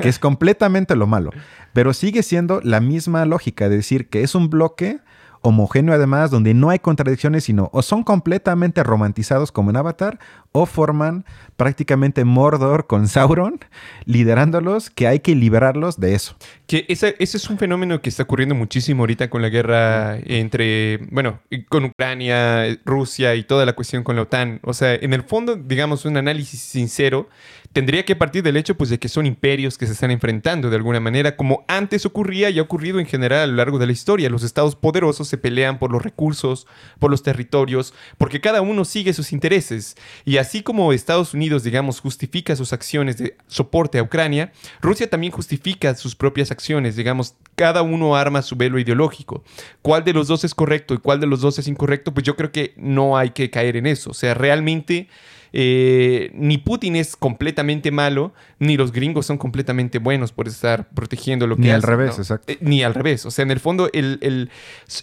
que 0.02 0.10
es 0.10 0.18
completamente 0.18 0.96
lo 0.96 1.06
malo, 1.06 1.32
pero 1.74 1.94
sigue 1.94 2.24
siendo 2.24 2.62
la 2.64 2.80
misma 2.80 3.26
lógica 3.26 3.70
de 3.70 3.78
decir 3.78 4.10
que 4.10 4.24
es 4.24 4.34
un 4.34 4.50
bloque 4.50 5.00
homogéneo 5.48 5.94
además, 5.94 6.32
donde 6.32 6.54
no 6.54 6.70
hay 6.70 6.80
contradicciones, 6.80 7.46
sino 7.46 7.70
o 7.74 7.82
son 7.82 8.04
completamente 8.04 8.84
romantizados 8.84 9.52
como 9.52 9.70
en 9.70 9.78
Avatar, 9.78 10.20
o 10.52 10.66
forman 10.66 11.26
prácticamente 11.56 12.26
Mordor 12.26 12.88
con 12.88 13.08
Sauron, 13.08 13.60
liderándolos, 14.06 14.90
que 14.90 15.08
hay 15.08 15.20
que 15.20 15.36
liberarlos 15.36 16.00
de 16.00 16.16
eso. 16.16 16.36
Que 16.68 16.86
ese, 16.90 17.16
ese 17.20 17.38
es 17.38 17.50
un 17.50 17.58
fenómeno 17.58 18.02
que 18.02 18.10
está 18.10 18.24
ocurriendo 18.24 18.56
muchísimo 18.56 19.04
ahorita 19.04 19.30
con 19.30 19.42
la 19.42 19.50
guerra 19.50 20.18
entre, 20.26 20.98
bueno, 21.12 21.40
con 21.70 21.86
Ucrania, 21.86 22.66
Rusia 22.86 23.36
y 23.36 23.44
toda 23.44 23.66
la 23.66 23.74
cuestión 23.74 24.04
con 24.04 24.16
la 24.16 24.24
OTAN. 24.24 24.60
O 24.64 24.74
sea, 24.74 24.96
en 24.96 25.14
el 25.14 25.24
fondo, 25.24 25.56
digamos, 25.56 26.06
un 26.06 26.18
análisis 26.18 26.60
sincero 26.60 27.30
tendría 27.74 28.06
que 28.06 28.16
partir 28.16 28.44
del 28.44 28.58
hecho 28.58 28.76
pues, 28.76 28.90
de 28.90 28.98
que 28.98 29.10
son 29.10 29.26
imperios 29.26 29.78
que 29.78 29.86
se 29.86 29.94
están 29.94 30.12
enfrentando 30.12 30.70
de 30.70 30.76
alguna 30.76 31.00
manera, 31.00 31.36
como 31.36 31.64
antes 31.68 32.06
ocurría 32.06 32.50
y 32.50 32.60
ha 32.60 32.62
ocurrido 32.62 33.00
en 33.00 33.06
general 33.06 33.42
a 33.42 33.48
lo 33.48 33.54
largo 33.54 33.78
de 33.78 33.86
la 33.86 33.92
historia. 33.92 34.30
Los 34.30 34.44
estados 34.44 34.76
poderosos 34.76 35.28
se 35.28 35.37
pelean 35.38 35.80
por 35.80 35.92
los 35.92 36.02
recursos, 36.02 36.68
por 37.00 37.12
los 37.12 37.24
territorios, 37.24 37.94
porque 38.18 38.42
cada 38.42 38.62
uno 38.62 38.86
sigue 38.86 39.14
sus 39.14 39.32
intereses. 39.32 39.96
Y 40.26 40.38
así 40.38 40.62
como 40.62 40.94
Estados 40.94 41.34
Unidos, 41.34 41.64
digamos, 41.64 42.00
justifica 42.00 42.56
sus 42.56 42.74
acciones 42.74 43.18
de 43.18 43.38
soporte 43.48 44.00
a 44.00 44.04
Ucrania, 44.04 44.52
Rusia 44.82 45.10
también 45.10 45.32
justifica 45.32 45.96
sus 45.96 46.16
propias 46.16 46.52
acciones, 46.52 46.96
digamos, 46.96 47.36
cada 47.56 47.82
uno 47.82 48.16
arma 48.16 48.42
su 48.42 48.56
velo 48.56 48.80
ideológico. 48.80 49.44
¿Cuál 49.82 50.04
de 50.04 50.14
los 50.14 50.28
dos 50.28 50.44
es 50.44 50.54
correcto 50.54 50.94
y 50.94 51.00
cuál 51.00 51.20
de 51.20 51.28
los 51.28 51.42
dos 51.42 51.60
es 51.60 51.68
incorrecto? 51.68 52.14
Pues 52.14 52.26
yo 52.26 52.36
creo 52.36 52.52
que 52.52 52.74
no 52.78 53.18
hay 53.18 53.32
que 53.32 53.50
caer 53.50 53.76
en 53.78 53.88
eso. 53.88 54.12
O 54.12 54.14
sea, 54.14 54.34
realmente 54.34 55.10
eh, 55.54 56.32
ni 56.34 56.58
Putin 56.58 56.96
es 56.96 57.16
completamente 57.16 57.92
malo, 57.92 58.34
ni 58.60 58.78
los 58.78 58.92
gringos 58.92 59.26
son 59.26 59.38
completamente 59.38 60.00
buenos 60.00 60.32
por 60.32 60.48
estar 60.48 60.90
protegiendo 60.90 61.48
lo 61.48 61.56
que 61.56 61.64
Ni 61.64 61.70
al 61.70 61.82
revés, 61.82 62.18
exacto. 62.18 62.52
Eh, 62.52 62.58
ni 62.62 62.84
al 62.84 62.94
revés. 62.94 63.26
O 63.26 63.32
sea, 63.32 63.44
en 63.44 63.52
el 63.52 63.60
fondo, 63.60 63.90
el, 63.94 64.20
el, 64.22 64.50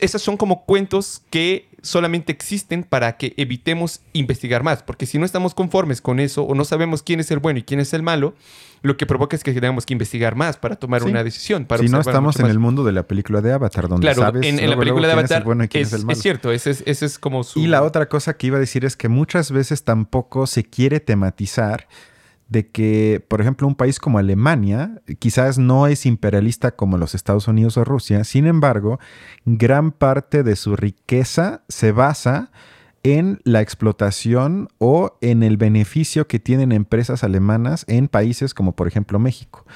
esos 0.00 0.22
son 0.22 0.36
como 0.36 0.64
cuentos 0.64 1.22
que 1.30 1.68
solamente 1.84 2.32
existen 2.32 2.82
para 2.82 3.16
que 3.16 3.34
evitemos 3.36 4.00
investigar 4.12 4.62
más. 4.62 4.82
Porque 4.82 5.06
si 5.06 5.18
no 5.18 5.24
estamos 5.24 5.54
conformes 5.54 6.00
con 6.00 6.18
eso 6.18 6.42
o 6.42 6.54
no 6.54 6.64
sabemos 6.64 7.02
quién 7.02 7.20
es 7.20 7.30
el 7.30 7.38
bueno 7.38 7.60
y 7.60 7.62
quién 7.62 7.80
es 7.80 7.92
el 7.92 8.02
malo, 8.02 8.34
lo 8.82 8.96
que 8.96 9.06
provoca 9.06 9.36
es 9.36 9.44
que 9.44 9.52
tenemos 9.52 9.86
que 9.86 9.94
investigar 9.94 10.34
más 10.34 10.56
para 10.56 10.76
tomar 10.76 11.04
una 11.04 11.22
decisión. 11.22 11.64
Para 11.64 11.82
si 11.82 11.88
no 11.88 12.00
estamos 12.00 12.38
en 12.40 12.46
el 12.46 12.58
mundo 12.58 12.84
de 12.84 12.92
la 12.92 13.04
película 13.04 13.40
de 13.40 13.52
Avatar, 13.52 13.88
donde 13.88 14.04
claro, 14.04 14.22
sabes 14.22 14.46
en, 14.46 14.58
en 14.58 14.70
la 14.70 14.76
película 14.76 15.06
de 15.06 15.12
Avatar 15.12 15.44
es, 15.72 15.92
es, 15.92 16.04
es, 16.06 16.18
cierto, 16.18 16.52
ese 16.52 16.70
es, 16.70 16.82
ese 16.86 17.06
es 17.06 17.18
como 17.18 17.44
su... 17.44 17.60
Y 17.60 17.66
la 17.66 17.82
otra 17.82 18.08
cosa 18.08 18.36
que 18.36 18.48
iba 18.48 18.56
a 18.56 18.60
decir 18.60 18.84
es 18.84 18.96
que 18.96 19.08
muchas 19.08 19.50
veces 19.52 19.84
tampoco 19.84 20.46
se 20.46 20.64
quiere 20.64 21.00
tematizar 21.00 21.86
de 22.48 22.68
que, 22.68 23.24
por 23.28 23.40
ejemplo, 23.40 23.66
un 23.66 23.74
país 23.74 23.98
como 23.98 24.18
Alemania 24.18 25.00
quizás 25.18 25.58
no 25.58 25.86
es 25.86 26.06
imperialista 26.06 26.72
como 26.72 26.98
los 26.98 27.14
Estados 27.14 27.48
Unidos 27.48 27.76
o 27.76 27.84
Rusia, 27.84 28.24
sin 28.24 28.46
embargo, 28.46 28.98
gran 29.44 29.92
parte 29.92 30.42
de 30.42 30.56
su 30.56 30.76
riqueza 30.76 31.62
se 31.68 31.92
basa 31.92 32.50
en 33.02 33.40
la 33.44 33.60
explotación 33.60 34.68
o 34.78 35.16
en 35.20 35.42
el 35.42 35.56
beneficio 35.56 36.26
que 36.26 36.38
tienen 36.38 36.72
empresas 36.72 37.22
alemanas 37.22 37.84
en 37.86 38.08
países 38.08 38.54
como 38.54 38.74
por 38.74 38.88
ejemplo 38.88 39.18
México, 39.18 39.66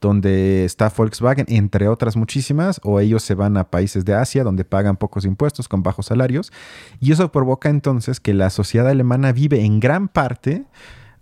donde 0.00 0.64
está 0.64 0.92
Volkswagen, 0.96 1.46
entre 1.48 1.88
otras 1.88 2.16
muchísimas, 2.16 2.80
o 2.84 3.00
ellos 3.00 3.22
se 3.24 3.34
van 3.34 3.56
a 3.56 3.70
países 3.70 4.04
de 4.04 4.14
Asia 4.14 4.44
donde 4.44 4.64
pagan 4.64 4.96
pocos 4.96 5.24
impuestos 5.24 5.68
con 5.68 5.82
bajos 5.82 6.06
salarios, 6.06 6.52
y 7.00 7.12
eso 7.12 7.32
provoca 7.32 7.70
entonces 7.70 8.20
que 8.20 8.34
la 8.34 8.50
sociedad 8.50 8.88
alemana 8.88 9.32
vive 9.32 9.64
en 9.64 9.80
gran 9.80 10.08
parte 10.08 10.64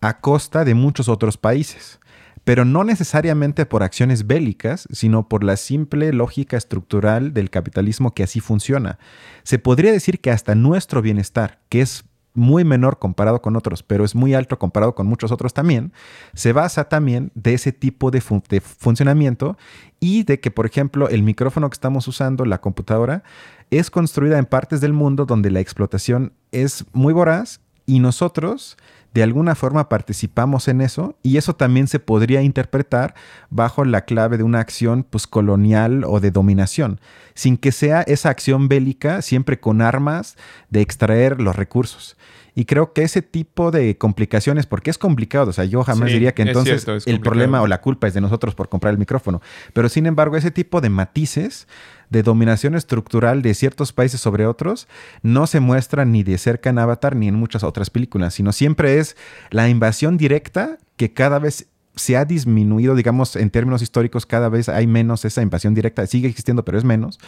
a 0.04 0.20
costa 0.20 0.66
de 0.66 0.74
muchos 0.74 1.08
otros 1.08 1.38
países, 1.38 1.98
pero 2.44 2.66
no 2.66 2.84
necesariamente 2.84 3.64
por 3.64 3.82
acciones 3.82 4.26
bélicas, 4.26 4.86
sino 4.92 5.30
por 5.30 5.42
la 5.42 5.56
simple 5.56 6.12
lógica 6.12 6.58
estructural 6.58 7.32
del 7.32 7.48
capitalismo 7.48 8.12
que 8.12 8.22
así 8.22 8.40
funciona. 8.40 8.98
Se 9.44 9.58
podría 9.58 9.92
decir 9.92 10.20
que 10.20 10.30
hasta 10.30 10.54
nuestro 10.54 11.00
bienestar, 11.00 11.58
que 11.70 11.80
es 11.80 12.04
muy 12.34 12.64
menor 12.64 12.98
comparado 12.98 13.40
con 13.40 13.56
otros, 13.56 13.82
pero 13.82 14.04
es 14.04 14.14
muy 14.14 14.34
alto 14.34 14.58
comparado 14.58 14.94
con 14.94 15.06
muchos 15.06 15.32
otros 15.32 15.54
también, 15.54 15.94
se 16.34 16.52
basa 16.52 16.84
también 16.84 17.32
de 17.34 17.54
ese 17.54 17.72
tipo 17.72 18.10
de, 18.10 18.22
de, 18.50 18.60
funcionamiento 18.60 19.56
y 20.00 20.24
de 20.24 20.38
que, 20.38 20.50
por 20.50 20.66
ejemplo, 20.66 21.08
el 21.08 21.22
micrófono 21.22 21.70
que 21.70 21.76
estamos 21.76 22.06
usando, 22.08 22.44
la 22.44 22.60
computadora, 22.60 23.22
es 23.70 23.90
construida 23.90 24.38
en 24.38 24.44
partes 24.44 24.82
del 24.82 24.92
mundo 24.92 25.24
donde 25.24 25.50
la 25.50 25.60
explotación 25.60 26.34
es 26.52 26.84
muy 26.92 27.14
voraz 27.14 27.60
y 27.86 28.00
nosotros 28.00 28.76
de 29.14 29.22
alguna 29.22 29.54
forma 29.54 29.88
participamos 29.88 30.66
en 30.66 30.80
eso 30.80 31.16
y 31.22 31.36
eso 31.36 31.54
también 31.54 31.86
se 31.86 32.00
podría 32.00 32.42
interpretar 32.42 33.14
bajo 33.48 33.84
la 33.84 34.04
clave 34.04 34.36
de 34.36 34.42
una 34.42 34.58
acción 34.58 35.06
pues, 35.08 35.28
colonial 35.28 36.02
o 36.04 36.18
de 36.18 36.32
dominación, 36.32 37.00
sin 37.32 37.56
que 37.56 37.70
sea 37.70 38.02
esa 38.02 38.30
acción 38.30 38.68
bélica 38.68 39.22
siempre 39.22 39.60
con 39.60 39.82
armas 39.82 40.36
de 40.68 40.80
extraer 40.80 41.40
los 41.40 41.54
recursos. 41.54 42.16
Y 42.56 42.66
creo 42.66 42.92
que 42.92 43.02
ese 43.02 43.22
tipo 43.22 43.70
de 43.70 43.96
complicaciones, 43.98 44.66
porque 44.66 44.90
es 44.90 44.98
complicado, 44.98 45.50
o 45.50 45.52
sea, 45.52 45.64
yo 45.64 45.82
jamás 45.82 46.10
diría 46.10 46.34
que 46.34 46.42
entonces 46.42 46.86
el 47.06 47.20
problema 47.20 47.62
o 47.62 47.66
la 47.66 47.80
culpa 47.80 48.08
es 48.08 48.14
de 48.14 48.20
nosotros 48.20 48.54
por 48.54 48.68
comprar 48.68 48.92
el 48.92 48.98
micrófono, 48.98 49.42
pero 49.72 49.88
sin 49.88 50.06
embargo 50.06 50.36
ese 50.36 50.50
tipo 50.50 50.80
de 50.80 50.88
matices 50.88 51.66
de 52.14 52.22
dominación 52.22 52.76
estructural 52.76 53.42
de 53.42 53.54
ciertos 53.54 53.92
países 53.92 54.20
sobre 54.20 54.46
otros 54.46 54.86
no 55.22 55.48
se 55.48 55.58
muestra 55.58 56.04
ni 56.04 56.22
de 56.22 56.38
cerca 56.38 56.70
en 56.70 56.78
Avatar 56.78 57.16
ni 57.16 57.26
en 57.26 57.34
muchas 57.34 57.64
otras 57.64 57.90
películas, 57.90 58.34
sino 58.34 58.52
siempre 58.52 58.98
es 59.00 59.16
la 59.50 59.68
invasión 59.68 60.16
directa 60.16 60.78
que 60.96 61.12
cada 61.12 61.40
vez 61.40 61.66
se 61.96 62.16
ha 62.16 62.24
disminuido, 62.24 62.94
digamos, 62.94 63.34
en 63.34 63.50
términos 63.50 63.82
históricos, 63.82 64.26
cada 64.26 64.48
vez 64.48 64.68
hay 64.68 64.86
menos 64.86 65.24
esa 65.24 65.42
invasión 65.42 65.74
directa, 65.74 66.06
sigue 66.06 66.28
existiendo, 66.28 66.64
pero 66.64 66.78
es 66.78 66.84
menos. 66.84 67.18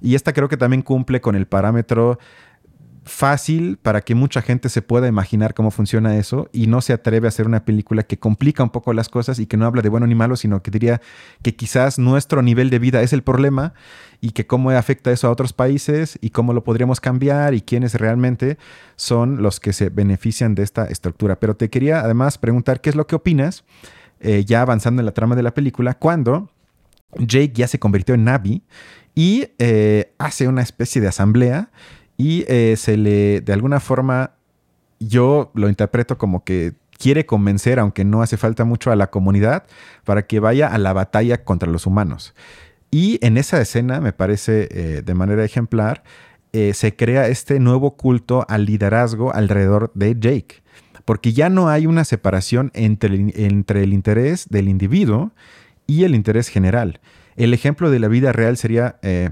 Y 0.00 0.14
esta 0.14 0.32
creo 0.32 0.48
que 0.48 0.56
también 0.56 0.82
cumple 0.82 1.20
con 1.20 1.34
el 1.34 1.46
parámetro 1.46 2.18
fácil 3.04 3.78
para 3.78 4.00
que 4.00 4.14
mucha 4.14 4.42
gente 4.42 4.68
se 4.68 4.82
pueda 4.82 5.08
imaginar 5.08 5.54
cómo 5.54 5.70
funciona 5.70 6.16
eso 6.16 6.48
y 6.52 6.66
no 6.66 6.80
se 6.80 6.92
atreve 6.92 7.26
a 7.26 7.30
hacer 7.30 7.46
una 7.46 7.64
película 7.64 8.02
que 8.02 8.18
complica 8.18 8.62
un 8.62 8.70
poco 8.70 8.92
las 8.92 9.08
cosas 9.08 9.38
y 9.38 9.46
que 9.46 9.56
no 9.56 9.66
habla 9.66 9.82
de 9.82 9.88
bueno 9.88 10.06
ni 10.06 10.14
malo, 10.14 10.36
sino 10.36 10.62
que 10.62 10.70
diría 10.70 11.00
que 11.42 11.56
quizás 11.56 11.98
nuestro 11.98 12.42
nivel 12.42 12.70
de 12.70 12.78
vida 12.78 13.02
es 13.02 13.12
el 13.12 13.22
problema 13.22 13.74
y 14.20 14.30
que 14.30 14.46
cómo 14.46 14.70
afecta 14.70 15.10
eso 15.10 15.28
a 15.28 15.30
otros 15.30 15.52
países 15.52 16.18
y 16.20 16.30
cómo 16.30 16.52
lo 16.52 16.64
podríamos 16.64 17.00
cambiar 17.00 17.54
y 17.54 17.62
quiénes 17.62 17.94
realmente 17.94 18.58
son 18.96 19.42
los 19.42 19.60
que 19.60 19.72
se 19.72 19.90
benefician 19.90 20.54
de 20.54 20.62
esta 20.62 20.86
estructura. 20.86 21.38
Pero 21.40 21.56
te 21.56 21.70
quería 21.70 22.00
además 22.00 22.38
preguntar 22.38 22.80
qué 22.80 22.90
es 22.90 22.96
lo 22.96 23.06
que 23.06 23.16
opinas, 23.16 23.64
eh, 24.20 24.44
ya 24.44 24.62
avanzando 24.62 25.00
en 25.00 25.06
la 25.06 25.12
trama 25.12 25.36
de 25.36 25.42
la 25.42 25.54
película, 25.54 25.94
cuando 25.94 26.50
Jake 27.16 27.52
ya 27.54 27.68
se 27.68 27.78
convirtió 27.78 28.14
en 28.14 28.24
Navi 28.24 28.62
y 29.14 29.48
eh, 29.58 30.12
hace 30.18 30.48
una 30.48 30.62
especie 30.62 31.00
de 31.00 31.08
asamblea 31.08 31.70
y 32.18 32.44
eh, 32.48 32.74
se 32.76 32.98
le, 32.98 33.40
de 33.40 33.52
alguna 33.54 33.80
forma, 33.80 34.32
yo 35.00 35.50
lo 35.54 35.70
interpreto 35.70 36.18
como 36.18 36.44
que 36.44 36.74
quiere 36.98 37.24
convencer, 37.24 37.78
aunque 37.78 38.04
no 38.04 38.20
hace 38.20 38.36
falta 38.36 38.64
mucho, 38.64 38.90
a 38.90 38.96
la 38.96 39.08
comunidad 39.08 39.64
para 40.04 40.26
que 40.26 40.40
vaya 40.40 40.68
a 40.68 40.76
la 40.76 40.92
batalla 40.92 41.44
contra 41.44 41.70
los 41.70 41.86
humanos. 41.86 42.34
Y 42.90 43.24
en 43.24 43.38
esa 43.38 43.60
escena, 43.60 44.00
me 44.00 44.12
parece 44.12 44.68
eh, 44.70 45.02
de 45.02 45.14
manera 45.14 45.44
ejemplar, 45.44 46.02
se 46.72 46.96
crea 46.96 47.28
este 47.28 47.60
nuevo 47.60 47.96
culto 47.96 48.44
al 48.48 48.64
liderazgo 48.64 49.32
alrededor 49.32 49.92
de 49.94 50.16
Jake, 50.18 50.62
porque 51.04 51.32
ya 51.32 51.50
no 51.50 51.68
hay 51.68 51.86
una 51.86 52.04
separación 52.04 52.72
entre 52.74 53.32
entre 53.46 53.84
el 53.84 53.92
interés 53.92 54.48
del 54.48 54.68
individuo 54.68 55.30
y 55.88 56.04
el 56.04 56.14
interés 56.14 56.48
general. 56.48 57.00
El 57.38 57.54
ejemplo 57.54 57.90
de 57.90 57.98
la 57.98 58.08
vida 58.08 58.32
real 58.32 58.56
sería 58.56 58.98
eh, 59.02 59.30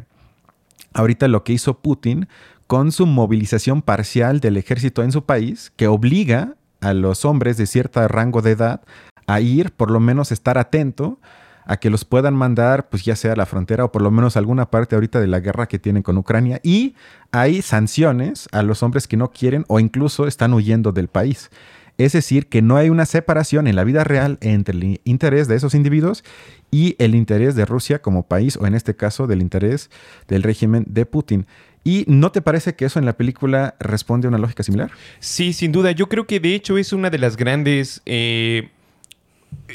ahorita 0.94 1.28
lo 1.28 1.44
que 1.44 1.52
hizo 1.52 1.78
Putin 1.80 2.28
con 2.66 2.92
su 2.92 3.06
movilización 3.06 3.82
parcial 3.82 4.40
del 4.40 4.56
ejército 4.56 5.02
en 5.02 5.12
su 5.12 5.24
país, 5.24 5.72
que 5.76 5.86
obliga 5.86 6.54
a 6.80 6.92
los 6.94 7.24
hombres 7.24 7.56
de 7.56 7.66
cierto 7.66 8.06
rango 8.08 8.42
de 8.42 8.52
edad 8.52 8.82
a 9.26 9.40
ir, 9.40 9.72
por 9.72 9.90
lo 9.90 10.00
menos 10.00 10.32
estar 10.32 10.58
atento 10.58 11.18
a 11.64 11.78
que 11.78 11.90
los 11.90 12.04
puedan 12.04 12.34
mandar, 12.34 12.88
pues 12.88 13.04
ya 13.04 13.16
sea 13.16 13.32
a 13.32 13.36
la 13.36 13.46
frontera 13.46 13.84
o 13.84 13.92
por 13.92 14.02
lo 14.02 14.10
menos 14.10 14.36
alguna 14.36 14.70
parte 14.70 14.94
ahorita 14.94 15.20
de 15.20 15.26
la 15.26 15.40
guerra 15.40 15.66
que 15.66 15.80
tienen 15.80 16.02
con 16.02 16.16
Ucrania. 16.16 16.60
Y 16.62 16.94
hay 17.32 17.60
sanciones 17.60 18.48
a 18.52 18.62
los 18.62 18.82
hombres 18.82 19.08
que 19.08 19.16
no 19.16 19.32
quieren 19.32 19.64
o 19.66 19.80
incluso 19.80 20.28
están 20.28 20.54
huyendo 20.54 20.92
del 20.92 21.08
país. 21.08 21.50
Es 21.98 22.12
decir, 22.12 22.48
que 22.48 22.62
no 22.62 22.76
hay 22.76 22.90
una 22.90 23.06
separación 23.06 23.66
en 23.66 23.74
la 23.74 23.82
vida 23.82 24.04
real 24.04 24.38
entre 24.42 24.76
el 24.76 25.00
interés 25.04 25.48
de 25.48 25.56
esos 25.56 25.74
individuos 25.74 26.24
y 26.70 26.94
el 26.98 27.14
interés 27.14 27.54
de 27.56 27.64
Rusia 27.64 28.02
como 28.02 28.26
país, 28.26 28.56
o 28.58 28.66
en 28.66 28.74
este 28.74 28.94
caso 28.94 29.26
del 29.26 29.40
interés 29.40 29.90
del 30.28 30.42
régimen 30.42 30.84
de 30.88 31.06
Putin. 31.06 31.46
¿Y 31.86 32.04
no 32.08 32.32
te 32.32 32.42
parece 32.42 32.74
que 32.74 32.84
eso 32.84 32.98
en 32.98 33.04
la 33.04 33.16
película 33.16 33.76
responde 33.78 34.26
a 34.26 34.30
una 34.30 34.38
lógica 34.38 34.64
similar? 34.64 34.90
Sí, 35.20 35.52
sin 35.52 35.70
duda. 35.70 35.92
Yo 35.92 36.08
creo 36.08 36.26
que 36.26 36.40
de 36.40 36.52
hecho 36.56 36.78
es 36.78 36.92
una 36.92 37.10
de 37.10 37.18
las 37.18 37.36
grandes... 37.36 38.02
Eh, 38.06 38.70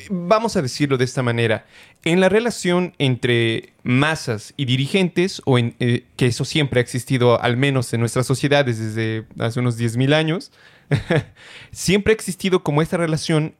vamos 0.09 0.57
a 0.57 0.61
decirlo 0.61 0.97
de 0.97 1.05
esta 1.05 1.23
manera. 1.23 1.65
En 2.03 2.19
la 2.19 2.27
relación 2.27 2.93
entre 2.97 3.71
masas 3.83 4.53
y 4.57 4.65
dirigentes, 4.65 5.41
o 5.45 5.57
en, 5.57 5.73
eh, 5.79 6.03
que 6.17 6.25
eso 6.25 6.43
siempre 6.43 6.81
ha 6.81 6.83
existido 6.83 7.41
al 7.41 7.55
menos 7.55 7.93
en 7.93 8.01
nuestras 8.01 8.27
sociedades 8.27 8.77
desde 8.77 9.25
hace 9.39 9.61
unos 9.61 9.79
10.000 9.79 10.13
años, 10.13 10.51
siempre 11.71 12.11
ha 12.11 12.15
existido 12.15 12.61
como 12.61 12.81
esta 12.81 12.97
relación 12.97 13.55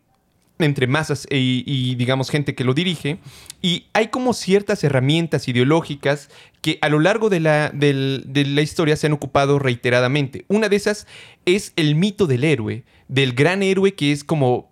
entre 0.66 0.88
masas 0.88 1.28
e, 1.30 1.38
y, 1.38 1.96
digamos, 1.96 2.30
gente 2.30 2.56
que 2.56 2.64
lo 2.64 2.74
dirige. 2.74 3.20
Y 3.62 3.88
hay 3.94 4.08
como 4.08 4.34
ciertas 4.34 4.84
herramientas 4.84 5.48
ideológicas 5.48 6.30
que 6.62 6.78
a 6.82 6.90
lo 6.90 7.00
largo 7.00 7.30
de 7.30 7.40
la, 7.40 7.70
de 7.70 8.46
la 8.46 8.62
historia 8.62 8.96
se 8.96 9.08
han 9.08 9.14
ocupado 9.14 9.60
reiteradamente. 9.60 10.46
Una 10.48 10.70
de 10.70 10.76
esas 10.76 11.08
es 11.46 11.74
el 11.76 11.96
mito 11.96 12.28
del 12.28 12.44
héroe, 12.44 12.84
del 13.08 13.34
gran 13.34 13.64
héroe 13.64 13.94
que 13.94 14.12
es 14.12 14.24
como, 14.24 14.70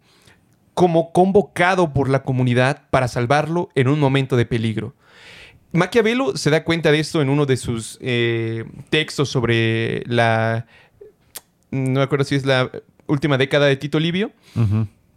como 0.73 1.11
convocado 1.11 1.93
por 1.93 2.09
la 2.09 2.23
comunidad 2.23 2.83
para 2.89 3.07
salvarlo 3.07 3.69
en 3.75 3.87
un 3.87 3.99
momento 3.99 4.37
de 4.37 4.45
peligro. 4.45 4.95
Maquiavelo 5.71 6.35
se 6.35 6.49
da 6.49 6.63
cuenta 6.63 6.91
de 6.91 6.99
esto 6.99 7.21
en 7.21 7.29
uno 7.29 7.45
de 7.45 7.57
sus 7.57 7.99
eh, 8.01 8.65
textos 8.89 9.29
sobre 9.29 10.03
la 10.07 10.65
no 11.71 11.99
me 11.99 12.01
acuerdo 12.01 12.25
si 12.25 12.35
es 12.35 12.45
la 12.45 12.71
última 13.07 13.37
década 13.37 13.67
de 13.67 13.75
Tito 13.75 13.99
Livio. 13.99 14.31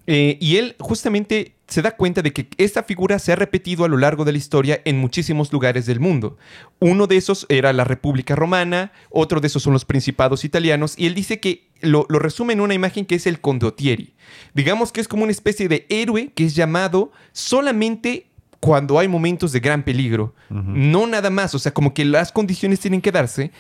Eh, 0.07 0.37
y 0.41 0.57
él 0.57 0.75
justamente 0.79 1.55
se 1.69 1.81
da 1.81 1.93
cuenta 1.93 2.23
de 2.23 2.33
que 2.33 2.49
esta 2.59 2.83
figura 2.83 3.19
se 3.19 3.33
ha 3.33 3.37
repetido 3.37 3.85
a 3.85 3.89
lo 3.89 3.97
largo 3.97 4.25
de 4.25 4.33
la 4.33 4.39
historia 4.39 4.81
en 4.85 4.99
muchísimos 4.99 5.53
lugares 5.53 5.87
del 5.87 6.01
mundo. 6.01 6.37
Uno 6.81 7.07
de 7.07 7.17
esos 7.17 7.47
era 7.49 7.73
la 7.73 7.85
República 7.85 8.37
Romana, 8.37 8.93
otro 9.11 9.41
de 9.41 9.47
esos 9.47 9.63
son 9.63 9.73
los 9.73 9.85
principados 9.85 10.45
italianos, 10.45 10.95
y 10.99 11.07
él 11.07 11.15
dice 11.15 11.41
que 11.41 11.69
lo, 11.81 12.05
resume 12.09 12.53
en 12.53 12.61
una 12.61 12.75
imagen 12.75 13.07
que 13.07 13.15
es 13.15 13.27
el 13.27 13.41
condottieri. 13.41 14.13
Digamos 14.55 14.93
que 14.93 15.01
es 15.01 15.09
como 15.09 15.23
una 15.23 15.33
especie 15.33 15.69
de 15.69 15.87
héroe 15.89 16.31
que 16.35 16.45
es 16.45 16.55
llamado 16.55 17.11
solamente 17.33 18.27
cuando 18.61 18.99
hay 18.99 19.09
momentos 19.09 19.53
de 19.53 19.61
gran 19.61 19.83
peligro. 19.83 20.35
No 20.51 21.07
nada 21.07 21.31
más, 21.31 21.55
o 21.55 21.59
sea, 21.59 21.73
como 21.73 21.95
que 21.95 22.05
las 22.05 22.31
condiciones 22.31 22.81
tienen 22.81 23.01
que 23.01 23.11
darse 23.11 23.51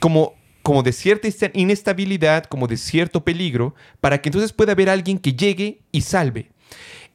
como 0.00 0.34
como 0.68 0.82
de 0.82 0.92
cierta 0.92 1.26
inestabilidad, 1.54 2.44
como 2.44 2.66
de 2.66 2.76
cierto 2.76 3.24
peligro, 3.24 3.74
para 4.02 4.20
que 4.20 4.28
entonces 4.28 4.52
pueda 4.52 4.72
haber 4.72 4.90
alguien 4.90 5.18
que 5.18 5.32
llegue 5.32 5.80
y 5.92 6.02
salve. 6.02 6.50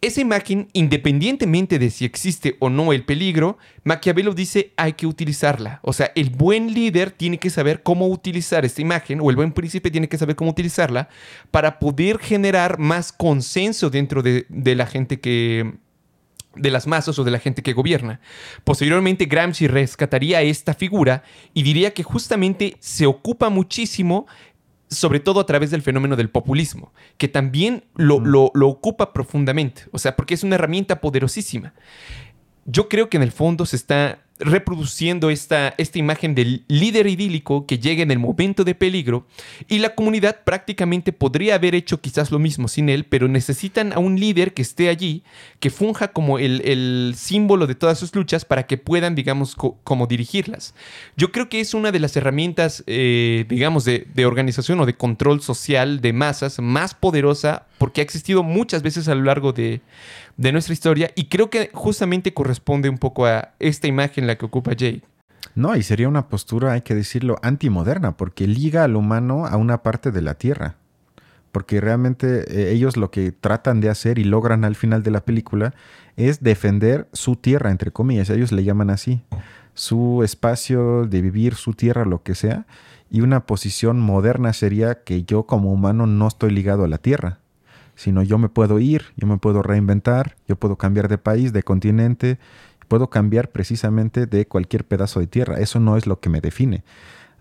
Esa 0.02 0.22
imagen, 0.22 0.70
independientemente 0.74 1.78
de 1.78 1.92
si 1.92 2.04
existe 2.04 2.58
o 2.58 2.72
no 2.72 2.94
el 2.94 3.06
peligro, 3.06 3.60
Maquiavelo 3.84 4.34
dice 4.34 4.74
hay 4.76 4.94
que 4.94 5.06
utilizarla. 5.06 5.82
O 5.84 5.94
sea, 5.94 6.12
el 6.16 6.32
buen 6.32 6.74
líder 6.74 7.12
tiene 7.12 7.38
que 7.38 7.52
saber 7.52 7.84
cómo 7.84 8.08
utilizar 8.08 8.66
esta 8.66 8.82
imagen, 8.82 9.20
o 9.22 9.30
el 9.30 9.36
buen 9.36 9.52
príncipe 9.52 9.92
tiene 9.92 10.10
que 10.10 10.18
saber 10.18 10.36
cómo 10.36 10.50
utilizarla 10.50 11.08
para 11.52 11.78
poder 11.78 12.18
generar 12.18 12.80
más 12.80 13.12
consenso 13.12 13.92
dentro 13.92 14.24
de, 14.24 14.48
de 14.50 14.74
la 14.74 14.88
gente 14.88 15.20
que, 15.20 15.74
de 16.56 16.72
las 16.72 16.88
masas 16.88 17.18
o 17.20 17.24
de 17.24 17.32
la 17.32 17.40
gente 17.40 17.64
que 17.64 17.74
gobierna. 17.74 18.20
Posteriormente 18.64 19.26
Gramsci 19.26 19.68
rescataría 19.68 20.42
esta 20.42 20.74
figura 20.74 21.24
y 21.54 21.64
diría 21.64 21.94
que 21.94 22.04
justamente 22.04 22.78
se 22.80 23.06
ocupa 23.06 23.50
muchísimo 23.50 24.28
sobre 24.90 25.20
todo 25.20 25.40
a 25.40 25.46
través 25.46 25.72
del 25.72 25.82
fenómeno 25.82 26.16
del 26.16 26.30
populismo, 26.30 26.94
que 27.18 27.28
también 27.28 27.84
lo, 27.96 28.20
lo, 28.20 28.52
lo, 28.54 28.68
ocupa 28.68 29.12
profundamente, 29.12 29.84
o 29.92 29.98
sea, 29.98 30.16
porque 30.16 30.36
es 30.36 30.44
una 30.44 30.56
herramienta 30.56 31.02
poderosísima. 31.02 31.74
Yo 32.66 32.90
creo 32.90 33.10
que 33.10 33.18
en 33.18 33.24
el 33.24 33.32
fondo 33.32 33.66
se 33.66 33.76
está 33.76 34.23
reproduciendo 34.40 35.30
esta, 35.30 35.76
esta 35.78 36.00
imagen 36.00 36.36
del 36.36 36.64
líder 36.68 37.08
idílico 37.08 37.66
que 37.66 37.78
llega 37.78 38.02
en 38.04 38.12
el 38.12 38.20
momento 38.20 38.64
de 38.64 38.76
peligro 38.76 39.28
y 39.68 39.80
la 39.80 39.96
comunidad 39.96 40.44
prácticamente 40.44 41.14
podría 41.14 41.56
haber 41.56 41.76
hecho 41.76 42.02
quizás 42.02 42.32
lo 42.32 42.40
mismo 42.40 42.68
sin 42.68 42.90
él, 42.90 43.06
pero 43.06 43.28
necesitan 43.28 43.94
a 43.94 44.00
un 44.00 44.20
líder 44.20 44.54
que 44.54 44.64
esté 44.64 44.90
allí, 44.90 45.24
que 45.60 45.70
funja 45.70 46.10
como 46.10 46.40
el, 46.40 47.14
símbolo 47.16 47.68
de 47.68 47.76
todas 47.76 48.00
sus 48.00 48.14
luchas 48.16 48.44
para 48.44 48.64
que 48.64 48.78
puedan, 48.78 49.16
digamos, 49.16 49.56
como 49.56 50.08
dirigirlas. 50.08 50.74
Yo 51.16 51.32
creo 51.32 51.48
que 51.48 51.60
es 51.60 51.74
una 51.74 51.92
de 51.92 52.00
las 52.00 52.16
herramientas, 52.18 52.84
eh, 52.88 53.46
digamos, 53.48 53.86
de, 53.86 54.08
de 54.14 54.26
organización 54.26 54.80
o 54.80 54.86
de 54.86 54.96
control 54.96 55.42
social 55.42 56.02
de 56.02 56.12
masas 56.12 56.60
más 56.60 56.94
poderosa 56.96 57.68
porque 57.78 58.02
ha 58.02 58.04
existido 58.04 58.44
muchas 58.44 58.82
veces 58.82 59.08
a 59.08 59.16
lo 59.16 59.24
largo 59.24 59.52
de, 59.52 59.82
de 60.38 60.52
nuestra 60.52 60.74
historia 60.74 61.12
y 61.16 61.26
creo 61.26 61.50
que 61.50 61.70
justamente 61.74 62.34
corresponde 62.34 62.90
un 62.90 62.98
poco 62.98 63.26
a 63.26 63.54
esta 63.60 63.88
imagen 63.88 64.28
la 64.28 64.38
que 64.38 64.46
ocupa 64.46 64.74
Jake. 64.74 65.04
No, 65.56 65.76
y 65.76 65.84
sería 65.84 66.10
una 66.10 66.30
postura, 66.30 66.74
hay 66.74 66.82
que 66.82 66.96
decirlo, 66.96 67.38
antimoderna, 67.44 68.18
porque 68.18 68.48
liga 68.48 68.84
al 68.84 68.96
humano 68.96 69.46
a 69.46 69.58
una 69.58 69.84
parte 69.84 70.12
de 70.12 70.22
la 70.22 70.34
Tierra. 70.34 70.76
Porque 71.52 71.80
realmente 71.80 72.46
eh, 72.48 72.72
ellos 72.72 72.98
lo 72.98 73.12
que 73.12 73.32
tratan 73.32 73.80
de 73.80 73.90
hacer 73.90 74.18
y 74.18 74.24
logran 74.24 74.66
al 74.66 74.76
final 74.76 75.04
de 75.04 75.12
la 75.12 75.24
película 75.24 75.76
es 76.18 76.42
defender 76.42 77.08
su 77.14 77.36
tierra, 77.36 77.70
entre 77.70 77.92
comillas, 77.92 78.32
ellos 78.32 78.52
le 78.52 78.64
llaman 78.64 78.90
así, 78.90 79.22
su 79.76 80.24
espacio 80.24 81.06
de 81.06 81.22
vivir, 81.22 81.54
su 81.54 81.74
tierra, 81.74 82.06
lo 82.06 82.24
que 82.24 82.34
sea. 82.34 82.66
Y 83.12 83.22
una 83.22 83.46
posición 83.46 84.00
moderna 84.00 84.54
sería 84.54 85.04
que 85.04 85.24
yo 85.24 85.44
como 85.44 85.72
humano 85.72 86.08
no 86.08 86.28
estoy 86.28 86.50
ligado 86.50 86.84
a 86.84 86.88
la 86.88 86.98
tierra 86.98 87.40
sino 87.96 88.24
yo 88.24 88.38
me 88.38 88.50
puedo 88.50 88.80
ir, 88.80 89.06
yo 89.16 89.28
me 89.28 89.38
puedo 89.38 89.62
reinventar, 89.62 90.36
yo 90.48 90.56
puedo 90.56 90.78
cambiar 90.78 91.08
de 91.08 91.18
país, 91.18 91.54
de 91.54 91.64
continente, 91.64 92.40
puedo 92.88 93.10
cambiar 93.10 93.50
precisamente 93.52 94.26
de 94.26 94.46
cualquier 94.46 94.86
pedazo 94.86 95.20
de 95.20 95.28
tierra. 95.28 95.60
Eso 95.60 95.80
no 95.80 95.98
es 95.98 96.08
lo 96.08 96.20
que 96.20 96.30
me 96.30 96.42
define. 96.42 96.84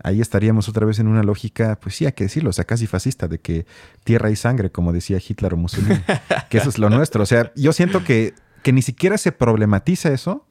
Ahí 0.03 0.19
estaríamos 0.19 0.67
otra 0.67 0.85
vez 0.85 0.99
en 0.99 1.07
una 1.07 1.23
lógica, 1.23 1.79
pues 1.81 1.95
sí, 1.95 2.05
hay 2.05 2.11
que 2.13 2.25
decirlo, 2.25 2.49
o 2.49 2.53
sea, 2.53 2.65
casi 2.65 2.87
fascista, 2.87 3.27
de 3.27 3.39
que 3.39 3.65
tierra 4.03 4.31
y 4.31 4.35
sangre, 4.35 4.71
como 4.71 4.91
decía 4.91 5.19
Hitler 5.25 5.53
o 5.53 5.57
Mussolini, 5.57 6.01
que 6.49 6.57
eso 6.57 6.69
es 6.69 6.77
lo 6.77 6.89
nuestro. 6.89 7.23
O 7.23 7.25
sea, 7.25 7.51
yo 7.55 7.71
siento 7.71 8.03
que, 8.03 8.33
que 8.63 8.73
ni 8.73 8.81
siquiera 8.81 9.17
se 9.17 9.31
problematiza 9.31 10.11
eso, 10.11 10.45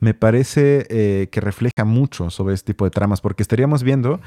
me 0.00 0.14
parece 0.14 0.86
eh, 0.90 1.28
que 1.30 1.40
refleja 1.40 1.84
mucho 1.84 2.30
sobre 2.30 2.54
este 2.54 2.72
tipo 2.72 2.84
de 2.84 2.90
tramas, 2.90 3.20
porque 3.20 3.42
estaríamos 3.42 3.82
viendo 3.82 4.20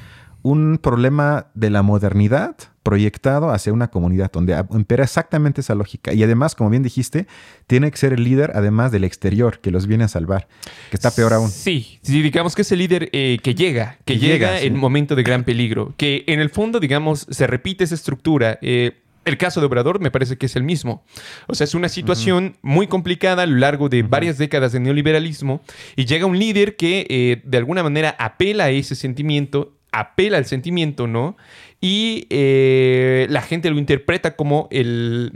un 0.44 0.80
problema 0.82 1.48
de 1.54 1.70
la 1.70 1.82
modernidad 1.82 2.56
proyectado 2.84 3.52
hacia 3.52 3.72
una 3.72 3.90
comunidad 3.90 4.32
donde 4.32 4.64
impera 4.72 5.04
exactamente 5.04 5.62
esa 5.62 5.76
lógica. 5.76 6.14
Y 6.14 6.24
además, 6.24 6.56
como 6.56 6.70
bien 6.70 6.84
dijiste, 6.84 7.28
tiene 7.68 7.92
que 7.92 7.98
ser 7.98 8.14
el 8.14 8.24
líder, 8.24 8.52
además 8.56 8.92
del 8.92 9.04
exterior, 9.04 9.60
que 9.60 9.72
los 9.72 9.88
viene 9.88 10.06
a 10.06 10.08
salvar, 10.08 10.48
que 10.90 10.96
está 10.96 11.12
peor 11.12 11.34
aún. 11.34 11.50
Sí, 11.50 12.00
digamos 12.02 12.56
que 12.56 12.64
es 12.64 12.72
el 12.72 12.80
líder 12.80 13.10
eh, 13.14 13.38
que 13.44 13.54
llega, 13.54 13.98
que, 14.06 14.18
llega, 14.18 14.60
en 14.62 14.76
momento 14.78 15.16
de 15.16 15.24
gran 15.24 15.44
peligro, 15.44 15.94
que 15.98 16.24
en 16.28 16.40
el 16.40 16.50
fondo, 16.50 16.80
digamos, 16.80 17.28
se 17.30 17.46
repite 17.46 17.84
esa 17.84 17.96
estructura. 17.96 18.58
Eh, 18.62 18.98
el 19.24 19.38
caso 19.38 19.60
de 19.60 19.68
Obrador 19.68 20.00
me 20.00 20.10
parece 20.10 20.38
que 20.38 20.48
es 20.48 20.56
el 20.56 20.64
mismo. 20.64 21.04
O 21.48 21.54
sea, 21.54 21.66
es 21.66 21.76
una 21.76 21.90
situación 21.90 22.58
muy 22.64 22.88
complicada 22.88 23.44
a 23.44 23.46
lo 23.46 23.58
largo 23.58 23.88
de 23.88 24.02
varias 24.02 24.40
décadas 24.40 24.72
de 24.72 24.80
neoliberalismo 24.80 25.62
y 25.96 26.06
llega 26.06 26.26
un 26.26 26.40
líder 26.40 26.76
que 26.76 27.06
eh, 27.08 27.42
de 27.46 27.58
alguna 27.60 27.84
manera 27.84 28.16
apela 28.18 28.66
a 28.66 28.70
ese 28.72 28.96
sentimiento 28.96 29.78
apela 29.92 30.38
al 30.38 30.46
sentimiento, 30.46 31.08
¿no? 31.08 31.38
Y 31.80 32.28
eh, 32.30 33.28
la 33.30 33.42
gente 33.42 33.70
lo 33.70 33.78
interpreta 33.78 34.36
como 34.36 34.68
el, 34.72 35.34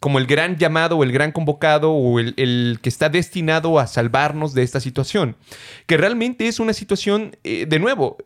como 0.00 0.18
el 0.18 0.26
gran 0.26 0.56
llamado 0.56 0.98
o 0.98 1.04
el 1.04 1.12
gran 1.12 1.32
convocado 1.32 1.92
o 1.92 2.18
el, 2.18 2.78
que 2.82 2.88
está 2.88 3.08
destinado 3.08 3.78
a 3.78 3.86
salvarnos 3.86 4.54
de 4.54 4.64
esta 4.64 4.80
situación. 4.80 5.36
Que 5.86 5.96
realmente 5.96 6.48
es 6.48 6.58
una 6.58 6.72
situación, 6.72 7.36
eh, 7.44 7.66
de 7.68 7.78
nuevo, 7.78 8.16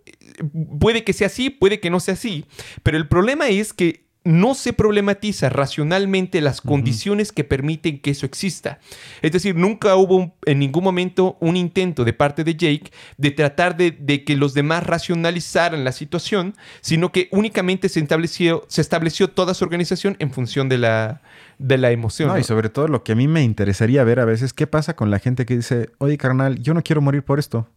puede 0.80 1.04
que 1.04 1.12
sea 1.12 1.26
así, 1.26 1.50
puede 1.50 1.80
que 1.80 1.90
no 1.90 2.00
sea 2.00 2.14
así, 2.14 2.46
pero 2.82 2.96
el 2.96 3.08
problema 3.08 3.48
es 3.48 3.72
que 3.72 4.05
no 4.26 4.54
se 4.54 4.72
problematiza 4.72 5.48
racionalmente 5.48 6.40
las 6.40 6.60
condiciones 6.60 7.30
que 7.30 7.44
permiten 7.44 8.00
que 8.00 8.10
eso 8.10 8.26
exista. 8.26 8.80
Es 9.22 9.30
decir, 9.30 9.54
nunca 9.54 9.94
hubo 9.94 10.34
en 10.44 10.58
ningún 10.58 10.82
momento 10.82 11.36
un 11.38 11.56
intento 11.56 12.04
de 12.04 12.12
parte 12.12 12.42
de 12.42 12.56
Jake 12.56 12.90
de 13.18 13.30
tratar 13.30 13.76
de, 13.76 14.24
que 14.24 14.36
los 14.36 14.52
demás 14.52 14.84
racionalizaran 14.84 15.84
la 15.84 15.92
situación, 15.92 16.56
sino 16.80 17.12
que 17.12 17.28
únicamente 17.30 17.88
se 17.88 18.00
estableció, 18.00 18.64
se 18.66 18.80
estableció 18.80 19.30
toda 19.30 19.54
su 19.54 19.64
organización 19.64 20.16
en 20.18 20.32
función 20.32 20.68
de 20.68 20.78
la, 20.78 21.22
de 21.58 21.78
la 21.78 21.92
emoción. 21.92 22.36
Y 22.36 22.42
sobre 22.42 22.68
todo 22.68 22.88
lo 22.88 23.04
que 23.04 23.12
a 23.12 23.14
mí 23.14 23.28
me 23.28 23.44
interesaría 23.44 24.02
ver 24.02 24.18
a 24.18 24.24
veces, 24.24 24.52
¿qué 24.52 24.66
pasa 24.66 24.96
con 24.96 25.12
la 25.12 25.20
gente 25.20 25.46
que 25.46 25.54
dice, 25.54 25.90
oye 25.98 26.18
carnal, 26.18 26.60
yo 26.60 26.74
no 26.74 26.82
quiero 26.82 27.00
morir 27.00 27.22
por 27.22 27.38
esto? 27.38 27.68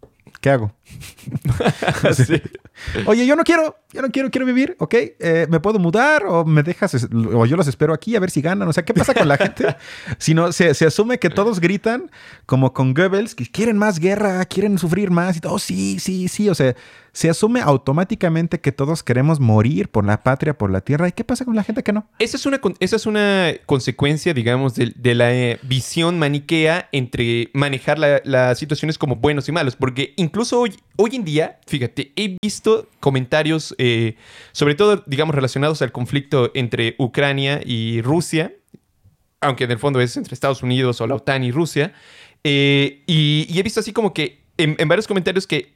¿Qué 0.42 0.50
hago? 0.50 0.72
Oye, 3.06 3.26
yo 3.26 3.36
no 3.36 3.44
quiero, 3.44 3.78
yo 3.92 4.02
no 4.02 4.10
quiero, 4.10 4.30
quiero 4.30 4.46
vivir, 4.46 4.76
¿ok? 4.80 4.94
Eh, 4.94 5.48
¿Me 5.50 5.60
puedo 5.60 5.80
mudar 5.80 6.26
o 6.26 6.46
me 6.46 6.64
dejas, 6.64 7.08
o 7.12 7.46
yo 7.46 7.58
los 7.58 7.68
espero 7.68 7.94
aquí 7.94 8.16
a 8.16 8.20
ver 8.20 8.32
si 8.32 8.42
ganan? 8.42 8.68
O 8.68 8.74
sea, 8.74 8.84
¿qué 8.84 8.94
pasa 8.94 9.14
con 9.14 9.28
la 9.28 9.38
gente? 9.38 9.76
Si 10.18 10.34
no, 10.34 10.52
se, 10.52 10.74
se, 10.74 10.86
asume 10.86 11.20
que 11.20 11.30
todos 11.30 11.60
gritan 11.60 12.10
como 12.46 12.74
con 12.74 12.94
Goebbels, 12.94 13.36
que 13.36 13.46
quieren 13.46 13.78
más 13.78 14.00
guerra, 14.00 14.44
quieren 14.46 14.78
sufrir 14.78 15.12
más 15.12 15.38
y 15.38 15.42
todo, 15.42 15.54
oh, 15.54 15.60
sí, 15.60 16.00
sí, 16.00 16.28
sí, 16.28 16.50
o 16.50 16.56
sea, 16.56 16.76
se 17.20 17.30
asume 17.30 17.60
automáticamente 17.60 18.62
que 18.62 18.72
todos 18.72 19.04
queremos 19.04 19.42
morir 19.42 19.90
por 19.90 20.06
la 20.06 20.24
patria, 20.24 20.58
por 20.58 20.72
la 20.72 20.80
tierra. 20.80 21.10
¿Y 21.10 21.12
qué 21.12 21.26
pasa 21.26 21.44
con 21.44 21.54
la 21.54 21.66
gente 21.66 21.84
que 21.84 21.92
no? 21.92 22.08
Esa 22.18 22.38
es 22.38 22.46
una, 22.46 22.62
esa 22.80 22.96
es 22.96 23.06
una 23.06 23.52
consecuencia, 23.66 24.34
digamos, 24.34 24.76
de, 24.76 25.16
la 25.16 25.36
eh, 25.36 25.60
visión 25.64 26.18
maniquea 26.18 26.88
entre 26.94 27.50
manejar 27.54 28.00
las 28.00 28.58
situaciones 28.58 28.98
como 28.98 29.18
buenos 29.18 29.50
y 29.50 29.52
malos. 29.52 29.76
Porque 29.76 30.14
incluso 30.16 30.62
hoy, 30.62 30.78
hoy 30.96 31.18
en 31.18 31.26
día, 31.26 31.60
fíjate, 31.68 32.14
he 32.16 32.38
visto 32.42 32.88
comentarios, 33.02 33.76
eh, 33.80 34.16
sobre 34.54 34.76
todo, 34.76 35.04
digamos, 35.06 35.36
relacionados 35.36 35.82
al 35.82 35.92
conflicto 35.92 36.52
entre 36.54 36.96
Ucrania 37.00 37.60
y 37.66 38.02
Rusia, 38.02 38.54
aunque 39.42 39.66
en 39.66 39.72
el 39.72 39.78
fondo 39.78 40.00
es 40.00 40.16
entre 40.16 40.36
Estados 40.36 40.64
Unidos 40.64 41.02
o 41.02 41.08
la 41.08 41.16
OTAN 41.16 41.44
y 41.44 41.52
Rusia. 41.52 41.92
Eh, 42.46 43.04
y, 43.08 43.60
he 43.60 43.62
visto 43.62 43.82
así 43.82 43.92
como 43.92 44.14
que 44.14 44.40
en 44.56 44.88
varios 44.88 45.08
comentarios 45.08 45.48
que 45.48 45.76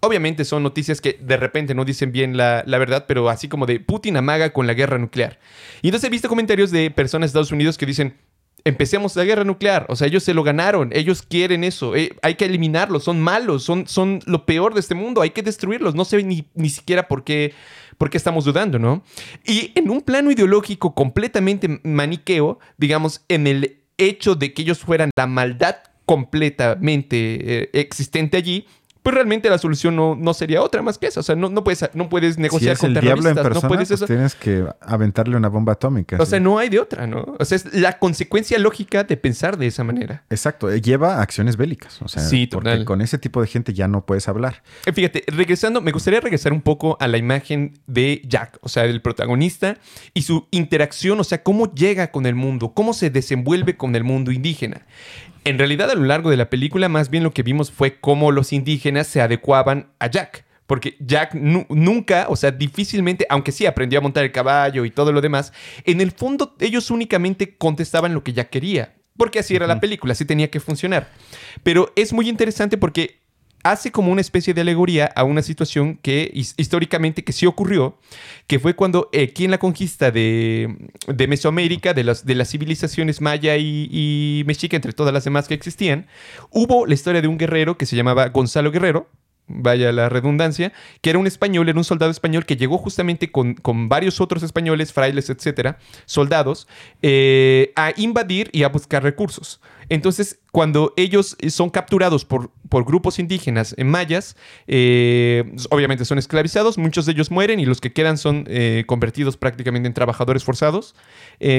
Obviamente 0.00 0.46
son 0.46 0.62
noticias 0.62 1.00
que 1.00 1.18
de 1.20 1.36
repente 1.36 1.74
no 1.74 1.84
dicen 1.84 2.10
bien 2.10 2.36
la, 2.36 2.64
verdad, 2.66 3.04
pero 3.06 3.28
así 3.28 3.48
como 3.48 3.66
de 3.66 3.80
Putin 3.80 4.16
amaga 4.16 4.52
con 4.52 4.66
la 4.66 4.72
guerra 4.72 4.98
nuclear. 4.98 5.38
Y 5.82 5.88
entonces 5.88 6.08
he 6.08 6.10
visto 6.10 6.28
comentarios 6.28 6.70
de 6.70 6.90
personas 6.90 7.28
de 7.28 7.32
Estados 7.32 7.52
Unidos 7.52 7.76
que 7.76 7.84
dicen, 7.84 8.16
empecemos 8.64 9.14
la 9.16 9.24
guerra 9.24 9.44
nuclear, 9.44 9.86
o 9.88 9.96
sea, 9.96 10.06
ellos 10.06 10.22
se 10.22 10.34
lo 10.34 10.42
ganaron, 10.42 10.90
ellos 10.92 11.22
quieren 11.22 11.64
eso, 11.64 11.96
eh, 11.96 12.14
hay 12.22 12.34
que 12.34 12.44
eliminarlos, 12.44 13.04
son 13.04 13.20
malos, 13.20 13.62
son, 13.62 13.86
son 13.86 14.20
lo 14.26 14.44
peor 14.44 14.74
de 14.74 14.80
este 14.80 14.94
mundo, 14.94 15.22
hay 15.22 15.30
que 15.30 15.42
destruirlos, 15.42 15.94
no 15.94 16.04
sé 16.04 16.22
ni, 16.22 16.46
ni 16.54 16.68
siquiera 16.68 17.08
por 17.08 17.24
qué, 17.24 17.54
por 17.98 18.10
qué 18.10 18.16
estamos 18.16 18.44
dudando, 18.44 18.78
¿no? 18.78 19.02
Y 19.46 19.72
en 19.74 19.90
un 19.90 20.00
plano 20.02 20.30
ideológico 20.30 20.94
completamente 20.94 21.80
maniqueo, 21.84 22.58
digamos, 22.76 23.24
en 23.28 23.46
el 23.46 23.78
hecho 23.98 24.34
de 24.34 24.52
que 24.52 24.62
ellos 24.62 24.78
fueran 24.80 25.10
la 25.16 25.26
maldad 25.26 25.76
completamente 26.06 27.16
eh, 27.62 27.70
existente 27.72 28.36
allí, 28.36 28.66
pues 29.02 29.14
realmente 29.14 29.48
la 29.48 29.58
solución 29.58 29.96
no, 29.96 30.14
no, 30.14 30.34
sería 30.34 30.62
otra 30.62 30.82
más 30.82 30.98
que 30.98 31.06
esa. 31.06 31.20
O 31.20 31.22
sea, 31.22 31.34
no, 31.34 31.48
no, 31.48 31.64
puedes, 31.64 31.88
no 31.94 32.08
puedes 32.08 32.38
negociar 32.38 32.76
con 32.76 32.92
terroristas. 32.92 33.34
no 33.34 33.68
puedes 33.68 33.88
pues 33.88 34.04
tienes 34.04 34.34
que 34.34 34.66
aventarle 34.80 35.36
una 35.36 35.48
bomba 35.48 35.72
atómica. 35.72 36.16
O 36.20 36.26
sea, 36.26 36.38
no 36.40 36.58
hay 36.58 36.68
de 36.68 36.80
otra, 36.80 37.06
¿no? 37.06 37.36
O 37.38 37.44
sea, 37.44 37.56
es 37.56 37.72
la 37.72 37.98
consecuencia 37.98 38.58
lógica 38.58 39.04
de 39.04 39.16
pensar 39.16 39.56
de 39.56 39.66
esa 39.66 39.84
manera. 39.84 40.24
Exacto. 40.28 40.70
Eh, 40.70 40.80
lleva 40.80 41.20
acciones 41.22 41.56
bélicas. 41.56 42.00
O 42.02 42.08
sea, 42.08 42.22
sí, 42.22 42.46
porque 42.46 42.84
con 42.84 43.00
ese 43.00 43.18
tipo 43.18 43.40
de 43.40 43.46
gente 43.46 43.72
ya 43.72 43.88
no 43.88 44.04
puedes 44.04 44.28
hablar. 44.28 44.62
Eh, 44.84 44.92
fíjate, 44.92 45.24
regresando, 45.28 45.80
me 45.80 45.92
gustaría 45.92 46.20
regresar 46.20 46.52
un 46.52 46.62
poco 46.62 46.96
a 47.00 47.08
la 47.08 47.16
imagen 47.16 47.78
de 47.86 48.22
Jack, 48.26 48.58
o 48.60 48.68
sea, 48.68 48.82
del 48.82 49.00
protagonista 49.00 49.78
y 50.14 50.22
su 50.22 50.46
interacción, 50.50 51.18
o 51.20 51.24
sea, 51.24 51.42
cómo 51.42 51.72
llega 51.72 52.10
con 52.10 52.26
el 52.26 52.34
mundo, 52.34 52.74
cómo 52.74 52.92
se 52.92 53.10
desenvuelve 53.10 53.76
con 53.76 53.96
el 53.96 54.04
mundo 54.04 54.30
indígena. 54.30 54.82
En 55.44 55.58
realidad, 55.58 55.90
a 55.90 55.94
lo 55.94 56.04
largo 56.04 56.30
de 56.30 56.36
la 56.36 56.50
película, 56.50 56.88
más 56.88 57.08
bien 57.10 57.24
lo 57.24 57.32
que 57.32 57.42
vimos 57.42 57.70
fue 57.70 57.98
cómo 57.98 58.30
los 58.30 58.52
indígenas 58.52 59.06
se 59.06 59.20
adecuaban 59.20 59.90
a 59.98 60.08
Jack. 60.08 60.44
Porque 60.66 60.96
Jack 61.00 61.34
nunca, 61.34 62.26
o 62.28 62.36
sea, 62.36 62.52
difícilmente, 62.52 63.26
aunque 63.28 63.50
sí 63.50 63.66
aprendió 63.66 63.98
a 63.98 64.02
montar 64.02 64.22
el 64.22 64.30
caballo 64.30 64.84
y 64.84 64.90
todo 64.90 65.10
lo 65.10 65.20
demás, 65.20 65.52
en 65.84 66.00
el 66.00 66.12
fondo 66.12 66.54
ellos 66.60 66.90
únicamente 66.90 67.56
contestaban 67.56 68.14
lo 68.14 68.22
que 68.22 68.32
Jack 68.32 68.50
quería. 68.50 68.94
Porque 69.16 69.40
así 69.40 69.56
era 69.56 69.66
la 69.66 69.80
película, 69.80 70.12
así 70.12 70.24
tenía 70.24 70.50
que 70.50 70.60
funcionar. 70.60 71.08
Pero 71.62 71.92
es 71.96 72.12
muy 72.12 72.28
interesante 72.28 72.78
porque 72.78 73.19
hace 73.62 73.92
como 73.92 74.12
una 74.12 74.20
especie 74.20 74.54
de 74.54 74.62
alegoría 74.62 75.06
a 75.06 75.24
una 75.24 75.42
situación 75.42 75.98
que 76.02 76.30
históricamente 76.34 77.24
que 77.24 77.32
sí 77.32 77.46
ocurrió, 77.46 77.98
que 78.46 78.58
fue 78.58 78.74
cuando 78.74 79.10
aquí 79.20 79.44
en 79.44 79.50
la 79.50 79.58
conquista 79.58 80.10
de, 80.10 80.76
Mesoamérica, 81.28 81.94
de 81.94 82.04
las, 82.04 82.24
de 82.24 82.34
las 82.34 82.50
civilizaciones 82.50 83.20
maya 83.20 83.56
y, 83.56 84.42
mexica, 84.46 84.76
entre 84.76 84.92
todas 84.92 85.12
las 85.12 85.24
demás 85.24 85.48
que 85.48 85.54
existían, 85.54 86.06
hubo 86.50 86.86
la 86.86 86.94
historia 86.94 87.22
de 87.22 87.28
un 87.28 87.38
guerrero 87.38 87.76
que 87.76 87.86
se 87.86 87.96
llamaba 87.96 88.28
Gonzalo 88.28 88.70
Guerrero, 88.70 89.08
vaya 89.50 89.92
la 89.92 90.08
redundancia, 90.08 90.72
que 91.00 91.10
era 91.10 91.18
un 91.18 91.26
español, 91.26 91.68
era 91.68 91.78
un 91.78 91.84
soldado 91.84 92.10
español 92.10 92.46
que 92.46 92.56
llegó 92.56 92.78
justamente 92.78 93.30
con, 93.30 93.56
varios 93.88 94.20
otros 94.20 94.42
españoles, 94.42 94.92
frailes, 94.92 95.28
etcétera, 95.28 95.78
soldados, 96.06 96.68
eh, 97.02 97.72
a 97.76 97.92
invadir 97.96 98.48
y 98.52 98.62
a 98.62 98.68
buscar 98.68 99.02
recursos. 99.02 99.60
Entonces, 99.88 100.38
cuando 100.52 100.94
ellos 100.96 101.36
son 101.48 101.68
capturados 101.68 102.24
por, 102.24 102.52
por 102.70 102.86
grupos 102.86 103.18
indígenas 103.18 103.74
en 103.76 103.90
mayas, 103.90 104.36
eh, 104.66 105.52
obviamente 105.68 106.06
son 106.06 106.16
esclavizados, 106.16 106.78
muchos 106.78 107.04
de 107.04 107.12
ellos 107.12 107.30
mueren 107.30 107.60
y 107.60 107.66
los 107.66 107.82
que 107.82 107.92
quedan 107.92 108.16
son 108.16 108.44
eh, 108.48 108.84
convertidos 108.86 109.36
prácticamente 109.36 109.86
en 109.86 109.92
trabajadores 109.92 110.44
forzados. 110.44 110.94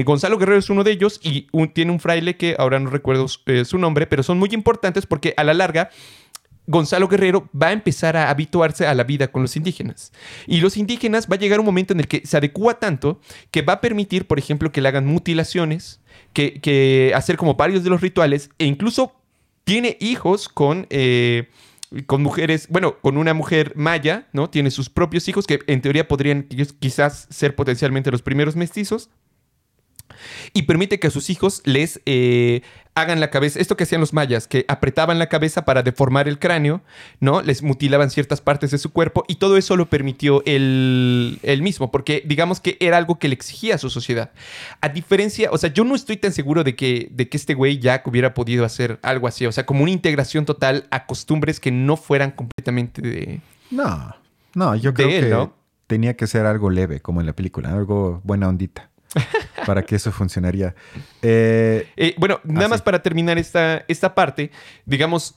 Gonzalo 0.06 0.38
Guerrero 0.38 0.60
es 0.60 0.70
uno 0.70 0.84
de 0.84 0.92
ellos 0.92 1.20
y 1.24 1.48
tiene 1.74 1.92
un 1.92 2.00
fraile 2.00 2.36
que 2.36 2.56
ahora 2.58 2.80
no 2.80 2.90
recuerdo 2.90 3.28
su 3.28 3.78
nombre, 3.78 4.08
pero 4.08 4.24
son 4.24 4.40
muy 4.40 4.50
importantes 4.52 5.06
porque 5.06 5.34
a 5.38 5.44
la 5.44 5.54
larga 5.54 5.90
Gonzalo 6.68 7.08
Guerrero 7.08 7.50
va 7.60 7.68
a 7.68 7.72
empezar 7.72 8.16
a 8.16 8.30
habituarse 8.30 8.88
a 8.88 8.94
la 8.94 9.04
vida 9.04 9.30
con 9.30 9.42
los 9.42 9.56
indígenas. 9.56 10.12
Y 10.48 10.62
los 10.62 10.78
indígenas 10.78 11.28
va 11.30 11.36
a 11.36 11.40
llegar 11.40 11.60
un 11.60 11.66
momento 11.66 11.94
en 11.94 12.00
el 12.00 12.08
que 12.08 12.26
se 12.26 12.38
adecua 12.38 12.80
tanto 12.80 13.20
que 13.52 13.62
va 13.62 13.74
a 13.74 13.82
permitir, 13.82 14.26
por 14.26 14.40
ejemplo, 14.40 14.72
que 14.72 14.82
le 14.82 14.88
hagan 14.88 15.06
mutilaciones, 15.06 16.00
que, 16.34 17.12
hacer 17.16 17.38
como 17.38 17.56
varios 17.56 17.84
de 17.84 17.90
los 17.90 18.02
rituales, 18.02 18.50
e 18.58 18.66
incluso 18.66 19.14
tiene 19.64 19.98
hijos 20.00 20.50
con... 20.50 20.88
Eh, 20.90 21.50
con 22.06 22.24
mujeres, 22.24 22.68
bueno, 22.70 22.96
con 23.02 23.18
una 23.18 23.34
mujer 23.34 23.74
maya, 23.76 24.30
¿no? 24.32 24.50
Tiene 24.50 24.72
sus 24.72 24.90
propios 24.90 25.28
hijos 25.28 25.46
que 25.46 25.60
en 25.68 25.82
teoría 25.82 26.08
podrían 26.08 26.44
quizás 26.80 27.28
ser 27.30 27.54
potencialmente 27.54 28.12
los 28.12 28.22
primeros 28.22 28.56
mestizos 28.56 29.10
y 30.54 30.64
permite 30.64 31.00
que 31.00 31.08
a 31.08 31.12
sus 31.12 31.30
hijos 31.30 31.62
les 31.66 32.02
eh, 32.06 32.62
hagan 32.94 33.20
la 33.20 33.30
cabeza, 33.30 33.60
esto 33.60 33.78
que 33.78 33.84
hacían 33.84 34.02
los 34.02 34.14
mayas, 34.14 34.48
que 34.48 34.66
apretaban 34.68 35.18
la 35.20 35.28
cabeza 35.28 35.64
para 35.64 35.82
deformar 35.84 36.28
el 36.28 36.40
cráneo, 36.40 36.82
¿no? 37.20 37.42
Les 37.42 37.64
mutilaban 37.64 38.10
ciertas 38.10 38.42
partes 38.42 38.72
de 38.72 38.78
su 38.78 38.92
cuerpo 38.92 39.24
y 39.28 39.36
todo 39.36 39.58
eso 39.58 39.78
lo 39.78 39.90
permitió 39.90 40.44
él, 40.46 41.40
mismo, 41.62 41.92
porque 41.92 42.24
digamos 42.26 42.60
que 42.60 42.78
era 42.80 42.98
algo 42.98 43.20
que 43.20 43.28
le 43.28 43.36
exigía 43.36 43.76
a 43.76 43.78
su 43.78 43.90
sociedad. 43.90 44.32
A 44.82 44.90
diferencia, 44.90 45.50
o 45.52 45.58
sea, 45.58 45.72
yo 45.72 45.84
no 45.84 45.96
estoy 45.96 46.18
tan 46.18 46.34
seguro 46.34 46.64
de 46.64 46.76
que, 46.76 47.08
de 47.12 47.30
que 47.30 47.38
este 47.38 47.54
güey 47.54 47.80
Jack 47.80 48.08
hubiera 48.08 48.34
podido 48.34 48.66
hacer 48.66 49.00
algo 49.04 49.28
así, 49.28 49.46
o 49.46 49.52
sea, 49.52 49.66
como 49.66 49.84
una 49.84 49.92
integración 49.92 50.46
total 50.46 50.88
a 50.92 51.06
costumbres 51.06 51.60
que 51.60 51.72
no 51.72 51.98
fueran 51.98 52.32
completamente 52.32 53.02
de... 53.02 53.42
No, 53.70 54.16
no, 54.54 54.76
yo 54.76 54.94
creo 54.94 55.08
que 55.08 55.54
tenía 55.88 56.16
que 56.16 56.28
ser 56.28 56.46
algo 56.46 56.70
leve, 56.70 57.00
como 57.00 57.22
en 57.22 57.28
la 57.28 57.34
película, 57.34 57.72
algo 57.72 58.22
buena 58.24 58.50
ondita. 58.50 58.91
para 59.66 59.84
que 59.84 59.96
eso 59.96 60.12
funcionaría. 60.12 60.76
Eh, 61.22 61.88
eh, 61.98 62.16
bueno, 62.18 62.40
nada 62.44 62.68
más 62.68 62.82
para 62.82 63.02
terminar 63.02 63.38
esta, 63.38 63.84
esta 63.88 64.16
parte, 64.16 64.52
digamos, 64.86 65.36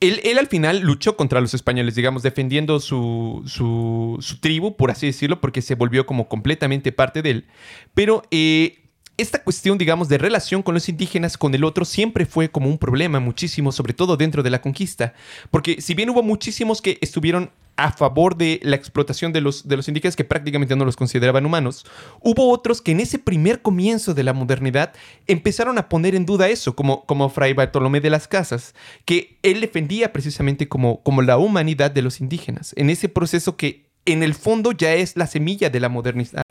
él, 0.00 0.38
al 0.38 0.48
final 0.48 0.80
luchó 0.80 1.16
contra 1.16 1.40
los 1.40 1.54
españoles, 1.54 1.94
digamos, 1.94 2.22
defendiendo 2.22 2.78
su, 2.80 3.42
su, 3.46 4.18
su, 4.20 4.38
tribu, 4.38 4.76
por 4.76 4.90
así 4.90 5.06
decirlo, 5.06 5.40
porque 5.40 5.62
se 5.62 5.76
volvió 5.76 6.04
como 6.04 6.28
completamente 6.28 6.92
parte 6.92 7.22
de 7.22 7.30
él. 7.30 7.46
Pero 7.94 8.22
eh, 8.30 8.83
esta 9.16 9.42
cuestión, 9.42 9.78
digamos, 9.78 10.08
de 10.08 10.18
relación 10.18 10.62
con 10.62 10.74
los 10.74 10.88
indígenas, 10.88 11.38
con 11.38 11.54
el 11.54 11.64
otro, 11.64 11.84
siempre 11.84 12.26
fue 12.26 12.50
como 12.50 12.68
un 12.68 12.78
problema 12.78 13.20
muchísimo, 13.20 13.72
sobre 13.72 13.92
todo 13.92 14.16
dentro 14.16 14.42
de 14.42 14.50
la 14.50 14.60
conquista. 14.60 15.14
Porque 15.50 15.80
si 15.80 15.94
bien 15.94 16.10
hubo 16.10 16.22
muchísimos 16.22 16.82
que 16.82 16.98
estuvieron 17.00 17.50
a 17.76 17.92
favor 17.92 18.36
de 18.36 18.60
la 18.62 18.76
explotación 18.76 19.32
de 19.32 19.40
los, 19.40 19.66
de 19.66 19.76
los 19.76 19.88
indígenas 19.88 20.16
que 20.16 20.24
prácticamente 20.24 20.76
no 20.76 20.84
los 20.84 20.96
consideraban 20.96 21.44
humanos. 21.44 21.84
Hubo 22.20 22.50
otros 22.50 22.80
que 22.80 22.92
en 22.92 23.00
ese 23.00 23.18
primer 23.18 23.62
comienzo 23.62 24.14
de 24.14 24.22
la 24.22 24.32
modernidad 24.32 24.92
empezaron 25.26 25.78
a 25.78 25.88
poner 25.88 26.14
en 26.14 26.26
duda 26.26 26.48
eso, 26.48 26.76
como, 26.76 27.04
como 27.04 27.28
Fray 27.28 27.52
Bartolomé 27.52 28.00
de 28.00 28.10
las 28.10 28.28
Casas, 28.28 28.74
que 29.04 29.38
él 29.42 29.60
defendía 29.60 30.12
precisamente 30.12 30.68
como, 30.68 31.02
como 31.02 31.22
la 31.22 31.36
humanidad 31.36 31.90
de 31.90 32.02
los 32.02 32.20
indígenas, 32.20 32.72
en 32.76 32.90
ese 32.90 33.08
proceso 33.08 33.56
que 33.56 33.86
en 34.04 34.22
el 34.22 34.34
fondo 34.34 34.72
ya 34.72 34.94
es 34.94 35.16
la 35.16 35.26
semilla 35.26 35.70
de 35.70 35.80
la 35.80 35.88
modernidad. 35.88 36.42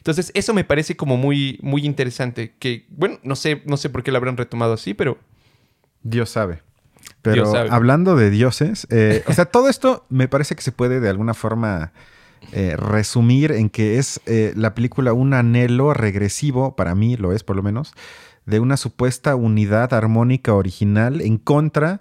Entonces, 0.00 0.32
eso 0.34 0.54
me 0.54 0.64
parece 0.64 0.96
como 0.96 1.18
muy, 1.18 1.58
muy 1.62 1.84
interesante. 1.84 2.54
Que, 2.58 2.86
bueno, 2.88 3.18
no 3.22 3.36
sé, 3.36 3.62
no 3.66 3.76
sé 3.76 3.90
por 3.90 4.02
qué 4.02 4.10
lo 4.10 4.16
habrán 4.16 4.38
retomado 4.38 4.72
así, 4.72 4.94
pero. 4.94 5.18
Dios 6.02 6.30
sabe. 6.30 6.62
Pero 7.22 7.54
hablando 7.70 8.16
de 8.16 8.30
dioses, 8.30 8.86
eh, 8.90 9.22
o 9.26 9.34
sea, 9.34 9.44
todo 9.44 9.68
esto 9.68 10.06
me 10.08 10.26
parece 10.26 10.56
que 10.56 10.62
se 10.62 10.72
puede 10.72 11.00
de 11.00 11.10
alguna 11.10 11.34
forma 11.34 11.92
eh, 12.52 12.76
resumir 12.76 13.52
en 13.52 13.68
que 13.68 13.98
es 13.98 14.20
eh, 14.24 14.54
la 14.56 14.74
película 14.74 15.12
un 15.12 15.34
anhelo 15.34 15.92
regresivo, 15.92 16.76
para 16.76 16.94
mí 16.94 17.16
lo 17.16 17.32
es 17.32 17.42
por 17.42 17.56
lo 17.56 17.62
menos, 17.62 17.92
de 18.46 18.58
una 18.58 18.78
supuesta 18.78 19.36
unidad 19.36 19.92
armónica 19.92 20.54
original 20.54 21.20
en 21.20 21.36
contra 21.36 22.00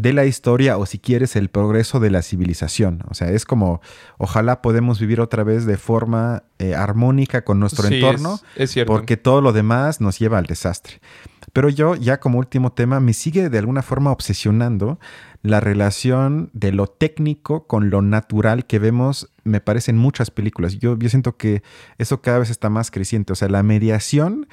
de 0.00 0.14
la 0.14 0.24
historia 0.24 0.78
o 0.78 0.86
si 0.86 0.98
quieres 0.98 1.36
el 1.36 1.50
progreso 1.50 2.00
de 2.00 2.10
la 2.10 2.22
civilización. 2.22 3.02
O 3.10 3.14
sea, 3.14 3.30
es 3.30 3.44
como 3.44 3.82
ojalá 4.16 4.62
podemos 4.62 4.98
vivir 4.98 5.20
otra 5.20 5.44
vez 5.44 5.66
de 5.66 5.76
forma 5.76 6.44
eh, 6.58 6.74
armónica 6.74 7.44
con 7.44 7.60
nuestro 7.60 7.86
entorno, 7.88 8.40
es, 8.56 8.70
cierto. 8.70 8.92
porque 8.92 9.18
todo 9.18 9.42
lo 9.42 9.52
demás 9.52 10.00
nos 10.00 10.18
lleva 10.18 10.38
al 10.38 10.46
desastre. 10.46 11.00
Pero 11.52 11.68
yo 11.68 11.96
ya 11.96 12.18
como 12.18 12.38
último 12.38 12.72
tema 12.72 13.00
me 13.00 13.12
sigue 13.12 13.50
de 13.50 13.58
alguna 13.58 13.82
forma 13.82 14.10
obsesionando 14.10 14.98
la 15.42 15.60
relación 15.60 16.50
de 16.54 16.72
lo 16.72 16.86
técnico 16.86 17.66
con 17.66 17.90
lo 17.90 18.00
natural 18.00 18.66
que 18.66 18.78
vemos, 18.78 19.30
me 19.44 19.60
parece, 19.60 19.90
en 19.90 19.98
muchas 19.98 20.30
películas. 20.30 20.78
Yo, 20.78 20.98
yo 20.98 21.08
siento 21.08 21.36
que 21.36 21.62
eso 21.98 22.22
cada 22.22 22.38
vez 22.38 22.50
está 22.50 22.70
más 22.70 22.90
creciente. 22.90 23.32
O 23.32 23.36
sea, 23.36 23.48
la 23.48 23.62
mediación 23.62 24.46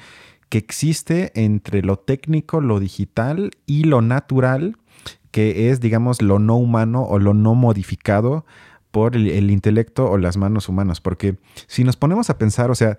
que 0.48 0.58
existe 0.58 1.30
entre 1.34 1.82
lo 1.82 1.98
técnico, 1.98 2.60
lo 2.60 2.80
digital 2.80 3.50
y 3.66 3.84
lo 3.84 4.02
natural 4.02 4.76
que 5.38 5.70
es, 5.70 5.78
digamos, 5.78 6.20
lo 6.20 6.40
no 6.40 6.56
humano 6.56 7.04
o 7.04 7.20
lo 7.20 7.32
no 7.32 7.54
modificado 7.54 8.44
por 8.90 9.14
el, 9.14 9.52
intelecto 9.52 10.10
o 10.10 10.18
las 10.18 10.36
manos 10.36 10.68
humanas. 10.68 11.00
Porque 11.00 11.36
si 11.68 11.84
nos 11.84 11.94
ponemos 11.94 12.28
a 12.28 12.38
pensar, 12.38 12.72
o 12.72 12.74
sea, 12.74 12.98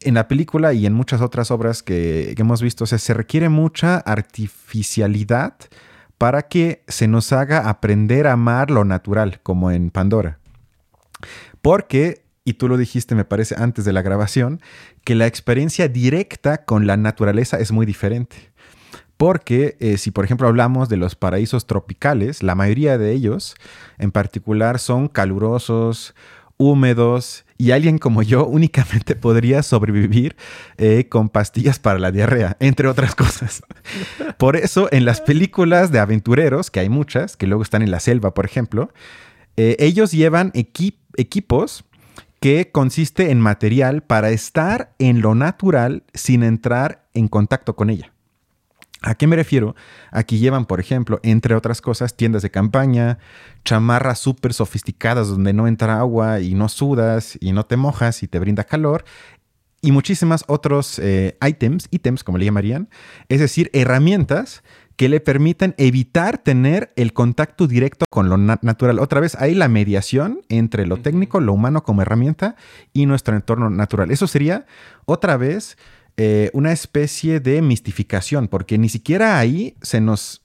en 0.00 0.14
la 0.14 0.26
película 0.26 0.72
y 0.72 0.86
en 0.86 0.92
muchas 0.92 1.20
otras 1.20 1.52
obras 1.52 1.84
que, 1.84 2.34
hemos 2.36 2.62
visto, 2.62 2.82
o 2.82 2.86
sea, 2.88 2.98
se 2.98 3.14
requiere 3.14 3.48
mucha 3.48 3.98
artificialidad 3.98 5.54
para 6.18 6.48
que 6.48 6.82
se 6.88 7.06
nos 7.06 7.32
haga 7.32 7.68
aprender 7.68 8.26
a 8.26 8.32
amar 8.32 8.72
lo 8.72 8.84
natural, 8.84 9.38
como 9.44 9.70
en 9.70 9.90
Pandora. 9.90 10.40
Porque, 11.62 12.24
y 12.44 12.54
tú 12.54 12.66
lo 12.66 12.76
dijiste, 12.76 13.14
me 13.14 13.24
parece, 13.24 13.54
antes 13.56 13.84
de 13.84 13.92
la 13.92 14.02
grabación, 14.02 14.60
que 15.04 15.14
la 15.14 15.28
experiencia 15.28 15.86
directa 15.86 16.64
con 16.64 16.88
la 16.88 16.96
naturaleza 16.96 17.60
es 17.60 17.70
muy 17.70 17.86
diferente. 17.86 18.50
Porque 19.16 19.76
eh, 19.80 19.96
si 19.96 20.10
por 20.10 20.24
ejemplo 20.24 20.46
hablamos 20.46 20.88
de 20.88 20.96
los 20.96 21.14
paraísos 21.14 21.66
tropicales, 21.66 22.42
la 22.42 22.54
mayoría 22.54 22.98
de 22.98 23.12
ellos 23.12 23.54
en 23.98 24.10
particular 24.12 24.78
son 24.78 25.08
calurosos, 25.08 26.14
húmedos 26.58 27.44
y 27.58 27.70
alguien 27.70 27.98
como 27.98 28.22
yo 28.22 28.46
únicamente 28.46 29.14
podría 29.14 29.62
sobrevivir 29.62 30.36
eh, 30.78 31.08
con 31.08 31.28
pastillas 31.28 31.78
para 31.78 31.98
la 31.98 32.10
diarrea, 32.10 32.56
entre 32.60 32.88
otras 32.88 33.14
cosas. 33.14 33.62
Por 34.38 34.56
eso 34.56 34.88
en 34.92 35.04
las 35.04 35.20
películas 35.20 35.92
de 35.92 35.98
aventureros, 35.98 36.70
que 36.70 36.80
hay 36.80 36.88
muchas, 36.88 37.36
que 37.36 37.46
luego 37.46 37.62
están 37.62 37.82
en 37.82 37.90
la 37.90 38.00
selva, 38.00 38.34
por 38.34 38.44
ejemplo, 38.44 38.92
eh, 39.56 39.76
ellos 39.78 40.12
llevan 40.12 40.52
equipos 40.54 41.84
que 42.40 42.70
consiste 42.70 43.30
en 43.30 43.40
material 43.40 44.02
para 44.02 44.30
estar 44.30 44.94
en 44.98 45.22
lo 45.22 45.34
natural 45.34 46.02
sin 46.12 46.42
entrar 46.42 47.06
en 47.14 47.28
contacto 47.28 47.74
con 47.74 47.88
ella. 47.88 48.12
¿A 49.06 49.14
qué 49.14 49.28
me 49.28 49.36
refiero? 49.36 49.76
Aquí 50.10 50.38
llevan, 50.38 50.64
por 50.64 50.80
ejemplo, 50.80 51.20
entre 51.22 51.54
otras 51.54 51.80
cosas, 51.80 52.16
tiendas 52.16 52.42
de 52.42 52.50
campaña, 52.50 53.18
chamarras 53.64 54.18
súper 54.18 54.52
sofisticadas 54.52 55.28
donde 55.28 55.52
no 55.52 55.68
entra 55.68 56.00
agua 56.00 56.40
y 56.40 56.54
no 56.54 56.68
sudas 56.68 57.38
y 57.40 57.52
no 57.52 57.64
te 57.64 57.76
mojas 57.76 58.24
y 58.24 58.26
te 58.28 58.40
brinda 58.40 58.64
calor, 58.64 59.04
y 59.80 59.92
muchísimas 59.92 60.42
otros 60.48 60.98
eh, 60.98 61.38
items, 61.46 61.86
ítems 61.92 62.24
como 62.24 62.38
le 62.38 62.46
llamarían, 62.46 62.88
es 63.28 63.38
decir, 63.38 63.70
herramientas 63.72 64.64
que 64.96 65.08
le 65.08 65.20
permitan 65.20 65.74
evitar 65.78 66.38
tener 66.38 66.92
el 66.96 67.12
contacto 67.12 67.68
directo 67.68 68.06
con 68.10 68.28
lo 68.28 68.38
natural. 68.38 68.98
Otra 68.98 69.20
vez, 69.20 69.36
hay 69.36 69.54
la 69.54 69.68
mediación 69.68 70.40
entre 70.48 70.86
lo 70.86 70.96
técnico, 70.96 71.38
lo 71.38 71.52
humano 71.52 71.84
como 71.84 72.02
herramienta 72.02 72.56
y 72.92 73.06
nuestro 73.06 73.36
entorno 73.36 73.70
natural. 73.70 74.10
Eso 74.10 74.26
sería, 74.26 74.66
otra 75.04 75.36
vez, 75.36 75.76
eh, 76.16 76.50
una 76.52 76.72
especie 76.72 77.40
de 77.40 77.60
mistificación, 77.62 78.48
porque 78.48 78.78
ni 78.78 78.88
siquiera 78.88 79.38
ahí 79.38 79.76
se 79.82 80.00
nos 80.00 80.42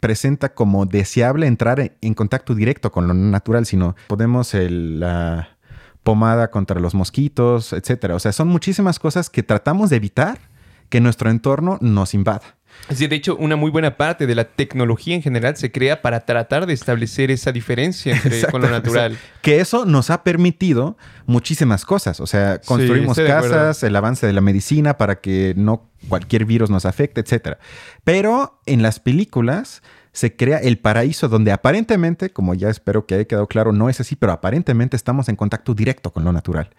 presenta 0.00 0.52
como 0.54 0.84
deseable 0.84 1.46
entrar 1.46 1.92
en, 2.00 2.14
contacto 2.14 2.56
directo 2.56 2.90
con 2.90 3.06
lo 3.06 3.14
natural, 3.14 3.66
sino 3.66 3.94
podemos 4.08 4.52
la 4.54 5.56
pomada 6.02 6.50
contra 6.50 6.80
los 6.80 6.94
mosquitos, 6.94 7.72
etcétera. 7.72 8.16
O 8.16 8.18
sea, 8.18 8.32
son 8.32 8.48
muchísimas 8.48 8.98
cosas 8.98 9.30
que 9.30 9.44
tratamos 9.44 9.90
de 9.90 9.96
evitar 9.96 10.40
que 10.88 11.00
nuestro 11.00 11.30
entorno 11.30 11.78
nos 11.80 12.14
invada. 12.14 12.56
Sí, 12.94 13.06
de 13.06 13.16
hecho, 13.16 13.36
una 13.36 13.56
muy 13.56 13.70
buena 13.70 13.96
parte 13.96 14.26
de 14.26 14.34
la 14.34 14.44
tecnología 14.44 15.14
en 15.14 15.22
general 15.22 15.56
se 15.56 15.70
crea 15.70 16.02
para 16.02 16.20
tratar 16.26 16.66
de 16.66 16.72
establecer 16.72 17.30
esa 17.30 17.52
diferencia 17.52 18.14
entre, 18.16 18.44
con 18.46 18.62
lo 18.62 18.68
natural. 18.68 19.16
que 19.40 19.60
eso 19.60 19.84
nos 19.84 20.10
ha 20.10 20.24
permitido 20.24 20.96
muchísimas 21.26 21.84
cosas. 21.84 22.20
O 22.20 22.26
sea, 22.26 22.60
construimos 22.60 23.16
casas, 23.16 23.82
el 23.82 23.96
avance 23.96 24.26
de 24.26 24.32
la 24.32 24.40
medicina 24.40 24.98
para 24.98 25.20
que 25.20 25.54
no 25.56 25.88
cualquier 26.08 26.44
virus 26.44 26.70
nos 26.70 26.84
afecte, 26.84 27.20
etc. 27.20 27.56
Pero 28.04 28.60
en 28.66 28.82
las 28.82 29.00
películas 29.00 29.82
se 30.12 30.36
crea 30.36 30.58
el 30.58 30.78
paraíso 30.78 31.28
donde 31.28 31.52
aparentemente, 31.52 32.30
como 32.30 32.54
ya 32.54 32.68
espero 32.68 33.06
que 33.06 33.14
haya 33.14 33.24
quedado 33.24 33.46
claro, 33.46 33.72
no 33.72 33.88
es 33.88 34.00
así, 34.00 34.16
pero 34.16 34.32
aparentemente 34.32 34.96
estamos 34.96 35.28
en 35.28 35.36
contacto 35.36 35.74
directo 35.74 36.12
con 36.12 36.24
lo 36.24 36.32
natural. 36.32 36.70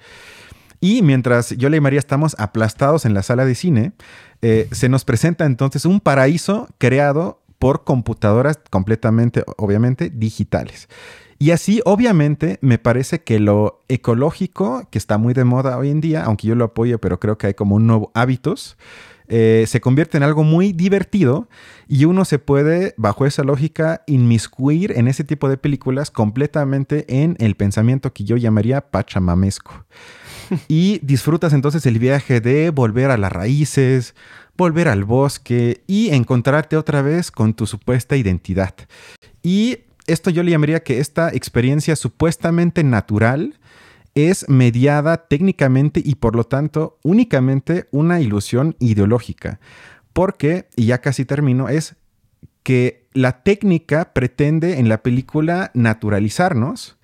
Y 0.84 1.01
mientras 1.01 1.51
yo 1.51 1.73
y 1.73 1.79
María 1.79 1.97
estamos 1.97 2.36
aplastados 2.38 3.05
en 3.05 3.13
la 3.13 3.23
sala 3.23 3.45
de 3.45 3.55
cine, 3.55 3.93
eh, 4.41 4.67
se 4.73 4.89
nos 4.89 5.05
presenta 5.05 5.45
entonces 5.45 5.86
un 5.86 6.01
paraíso 6.01 6.67
creado 6.77 7.41
por 7.57 7.86
computadoras 7.86 8.59
completamente, 8.69 9.45
obviamente, 9.55 10.09
digitales. 10.13 10.89
Y 11.39 11.51
así, 11.51 11.81
obviamente, 11.86 12.59
me 12.59 12.79
parece 12.79 13.21
que 13.21 13.39
lo 13.39 13.81
ecológico, 13.88 14.86
que 14.91 14.97
está 14.97 15.17
muy 15.17 15.34
de 15.34 15.45
moda 15.45 15.77
hoy 15.77 15.89
en 15.89 16.01
día, 16.01 16.25
aunque 16.25 16.47
yo 16.47 16.55
lo 16.55 16.65
apoyo, 16.65 16.99
pero 16.99 17.17
creo 17.17 17.38
que 17.38 17.47
hay 17.47 17.53
como 17.53 17.75
un 17.75 17.88
nuevo 17.88 18.11
hábitos, 18.13 18.75
eh, 19.29 19.63
se 19.69 19.79
convierte 19.79 20.17
en 20.17 20.23
algo 20.23 20.43
muy 20.43 20.73
divertido 20.73 21.47
y 21.88 22.03
uno 22.03 22.25
se 22.25 22.39
puede, 22.39 22.93
bajo 22.97 23.25
esa 23.25 23.43
lógica, 23.45 24.03
inmiscuir 24.05 24.91
en 24.97 25.07
ese 25.07 25.23
tipo 25.23 25.47
de 25.47 25.55
películas 25.55 26.11
completamente 26.11 27.05
en 27.07 27.38
el 27.39 27.55
pensamiento 27.55 28.11
que 28.11 28.25
yo 28.25 28.36
llamaría 28.36 28.91
pachamamesco 28.91 29.86
y 30.68 30.99
disfrutas 31.04 31.54
entonces 31.54 31.86
el 31.86 31.99
viaje 31.99 32.41
de 32.41 32.70
volver 32.70 33.12
a 33.12 33.18
las 33.18 33.32
raíces, 33.32 34.16
volver 34.58 34.88
al 34.88 35.04
bosque 35.04 35.84
y 35.88 36.10
encontrarte 36.10 36.78
otra 36.78 37.01
vez 37.01 37.32
con 37.32 37.54
tu 37.54 37.66
supuesta 37.68 38.16
identidad. 38.16 38.74
Y 39.41 39.80
esto 40.08 40.30
yo 40.30 40.43
le 40.43 40.51
llamaría 40.51 40.84
que 40.84 40.99
esta 40.99 41.30
experiencia 41.30 41.95
supuestamente 41.95 42.84
natural 42.84 43.60
es 44.16 44.47
mediada 44.47 45.28
técnicamente 45.28 46.01
y 46.04 46.16
por 46.16 46.36
lo 46.36 46.43
tanto 46.43 46.99
únicamente 47.04 47.88
una 47.91 48.22
ilusión 48.22 48.76
ideológica. 48.80 49.60
Porque, 50.14 50.68
y 50.76 50.86
ya 50.86 51.01
casi 51.01 51.26
termino, 51.26 51.70
es 51.70 51.95
que 52.62 53.08
la 53.14 53.43
técnica 53.43 54.14
pretende 54.14 54.80
en 54.80 54.88
la 54.88 55.01
película 55.01 55.72
naturalizarnos, 55.74 56.97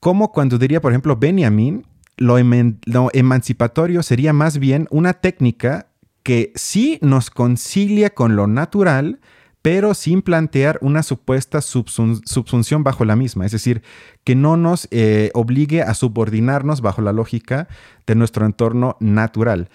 como 0.00 0.32
cuando 0.32 0.58
diría, 0.58 0.80
por 0.80 0.92
ejemplo, 0.92 1.16
Benjamin, 1.16 1.86
lo, 2.22 3.10
emancipatorio 3.12 4.02
sería 4.02 4.32
más 4.32 4.58
bien 4.58 4.86
una 4.90 5.14
técnica 5.14 5.88
que 6.22 6.52
sí 6.54 6.98
nos 7.02 7.30
concilia 7.30 8.10
con 8.10 8.36
lo 8.36 8.46
natural, 8.46 9.20
pero 9.60 9.94
sin 9.94 10.22
plantear 10.22 10.78
una 10.80 11.02
supuesta 11.02 11.60
subsunción 11.60 12.84
bajo 12.84 13.04
la 13.04 13.16
misma, 13.16 13.46
es 13.46 13.52
decir, 13.52 13.82
que 14.24 14.34
no 14.34 14.56
nos 14.56 14.88
eh, 14.90 15.30
obligue 15.34 15.82
a 15.82 15.94
subordinarnos 15.94 16.80
bajo 16.80 17.02
la 17.02 17.12
lógica 17.12 17.68
de 18.06 18.14
nuestro 18.14 18.46
entorno 18.46 18.96
natural. 19.00 19.68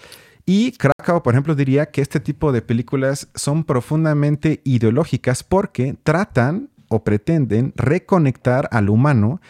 Y 0.45 0.71
Krakow, 0.73 1.23
por 1.23 1.33
ejemplo, 1.33 1.55
diría 1.55 1.87
que 1.87 2.01
este 2.01 2.21
tipo 2.21 2.53
de 2.53 2.61
películas 2.61 3.27
son 3.35 3.65
profundamente 3.65 4.61
ideológicas 4.63 5.43
porque 5.43 5.97
tratan 6.03 6.69
o 6.87 7.03
pretenden 7.03 7.73
reconectar 7.75 8.69
al 8.71 8.89
humano 8.89 9.41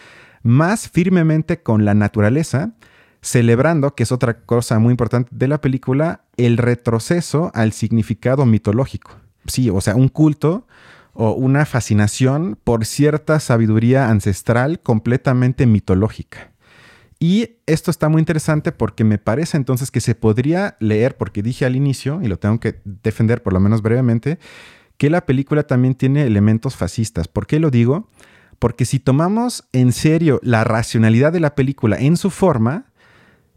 más 0.44 0.90
firmemente 0.90 1.62
con 1.62 1.86
la 1.86 1.94
naturaleza, 1.94 2.74
celebrando, 3.22 3.96
que 3.96 4.04
es 4.04 4.12
otra 4.12 4.42
cosa 4.42 4.80
muy 4.80 4.92
importante 4.92 5.30
de 5.32 5.48
la 5.48 5.62
película, 5.62 6.22
el 6.38 6.58
retroceso 6.58 7.52
al 7.54 7.74
significado 7.74 8.46
mitológico. 8.46 9.12
Sí, 9.46 9.70
o 9.70 9.82
sea, 9.82 9.96
un 9.96 10.10
culto 10.10 10.68
o 11.14 11.32
una 11.32 11.66
fascinación 11.66 12.58
por 12.64 12.86
cierta 12.86 13.40
sabiduría 13.40 14.10
ancestral 14.10 14.80
completamente 14.80 15.66
mitológica. 15.66 16.52
Y 17.20 17.58
esto 17.66 17.90
está 17.90 18.10
muy 18.10 18.20
interesante 18.20 18.72
porque 18.72 19.04
me 19.04 19.18
parece 19.18 19.58
entonces 19.58 19.90
que 19.90 20.02
se 20.02 20.14
podría 20.14 20.78
leer, 20.80 21.18
porque 21.18 21.42
dije 21.42 21.66
al 21.66 21.76
inicio, 21.76 22.22
y 22.22 22.28
lo 22.28 22.38
tengo 22.38 22.60
que 22.60 22.80
defender 22.86 23.42
por 23.42 23.54
lo 23.54 23.60
menos 23.60 23.82
brevemente, 23.82 24.38
que 24.98 25.10
la 25.10 25.26
película 25.26 25.64
también 25.64 25.96
tiene 25.96 26.24
elementos 26.24 26.76
fascistas. 26.76 27.28
¿Por 27.28 27.48
qué 27.48 27.60
lo 27.60 27.72
digo? 27.72 28.10
Porque 28.60 28.86
si 28.86 29.00
tomamos 29.00 29.68
en 29.72 29.92
serio 29.92 30.40
la 30.44 30.64
racionalidad 30.64 31.32
de 31.32 31.40
la 31.40 31.56
película 31.56 31.98
en 31.98 32.18
su 32.18 32.30
forma, 32.30 32.86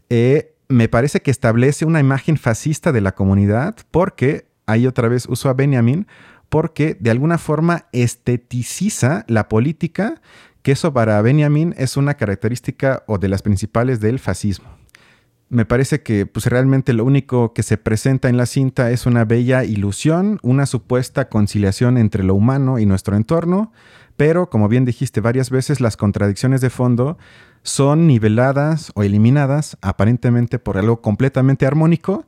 eh, 0.09 0.53
me 0.67 0.87
parece 0.87 1.21
que 1.21 1.31
establece 1.31 1.85
una 1.85 1.99
imagen 1.99 2.37
fascista 2.37 2.91
de 2.91 3.01
la 3.01 3.13
comunidad 3.13 3.75
porque, 3.91 4.47
ahí 4.65 4.87
otra 4.87 5.07
vez 5.07 5.25
uso 5.27 5.49
a 5.49 5.53
Benjamin, 5.53 6.07
porque 6.49 6.97
de 6.99 7.11
alguna 7.11 7.37
forma 7.37 7.85
esteticiza 7.91 9.25
la 9.27 9.47
política, 9.47 10.21
que 10.61 10.73
eso 10.73 10.93
para 10.93 11.21
Benjamin 11.21 11.73
es 11.77 11.97
una 11.97 12.15
característica 12.15 13.03
o 13.07 13.17
de 13.17 13.29
las 13.29 13.41
principales 13.41 13.99
del 13.99 14.19
fascismo. 14.19 14.67
Me 15.49 15.65
parece 15.65 16.01
que 16.01 16.25
pues, 16.25 16.45
realmente 16.45 16.93
lo 16.93 17.03
único 17.03 17.53
que 17.53 17.63
se 17.63 17.77
presenta 17.77 18.29
en 18.29 18.37
la 18.37 18.45
cinta 18.45 18.91
es 18.91 19.05
una 19.05 19.25
bella 19.25 19.65
ilusión, 19.65 20.39
una 20.43 20.65
supuesta 20.65 21.27
conciliación 21.27 21.97
entre 21.97 22.23
lo 22.23 22.35
humano 22.35 22.79
y 22.79 22.85
nuestro 22.85 23.17
entorno, 23.17 23.73
pero 24.21 24.51
como 24.51 24.69
bien 24.69 24.85
dijiste 24.85 25.19
varias 25.19 25.49
veces, 25.49 25.81
las 25.81 25.97
contradicciones 25.97 26.61
de 26.61 26.69
fondo 26.69 27.17
son 27.63 28.05
niveladas 28.05 28.91
o 28.93 29.01
eliminadas 29.01 29.79
aparentemente 29.81 30.59
por 30.59 30.77
algo 30.77 31.01
completamente 31.01 31.65
armónico. 31.65 32.27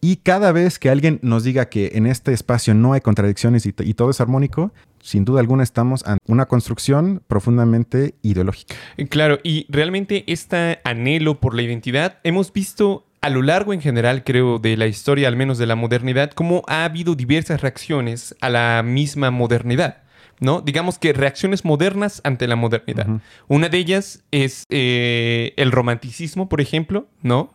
Y 0.00 0.16
cada 0.16 0.50
vez 0.52 0.78
que 0.78 0.88
alguien 0.88 1.18
nos 1.20 1.44
diga 1.44 1.68
que 1.68 1.90
en 1.92 2.06
este 2.06 2.32
espacio 2.32 2.72
no 2.72 2.94
hay 2.94 3.02
contradicciones 3.02 3.66
y, 3.66 3.72
todo 3.72 4.08
es 4.08 4.22
armónico, 4.22 4.72
sin 5.02 5.26
duda 5.26 5.40
alguna 5.40 5.62
estamos 5.62 6.06
ante 6.06 6.24
una 6.26 6.46
construcción 6.46 7.20
profundamente 7.28 8.14
ideológica. 8.22 8.74
Claro, 9.10 9.38
y 9.42 9.66
realmente 9.68 10.24
este 10.28 10.78
anhelo 10.84 11.38
por 11.38 11.54
la 11.54 11.60
identidad 11.60 12.16
hemos 12.24 12.50
visto 12.50 13.04
a 13.20 13.28
lo 13.28 13.42
largo 13.42 13.74
en 13.74 13.82
general, 13.82 14.24
creo, 14.24 14.58
de 14.58 14.78
la 14.78 14.86
historia, 14.86 15.28
al 15.28 15.36
menos 15.36 15.58
de 15.58 15.66
la 15.66 15.76
modernidad, 15.76 16.30
cómo 16.30 16.62
ha 16.66 16.84
habido 16.84 17.14
diversas 17.14 17.60
reacciones 17.60 18.34
a 18.40 18.48
la 18.48 18.82
misma 18.82 19.30
modernidad. 19.30 20.05
¿No? 20.40 20.60
Digamos 20.60 20.98
que 20.98 21.12
reacciones 21.12 21.64
modernas 21.64 22.20
ante 22.24 22.46
la 22.46 22.56
modernidad. 22.56 23.06
Una 23.48 23.68
de 23.68 23.78
ellas 23.78 24.22
es 24.30 24.64
eh, 24.70 25.54
el 25.56 25.72
romanticismo, 25.72 26.48
por 26.48 26.60
ejemplo, 26.60 27.08
¿no? 27.22 27.52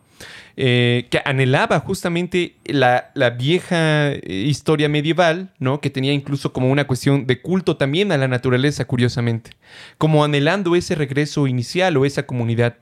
Eh, 0.56 1.06
que 1.10 1.20
anhelaba 1.24 1.80
justamente 1.80 2.56
la, 2.64 3.10
vieja 3.38 4.12
eh, 4.12 4.20
historia 4.26 4.88
medieval, 4.88 5.52
¿no? 5.58 5.80
Que 5.80 5.90
tenía 5.90 6.12
incluso 6.12 6.52
como 6.52 6.70
una 6.70 6.86
cuestión 6.86 7.26
de 7.26 7.40
culto 7.40 7.76
también 7.76 8.12
a 8.12 8.18
la 8.18 8.28
naturaleza, 8.28 8.84
curiosamente. 8.84 9.52
Como 9.98 10.24
anhelando 10.24 10.76
ese 10.76 10.94
regreso 10.94 11.46
inicial 11.46 11.96
o 11.96 12.04
esa 12.04 12.26
comunidad 12.26 12.76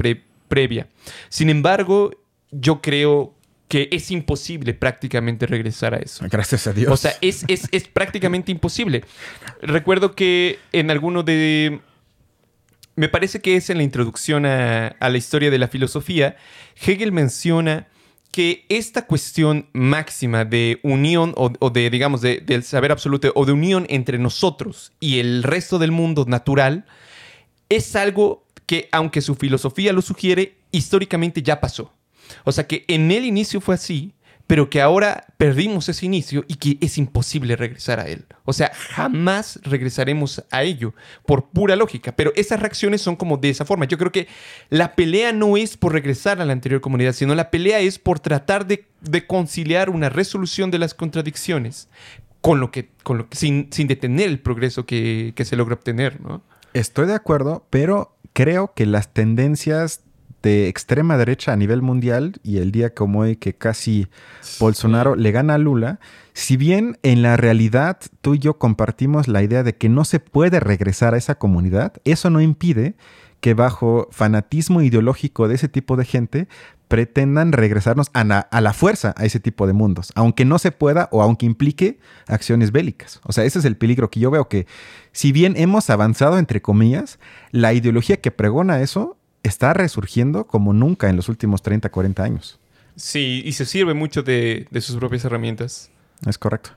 previa. 0.48 0.88
Sin 1.28 1.48
embargo, 1.48 2.10
yo 2.50 2.80
creo 2.80 3.34
que 3.70 3.88
es 3.92 4.10
imposible 4.10 4.74
prácticamente 4.74 5.46
regresar 5.46 5.94
a 5.94 5.98
eso. 5.98 6.26
Gracias 6.28 6.66
a 6.66 6.72
Dios. 6.72 6.90
O 6.92 6.96
sea, 6.96 7.14
es, 7.20 7.44
es, 7.48 7.86
prácticamente 7.86 8.50
imposible. 8.50 9.04
Recuerdo 9.62 10.16
que 10.16 10.58
en 10.72 10.90
alguno 10.90 11.22
de... 11.22 11.80
Me 12.96 13.08
parece 13.08 13.40
que 13.40 13.54
es 13.54 13.70
en 13.70 13.76
la 13.76 13.84
introducción 13.84 14.44
a, 14.44 14.96
la 14.98 15.16
historia 15.16 15.52
de 15.52 15.58
la 15.58 15.68
filosofía, 15.68 16.36
Hegel 16.84 17.12
menciona 17.12 17.86
que 18.32 18.66
esta 18.68 19.06
cuestión 19.06 19.68
máxima 19.72 20.44
de 20.44 20.80
unión 20.82 21.32
o, 21.36 21.70
de, 21.70 21.90
digamos, 21.90 22.22
de, 22.22 22.40
del 22.40 22.64
saber 22.64 22.90
absoluto 22.90 23.30
o 23.36 23.46
de 23.46 23.52
unión 23.52 23.86
entre 23.88 24.18
nosotros 24.18 24.90
y 24.98 25.20
el 25.20 25.44
resto 25.44 25.78
del 25.78 25.92
mundo 25.92 26.24
natural 26.26 26.86
es 27.68 27.94
algo 27.94 28.44
que, 28.66 28.88
aunque 28.90 29.20
su 29.20 29.36
filosofía 29.36 29.92
lo 29.92 30.02
sugiere, 30.02 30.56
históricamente 30.72 31.40
ya 31.40 31.60
pasó. 31.60 31.92
O 32.44 32.52
sea 32.52 32.66
que 32.66 32.84
en 32.88 33.10
el 33.10 33.24
inicio 33.24 33.60
fue 33.60 33.74
así, 33.74 34.14
pero 34.50 34.68
que 34.68 34.80
ahora 34.80 35.26
perdimos 35.36 35.88
ese 35.88 36.06
inicio 36.06 36.44
y 36.48 36.56
que 36.56 36.76
es 36.84 36.98
imposible 36.98 37.54
regresar 37.54 38.00
a 38.00 38.08
él. 38.08 38.26
O 38.44 38.52
sea, 38.52 38.72
jamás 38.74 39.60
regresaremos 39.62 40.44
a 40.50 40.64
ello 40.64 40.92
por 41.24 41.50
pura 41.50 41.76
lógica, 41.76 42.10
pero 42.16 42.32
esas 42.34 42.58
reacciones 42.58 43.00
son 43.00 43.14
como 43.14 43.36
de 43.36 43.50
esa 43.50 43.64
forma. 43.64 43.84
Yo 43.84 43.96
creo 43.96 44.10
que 44.10 44.26
la 44.68 44.96
pelea 44.96 45.32
no 45.32 45.56
es 45.56 45.76
por 45.76 45.92
regresar 45.92 46.40
a 46.40 46.44
la 46.44 46.52
anterior 46.52 46.80
comunidad, 46.80 47.12
sino 47.12 47.32
la 47.36 47.48
pelea 47.52 47.78
es 47.78 48.00
por 48.00 48.18
tratar 48.18 48.66
de, 48.66 48.88
conciliar 49.28 49.88
una 49.88 50.08
resolución 50.08 50.72
de 50.72 50.80
las 50.80 50.94
contradicciones 50.94 51.88
con 52.40 52.58
lo 52.58 52.72
que, 52.72 52.90
sin, 53.30 53.70
detener 53.70 54.30
el 54.30 54.40
progreso 54.40 54.84
que, 54.84 55.32
se 55.36 55.54
logra 55.54 55.76
obtener. 55.76 56.18
Estoy 56.74 57.06
de 57.06 57.14
acuerdo, 57.14 57.68
pero 57.70 58.16
creo 58.32 58.72
que 58.74 58.84
las 58.84 59.12
tendencias 59.12 60.00
de 60.42 60.68
extrema 60.68 61.16
derecha 61.16 61.52
a 61.52 61.56
nivel 61.56 61.82
mundial 61.82 62.40
y 62.42 62.58
el 62.58 62.72
día 62.72 62.94
como 62.94 63.20
hoy 63.20 63.36
que 63.36 63.54
casi 63.54 64.08
Bolsonaro 64.58 65.16
le 65.16 65.32
gana 65.32 65.54
a 65.54 65.58
Lula, 65.58 66.00
si 66.32 66.56
bien 66.56 66.98
en 67.02 67.22
la 67.22 67.36
realidad 67.36 67.98
tú 68.20 68.34
y 68.34 68.38
yo 68.38 68.58
compartimos 68.58 69.28
la 69.28 69.42
idea 69.42 69.62
de 69.62 69.76
que 69.76 69.88
no 69.88 70.04
se 70.04 70.20
puede 70.20 70.60
regresar 70.60 71.14
a 71.14 71.18
esa 71.18 71.36
comunidad, 71.36 71.94
eso 72.04 72.30
no 72.30 72.40
impide 72.40 72.94
que 73.40 73.54
bajo 73.54 74.08
fanatismo 74.10 74.82
ideológico 74.82 75.48
de 75.48 75.54
ese 75.54 75.68
tipo 75.68 75.96
de 75.96 76.04
gente 76.04 76.48
pretendan 76.88 77.52
regresarnos 77.52 78.08
a 78.14 78.24
la, 78.24 78.72
fuerza 78.72 79.14
a 79.16 79.24
ese 79.24 79.38
tipo 79.38 79.68
de 79.68 79.72
mundos, 79.72 80.10
aunque 80.16 80.44
no 80.44 80.58
se 80.58 80.72
pueda 80.72 81.08
o 81.12 81.22
aunque 81.22 81.46
implique 81.46 82.00
acciones 82.26 82.72
bélicas. 82.72 83.20
O 83.22 83.32
sea, 83.32 83.44
ese 83.44 83.60
es 83.60 83.64
el 83.64 83.76
peligro 83.76 84.10
que 84.10 84.18
yo 84.18 84.32
veo 84.32 84.48
que 84.48 84.66
si 85.12 85.30
bien 85.30 85.54
hemos 85.56 85.88
avanzado 85.88 86.36
entre 86.36 86.60
comillas, 86.60 87.20
la 87.52 87.72
ideología 87.72 88.16
que 88.16 88.32
pregona 88.32 88.80
eso 88.80 89.16
está 89.42 89.72
resurgiendo 89.72 90.46
como 90.46 90.72
nunca 90.72 91.08
en 91.08 91.16
los 91.16 91.28
últimos 91.28 91.62
30, 91.62 91.88
40 91.88 92.22
años. 92.22 92.58
Sí, 92.96 93.42
y 93.44 93.52
se 93.52 93.64
sirve 93.64 93.94
mucho 93.94 94.22
de, 94.22 94.66
sus 94.80 94.96
propias 94.96 95.24
herramientas. 95.24 95.90
Es 96.26 96.38
correcto. 96.38 96.70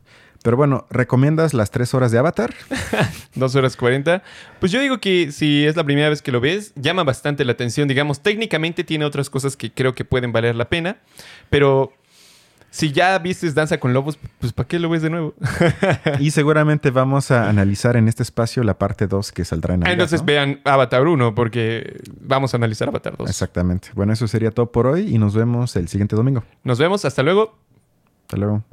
Pero 0.43 0.57
bueno, 0.57 0.86
¿recomiendas 0.89 1.53
las 1.53 1.72
tres 1.72 1.93
horas 1.93 2.11
de 2.11 2.18
Avatar? 2.18 2.53
Dos 3.36 3.55
horas 3.55 3.78
cuarenta. 3.78 4.24
Pues 4.59 4.72
yo 4.72 4.82
digo 4.82 4.99
que 4.99 5.32
si 5.32 5.66
es 5.66 5.76
la 5.76 5.86
primera 5.86 6.09
vez 6.09 6.22
que 6.22 6.34
lo 6.34 6.41
ves, 6.41 6.74
llama 6.76 7.03
bastante 7.03 7.45
la 7.45 7.53
atención. 7.53 7.88
Digamos, 7.88 8.22
técnicamente 8.22 8.84
tiene 8.84 9.05
otras 9.05 9.30
cosas 9.30 9.55
que 9.55 9.72
creo 9.72 9.95
que 9.95 10.03
pueden 10.03 10.34
valer 10.34 10.55
la 10.55 10.70
pena, 10.70 10.97
pero 11.49 11.93
si 12.74 12.91
ya 12.91 13.19
viste 13.19 13.51
Danza 13.51 13.80
con 13.80 13.93
Lobos, 13.93 14.17
pues 14.39 14.51
¿para 14.51 14.67
qué 14.67 14.80
lo 14.80 14.89
ves 14.89 15.03
de 15.03 15.11
nuevo? 15.11 15.36
y 16.19 16.32
seguramente 16.32 16.89
vamos 16.89 17.30
a 17.30 17.47
analizar 17.47 17.95
en 17.97 18.07
este 18.07 18.24
espacio 18.24 18.63
la 18.63 18.80
parte 18.80 19.05
2 19.05 19.32
que 19.32 19.45
saldrá 19.45 19.76
en 19.76 19.84
el 19.84 19.91
Entonces 19.91 20.26
vean 20.26 20.59
Avatar 20.63 21.05
1 21.05 21.36
porque 21.36 22.01
vamos 22.19 22.51
a 22.55 22.57
analizar 22.57 22.88
Avatar 22.88 23.15
2. 23.15 23.30
Exactamente. 23.30 23.89
Bueno, 23.93 24.11
eso 24.11 24.28
sería 24.28 24.49
todo 24.49 24.71
por 24.71 24.88
hoy 24.88 25.13
y 25.13 25.19
nos 25.19 25.36
vemos 25.36 25.76
el 25.76 25.88
siguiente 25.88 26.15
domingo. 26.15 26.43
Nos 26.63 26.80
vemos, 26.80 27.05
hasta 27.05 27.21
luego. 27.21 27.55
Hasta 28.24 28.38
luego. 28.38 28.63